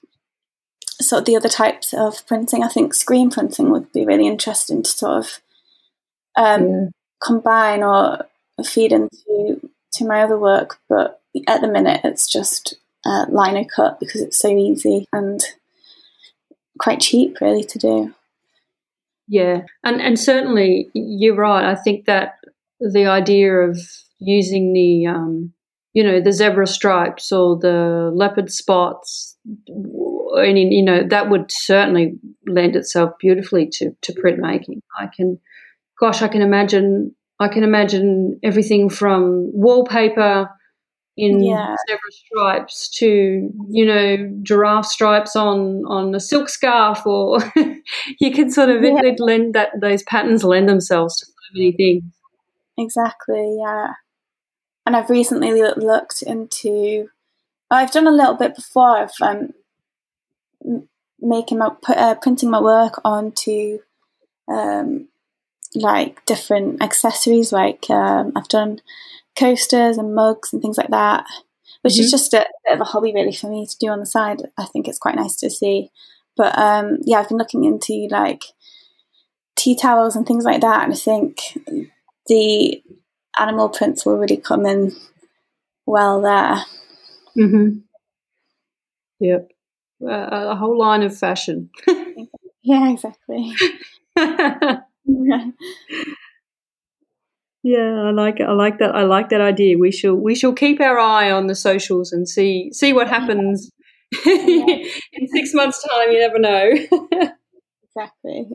sort 1.02 1.22
of 1.22 1.26
the 1.26 1.36
other 1.36 1.50
types 1.50 1.94
of 1.94 2.26
printing. 2.28 2.64
I 2.64 2.70
think 2.70 2.94
screen 2.94 3.30
printing 3.30 3.70
would 3.72 3.92
be 3.92 4.06
really 4.06 4.28
interesting 4.28 4.84
to 4.84 4.90
sort 4.90 5.18
of 5.18 5.40
um, 6.38 6.70
yeah. 6.70 6.86
combine 7.22 7.84
or 7.84 8.26
feed 8.66 8.94
into 8.94 9.70
to 9.94 10.06
my 10.06 10.22
other 10.24 10.38
work. 10.38 10.80
But 10.88 11.22
at 11.48 11.62
the 11.62 11.68
minute, 11.68 12.02
it's 12.04 12.32
just 12.32 12.76
uh, 13.06 13.26
lino 13.30 13.66
cut 13.66 14.00
because 14.00 14.22
it's 14.22 14.38
so 14.38 14.50
easy 14.50 15.06
and 15.12 15.42
quite 16.80 17.02
cheap, 17.02 17.40
really, 17.42 17.64
to 17.64 17.80
do. 17.80 18.14
Yeah, 19.28 19.62
and 19.84 20.02
and 20.02 20.20
certainly 20.20 20.90
you're 20.94 21.36
right. 21.36 21.66
I 21.66 21.76
think 21.76 22.06
that 22.06 22.38
the 22.80 23.06
idea 23.06 23.52
of 23.52 23.78
using 24.20 24.74
the 24.74 25.08
um, 25.08 25.54
you 25.94 26.04
know 26.04 26.22
the 26.22 26.32
zebra 26.32 26.68
stripes 26.68 27.32
or 27.32 27.58
the 27.58 28.12
leopard 28.14 28.52
spots 28.52 29.38
and 29.46 30.58
you 30.58 30.84
know 30.84 31.04
that 31.08 31.30
would 31.30 31.52
certainly 31.52 32.14
lend 32.48 32.76
itself 32.76 33.12
beautifully 33.20 33.68
to 33.68 33.92
to 34.02 34.14
printmaking 34.14 34.82
i 35.00 35.08
can 35.08 35.40
gosh 36.00 36.22
i 36.22 36.28
can 36.28 36.42
imagine 36.42 37.14
i 37.40 37.48
can 37.48 37.64
imagine 37.64 38.40
everything 38.44 38.90
from 38.90 39.50
wallpaper 39.54 40.50
in 41.18 41.44
yeah. 41.44 41.76
zebra 41.88 42.00
stripes 42.12 42.90
to 42.90 43.50
you 43.70 43.86
know 43.86 44.40
giraffe 44.44 44.86
stripes 44.86 45.36
on 45.36 45.84
on 45.88 46.16
a 46.16 46.20
silk 46.20 46.48
scarf 46.48 47.06
or 47.06 47.40
you 48.20 48.32
can 48.32 48.50
sort 48.50 48.70
of 48.70 48.82
yeah. 48.82 49.12
lend 49.20 49.54
that 49.54 49.70
those 49.82 50.04
patterns 50.04 50.44
lend 50.44 50.70
themselves 50.70 51.20
to 51.20 51.26
so 51.26 51.32
many 51.54 51.74
things 51.74 52.04
exactly 52.78 53.58
yeah 53.62 53.88
and 54.86 54.96
I've 54.96 55.10
recently 55.10 55.52
looked 55.52 56.22
into. 56.22 57.10
I've 57.70 57.92
done 57.92 58.08
a 58.08 58.12
little 58.12 58.36
bit 58.36 58.56
before 58.56 59.04
of 59.04 59.12
um, 59.22 59.54
making 61.20 61.60
my 61.60 61.70
uh, 61.88 62.16
printing 62.16 62.50
my 62.50 62.60
work 62.60 63.00
onto 63.06 63.80
um, 64.48 65.08
like 65.76 66.26
different 66.26 66.82
accessories. 66.82 67.52
Like 67.52 67.90
um, 67.90 68.34
I've 68.36 68.48
done 68.48 68.82
coasters 69.38 69.98
and 69.98 70.16
mugs 70.16 70.52
and 70.52 70.62
things 70.62 70.78
like 70.78 70.90
that, 70.90 71.26
which 71.82 71.94
mm-hmm. 71.94 72.04
is 72.04 72.12
just 72.12 72.34
a 72.34 72.46
bit 72.66 72.74
of 72.74 72.82
a 72.82 72.86
hobby 72.86 73.14
really 73.14 73.34
for 73.34 73.50
me 73.50 73.66
to 73.66 73.78
do 73.80 73.88
on 73.88 74.00
the 74.00 74.06
side. 74.06 74.42
I 74.58 74.66
think 74.66 74.88
it's 74.88 75.00
quite 75.00 75.16
nice 75.16 75.38
to 75.38 75.50
see. 75.50 75.92
But 76.36 76.58
um, 76.58 76.98
yeah, 77.04 77.20
I've 77.20 77.30
been 77.30 77.38
looking 77.38 77.66
into 77.66 78.08
like 78.10 78.44
tea 79.56 79.76
towels 79.76 80.16
and 80.16 80.26
things 80.26 80.44
like 80.44 80.62
that, 80.62 80.84
and 80.84 80.94
I 80.94 80.96
think 80.96 81.40
the 82.28 82.82
animal 83.38 83.70
prints 83.70 84.06
will 84.06 84.18
really 84.18 84.38
come 84.38 84.66
in 84.66 84.96
well 85.86 86.22
there. 86.22 86.64
Mm-hmm. 87.38 87.80
Yep. 89.20 89.52
Uh, 90.04 90.28
a 90.32 90.56
whole 90.56 90.78
line 90.78 91.04
of 91.04 91.18
fashion. 91.18 91.70
yeah, 92.64 92.92
exactly. 92.92 93.54
Yeah, 97.64 98.06
I 98.06 98.12
like 98.12 98.40
it. 98.40 98.48
I 98.50 98.54
like 98.54 98.80
that. 98.80 98.96
I 98.96 99.04
like 99.04 99.30
that 99.30 99.42
idea. 99.42 99.78
We 99.78 99.92
shall 99.92 100.16
we 100.16 100.34
shall 100.34 100.54
keep 100.54 100.82
our 100.82 100.98
eye 100.98 101.30
on 101.30 101.46
the 101.48 101.54
socials 101.56 102.12
and 102.12 102.28
see 102.28 102.72
see 102.74 102.92
what 102.92 103.08
happens 103.08 103.70
yeah. 104.26 104.66
in 105.14 105.28
six 105.28 105.54
months' 105.54 105.88
time. 105.88 106.12
You 106.12 106.20
never 106.20 106.40
know. 106.40 106.72
exactly. 107.84 108.48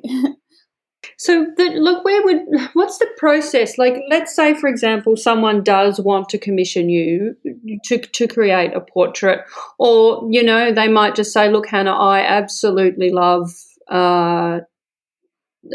So, 1.18 1.46
the, 1.56 1.70
look, 1.70 2.04
where 2.04 2.22
would 2.24 2.40
what's 2.74 2.98
the 2.98 3.08
process? 3.16 3.78
Like, 3.78 3.96
let's 4.10 4.36
say, 4.36 4.54
for 4.54 4.68
example, 4.68 5.16
someone 5.16 5.64
does 5.64 5.98
want 5.98 6.28
to 6.30 6.38
commission 6.38 6.90
you 6.90 7.36
to 7.84 7.98
to 7.98 8.28
create 8.28 8.74
a 8.74 8.80
portrait, 8.82 9.40
or 9.78 10.28
you 10.30 10.42
know, 10.42 10.72
they 10.72 10.88
might 10.88 11.14
just 11.14 11.32
say, 11.32 11.50
"Look, 11.50 11.68
Hannah, 11.68 11.94
I 11.96 12.20
absolutely 12.20 13.10
love 13.10 13.50
uh, 13.90 14.60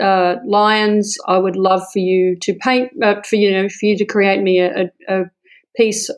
uh, 0.01 0.35
lions. 0.45 1.17
I 1.27 1.37
would 1.37 1.55
love 1.55 1.81
for 1.91 1.99
you 1.99 2.35
to 2.41 2.53
paint, 2.53 2.91
uh, 3.03 3.21
for 3.23 3.35
you 3.35 3.51
know, 3.51 3.67
for 3.69 3.85
you 3.85 3.97
to 3.97 4.05
create 4.05 4.41
me 4.41 4.59
a, 4.59 4.83
a, 5.07 5.21
a 5.21 5.23
piece 5.75 6.09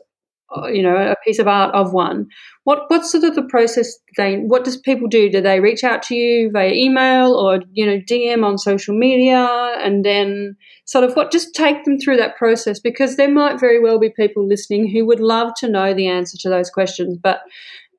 you 0.72 0.82
know 0.82 0.96
a 0.96 1.16
piece 1.24 1.38
of 1.38 1.48
art 1.48 1.74
of 1.74 1.92
one. 1.92 2.26
What 2.64 2.84
what's 2.88 3.10
sort 3.10 3.24
of 3.24 3.34
the 3.34 3.42
process 3.42 3.96
they 4.16 4.36
what 4.36 4.64
does 4.64 4.76
people 4.76 5.08
do? 5.08 5.30
Do 5.30 5.40
they 5.40 5.60
reach 5.60 5.84
out 5.84 6.02
to 6.04 6.14
you 6.14 6.50
via 6.50 6.72
email 6.72 7.34
or 7.34 7.60
you 7.72 7.86
know 7.86 7.98
dm 7.98 8.44
on 8.44 8.58
social 8.58 8.96
media? 8.96 9.46
And 9.78 10.04
then 10.04 10.56
sort 10.84 11.04
of 11.04 11.14
what 11.14 11.32
just 11.32 11.54
take 11.54 11.84
them 11.84 11.98
through 11.98 12.16
that 12.18 12.36
process 12.36 12.78
because 12.78 13.16
there 13.16 13.30
might 13.30 13.60
very 13.60 13.80
well 13.80 13.98
be 13.98 14.10
people 14.10 14.46
listening 14.46 14.90
who 14.90 15.06
would 15.06 15.20
love 15.20 15.52
to 15.58 15.68
know 15.68 15.94
the 15.94 16.08
answer 16.08 16.36
to 16.38 16.48
those 16.48 16.70
questions 16.70 17.18
but 17.22 17.40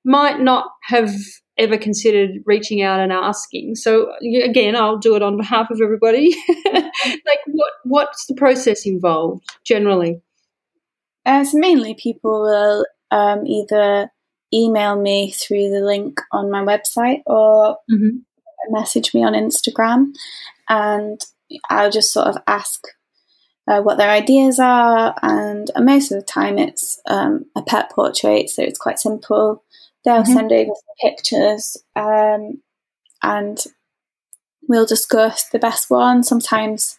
might 0.04 0.40
not 0.40 0.68
have 0.84 1.12
ever 1.58 1.78
considered 1.78 2.32
reaching 2.46 2.82
out 2.82 3.00
and 3.00 3.12
asking. 3.12 3.76
So 3.76 4.12
again 4.44 4.76
i'll 4.76 4.98
do 4.98 5.16
it 5.16 5.24
on 5.24 5.38
behalf 5.38 5.70
of 5.72 5.82
everybody. 5.82 6.36
Like 7.06 7.40
what 7.48 7.72
what's 7.84 8.26
the 8.26 8.34
process 8.36 8.86
involved 8.86 9.44
generally 9.64 10.22
uh, 11.26 11.44
so 11.44 11.58
mainly 11.58 11.94
people 11.94 12.42
will 12.42 12.86
um, 13.12 13.46
either 13.46 14.12
email 14.54 14.96
me 14.96 15.32
through 15.32 15.70
the 15.70 15.82
link 15.82 16.20
on 16.32 16.52
my 16.52 16.64
website 16.64 17.22
or 17.26 17.78
mm-hmm. 17.92 18.18
message 18.70 19.14
me 19.14 19.24
on 19.24 19.34
Instagram, 19.34 20.14
and 20.70 21.20
I'll 21.70 21.92
just 21.92 22.12
sort 22.14 22.28
of 22.28 22.38
ask 22.48 22.84
uh, 23.68 23.82
what 23.82 23.98
their 23.98 24.10
ideas 24.10 24.60
are. 24.60 25.16
And 25.22 25.70
uh, 25.76 25.82
most 25.82 26.12
of 26.12 26.20
the 26.20 26.26
time, 26.26 26.58
it's 26.58 27.00
um, 27.08 27.46
a 27.56 27.62
pet 27.62 27.92
portrait, 27.92 28.50
so 28.50 28.64
it's 28.64 28.80
quite 28.80 29.00
simple. 29.00 29.64
They'll 30.04 30.24
mm-hmm. 30.24 30.34
send 30.34 30.52
over 30.52 30.72
pictures, 31.02 31.78
um, 31.96 32.62
and 33.24 33.64
we'll 34.68 34.86
discuss 34.86 35.50
the 35.50 35.60
best 35.60 35.90
one. 35.90 36.24
Sometimes 36.24 36.98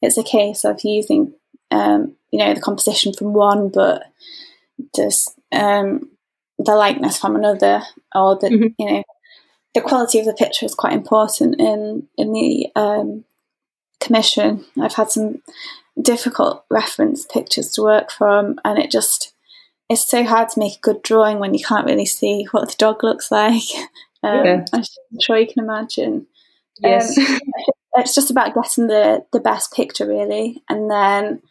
it's 0.00 0.18
a 0.18 0.22
case 0.22 0.64
of 0.64 0.80
using 0.84 1.34
um, 1.74 2.16
you 2.30 2.38
know, 2.38 2.54
the 2.54 2.60
composition 2.60 3.12
from 3.12 3.32
one, 3.32 3.68
but 3.68 4.04
just 4.94 5.38
um, 5.52 6.08
the 6.58 6.74
likeness 6.76 7.18
from 7.18 7.34
another, 7.34 7.82
or 8.14 8.38
the 8.38 8.48
mm-hmm. 8.48 8.66
you 8.78 8.90
know, 8.90 9.02
the 9.74 9.80
quality 9.80 10.20
of 10.20 10.26
the 10.26 10.34
picture 10.34 10.64
is 10.64 10.74
quite 10.74 10.92
important 10.92 11.60
in 11.60 12.08
in 12.16 12.32
the 12.32 12.68
um, 12.76 13.24
commission. 14.00 14.64
I've 14.80 14.94
had 14.94 15.10
some 15.10 15.42
difficult 16.00 16.64
reference 16.70 17.26
pictures 17.26 17.70
to 17.72 17.82
work 17.82 18.12
from, 18.12 18.58
and 18.64 18.78
it 18.78 18.90
just 18.90 19.32
it's 19.90 20.08
so 20.08 20.24
hard 20.24 20.50
to 20.50 20.60
make 20.60 20.76
a 20.76 20.80
good 20.80 21.02
drawing 21.02 21.40
when 21.40 21.54
you 21.54 21.64
can't 21.64 21.86
really 21.86 22.06
see 22.06 22.46
what 22.52 22.68
the 22.68 22.76
dog 22.78 23.02
looks 23.02 23.30
like. 23.32 23.62
Um, 24.22 24.44
yeah. 24.44 24.64
I'm 24.72 24.84
sure 25.20 25.38
you 25.38 25.46
can 25.46 25.64
imagine. 25.64 26.26
Yes. 26.78 27.18
Um, 27.18 27.40
it's 27.96 28.14
just 28.14 28.30
about 28.30 28.54
getting 28.54 28.86
the 28.86 29.24
the 29.32 29.40
best 29.40 29.72
picture 29.72 30.06
really, 30.06 30.62
and 30.68 30.90
then 30.90 31.42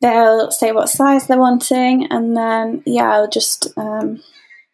they'll 0.00 0.50
say 0.50 0.72
what 0.72 0.88
size 0.88 1.26
they're 1.26 1.38
wanting, 1.38 2.06
and 2.10 2.36
then 2.36 2.82
yeah, 2.86 3.10
I'll 3.10 3.28
just 3.28 3.76
um, 3.76 4.22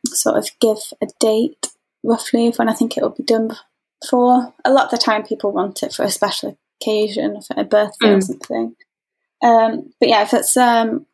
sort 0.06 0.36
of 0.36 0.48
give 0.60 0.78
a 1.02 1.06
date 1.20 1.68
roughly 2.02 2.48
of 2.48 2.56
when 2.56 2.68
I 2.68 2.74
think 2.74 2.96
it 2.96 3.02
will 3.02 3.10
be 3.10 3.24
done 3.24 3.50
for. 4.08 4.54
A 4.64 4.72
lot 4.72 4.86
of 4.86 4.90
the 4.90 4.98
time, 4.98 5.22
people 5.22 5.52
want 5.52 5.82
it 5.82 5.92
for 5.92 6.04
a 6.04 6.10
special 6.10 6.58
occasion, 6.80 7.40
for 7.42 7.60
a 7.60 7.64
birthday 7.64 8.08
mm. 8.08 8.16
or 8.16 8.20
something. 8.20 8.76
Um, 9.42 9.92
but 10.00 10.08
yeah, 10.08 10.22
if 10.22 10.32
it's 10.32 10.56
um, 10.56 11.06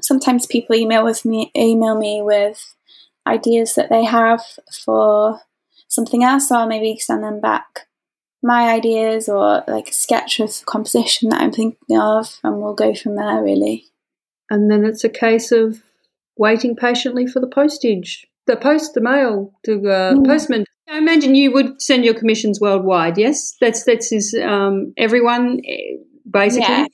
sometimes 0.00 0.46
people 0.46 0.76
email 0.76 1.04
with 1.04 1.24
me, 1.24 1.50
email 1.56 1.96
me 1.96 2.20
with 2.22 2.74
ideas 3.26 3.74
that 3.74 3.90
they 3.90 4.04
have 4.04 4.42
for 4.84 5.40
something 5.88 6.24
else, 6.24 6.50
I'll 6.50 6.66
maybe 6.66 6.98
send 6.98 7.22
them 7.22 7.40
back 7.40 7.86
my 8.42 8.70
ideas 8.70 9.28
or 9.28 9.64
like 9.66 9.88
a 9.88 9.92
sketch 9.92 10.40
of 10.40 10.64
composition 10.66 11.30
that 11.30 11.40
I'm 11.40 11.52
thinking 11.52 11.98
of, 11.98 12.38
and 12.44 12.60
we'll 12.60 12.74
go 12.74 12.94
from 12.94 13.16
there 13.16 13.42
really. 13.42 13.86
And 14.48 14.70
then 14.70 14.84
it's 14.84 15.04
a 15.04 15.08
case 15.08 15.50
of 15.50 15.82
waiting 16.36 16.76
patiently 16.76 17.26
for 17.26 17.40
the 17.40 17.48
postage, 17.48 18.26
the 18.46 18.56
post, 18.56 18.94
the 18.94 19.00
mail 19.00 19.52
to 19.64 19.72
uh, 19.88 20.12
mm. 20.14 20.26
postman. 20.26 20.64
I 20.88 20.98
imagine 20.98 21.34
you 21.34 21.52
would 21.52 21.82
send 21.82 22.04
your 22.04 22.14
commissions 22.14 22.60
worldwide. 22.60 23.18
Yes, 23.18 23.56
that's 23.60 23.82
that's 23.84 24.12
is 24.12 24.36
um, 24.40 24.94
everyone 24.96 25.60
eh, 25.66 25.96
basically. 26.30 26.86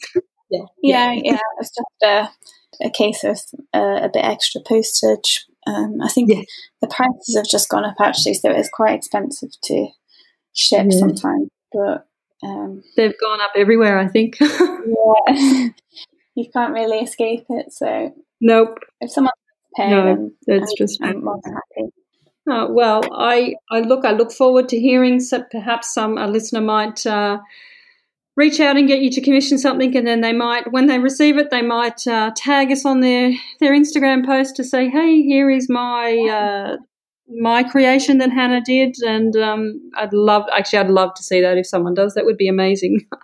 Yeah. 0.51 0.61
yeah, 0.83 1.13
yeah, 1.13 1.21
yeah. 1.25 1.39
It's 1.59 1.71
just 1.71 2.03
a, 2.03 2.87
a 2.87 2.91
case 2.91 3.25
of 3.25 3.39
uh, 3.75 4.07
a 4.07 4.11
bit 4.11 4.25
extra 4.25 4.63
postage. 4.67 5.45
Um, 5.67 6.01
I 6.03 6.09
think 6.09 6.31
yeah. 6.31 6.43
the 6.81 6.89
prices 6.89 7.37
have 7.37 7.47
just 7.47 7.69
gone 7.69 7.85
up 7.85 7.95
actually, 8.01 8.35
so 8.35 8.51
it's 8.51 8.69
quite 8.69 8.95
expensive 8.95 9.51
to 9.65 9.89
ship 10.55 10.87
yeah. 10.91 10.99
sometimes, 10.99 11.49
but 11.73 12.07
um, 12.43 12.83
they've 12.97 13.19
gone 13.21 13.41
up 13.41 13.53
everywhere. 13.57 13.99
I 13.99 14.09
think. 14.09 14.39
yeah, 14.41 14.57
you 16.35 16.51
can't 16.53 16.73
really 16.73 16.99
escape 16.99 17.47
it. 17.49 17.73
So 17.73 18.13
Nope. 18.43 18.81
If 19.01 19.13
someone 19.13 19.33
pay, 19.77 19.89
No, 19.91 20.31
that's 20.47 20.75
just- 20.77 21.01
I'm 21.03 21.25
more 21.25 21.41
than 21.43 21.55
happy. 21.55 21.93
Uh, 22.51 22.67
well, 22.69 23.03
I, 23.13 23.55
I 23.71 23.83
look 23.83 24.05
I 24.05 24.11
look 24.11 24.33
forward 24.33 24.69
to 24.71 24.81
hearing. 24.81 25.21
So 25.21 25.45
perhaps 25.49 25.95
some 25.95 26.19
a 26.19 26.27
listener 26.27 26.61
might 26.61 27.07
uh, 27.07 27.39
reach 28.37 28.61
out 28.61 28.77
and 28.77 28.89
get 28.89 29.01
you 29.01 29.11
to 29.11 29.21
commission 29.21 29.59
something, 29.59 29.97
and 29.97 30.07
then 30.07 30.21
they 30.21 30.33
might, 30.33 30.73
when 30.73 30.87
they 30.87 30.99
receive 30.99 31.39
it, 31.39 31.51
they 31.51 31.63
might 31.63 32.07
uh, 32.07 32.33
tag 32.37 32.71
us 32.73 32.85
on 32.85 33.01
their 33.01 33.33
their 33.61 33.73
Instagram 33.73 34.25
post 34.25 34.57
to 34.57 34.65
say, 34.65 34.89
"Hey, 34.89 35.23
here 35.23 35.51
is 35.51 35.69
my 35.69 36.17
uh, 36.31 36.77
my 37.29 37.63
creation 37.63 38.19
that 38.19 38.31
Hannah 38.31 38.63
did," 38.65 38.97
and 39.03 39.37
um, 39.37 39.91
I'd 39.97 40.13
love 40.13 40.45
actually 40.55 40.81
I'd 40.81 40.91
love 40.91 41.15
to 41.15 41.23
see 41.23 41.41
that 41.41 41.59
if 41.59 41.67
someone 41.67 41.95
does. 41.95 42.15
That 42.15 42.25
would 42.25 42.39
be 42.39 42.49
amazing. 42.49 43.07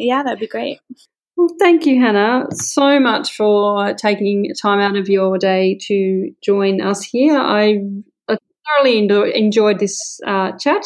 Yeah, 0.00 0.22
that'd 0.22 0.38
be 0.38 0.46
great. 0.46 0.78
Well, 1.36 1.48
thank 1.58 1.84
you, 1.84 2.00
Hannah, 2.00 2.46
so 2.52 3.00
much 3.00 3.34
for 3.34 3.94
taking 3.94 4.52
time 4.62 4.78
out 4.78 4.96
of 4.96 5.08
your 5.08 5.38
day 5.38 5.76
to 5.88 6.30
join 6.40 6.80
us 6.80 7.02
here. 7.02 7.36
I, 7.36 7.80
thoroughly 8.68 8.98
enjoyed 9.34 9.78
this 9.78 10.20
uh, 10.26 10.52
chat. 10.52 10.84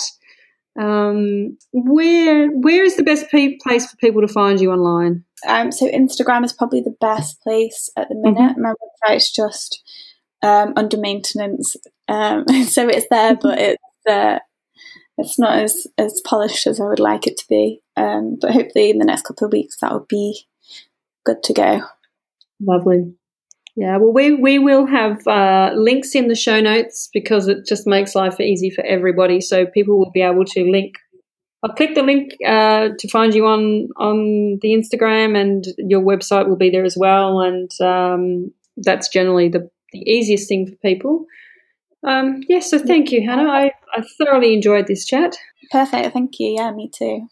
Um, 0.81 1.59
where 1.73 2.49
where 2.49 2.85
is 2.85 2.97
the 2.97 3.03
best 3.03 3.31
pe- 3.31 3.59
place 3.63 3.91
for 3.91 3.97
people 3.99 4.23
to 4.23 4.33
find 4.33 4.61
you 4.61 4.71
online? 4.73 5.25
Um, 5.47 5.71
so 5.73 5.87
Instagram 5.89 6.45
is 6.45 6.53
probably 6.53 6.81
the 6.81 6.97
best 7.01 7.41
place 7.43 7.91
at 7.97 8.09
the 8.09 8.15
minute. 8.15 8.57
My 8.57 8.73
website's 8.73 9.31
just 9.31 9.83
um, 10.43 10.73
under 10.77 10.97
maintenance, 10.97 11.77
um, 12.09 12.47
so 12.67 12.89
it's 12.89 13.07
there, 13.11 13.37
but 13.37 13.59
it's 13.59 14.07
uh, 14.09 14.39
it's 15.19 15.39
not 15.39 15.59
as 15.59 15.87
as 15.99 16.21
polished 16.25 16.67
as 16.67 16.81
I 16.81 16.85
would 16.85 17.01
like 17.01 17.27
it 17.27 17.37
to 17.39 17.45
be. 17.49 17.83
Um, 17.97 18.39
but 18.41 18.53
hopefully, 18.53 18.91
in 18.91 18.99
the 18.99 19.05
next 19.05 19.23
couple 19.23 19.47
of 19.47 19.53
weeks, 19.53 19.77
that 19.81 19.93
will 19.93 20.07
be 20.09 20.47
good 21.25 21.43
to 21.45 21.53
go. 21.53 21.83
Lovely. 22.61 23.15
Yeah, 23.75 23.97
well, 23.97 24.13
we, 24.13 24.35
we 24.35 24.59
will 24.59 24.87
have 24.87 25.27
uh, 25.27 25.71
links 25.75 26.15
in 26.15 26.29
the 26.29 26.35
show 26.35 26.61
notes 26.61 27.09
because 27.13 27.49
it 27.49 27.65
just 27.67 27.87
makes 27.87 28.15
life 28.15 28.39
easy 28.39 28.69
for 28.69 28.85
everybody. 28.85 29.41
So 29.41 29.65
people 29.65 29.99
will 29.99 30.11
be 30.11 30.21
able 30.21 30.45
to 30.45 30.71
link. 30.71 30.97
I'll 31.63 31.73
click 31.73 31.95
the 31.95 32.03
link 32.03 32.33
uh, 32.47 32.91
to 32.99 33.09
find 33.09 33.33
you 33.35 33.47
on 33.47 33.89
on 33.97 34.59
the 34.61 34.75
Instagram, 34.75 35.41
and 35.41 35.65
your 35.79 36.03
website 36.03 36.49
will 36.49 36.57
be 36.57 36.71
there 36.71 36.85
as 36.85 36.97
well. 36.99 37.41
And 37.41 37.71
um, 37.81 38.53
that's 38.77 39.09
generally 39.09 39.49
the, 39.49 39.71
the 39.93 40.01
easiest 40.01 40.49
thing 40.49 40.67
for 40.67 40.77
people. 40.77 41.25
Um, 42.05 42.41
yeah, 42.49 42.61
so 42.61 42.79
thank 42.79 43.13
you, 43.13 43.25
Hannah. 43.25 43.49
I, 43.49 43.73
I 43.95 44.03
thoroughly 44.19 44.55
enjoyed 44.55 44.89
this 44.89 45.07
chat. 45.07 45.37
Perfect. 45.71 46.13
Thank 46.13 46.41
you. 46.41 46.57
Yeah, 46.57 46.73
me 46.73 46.91
too. 46.93 47.29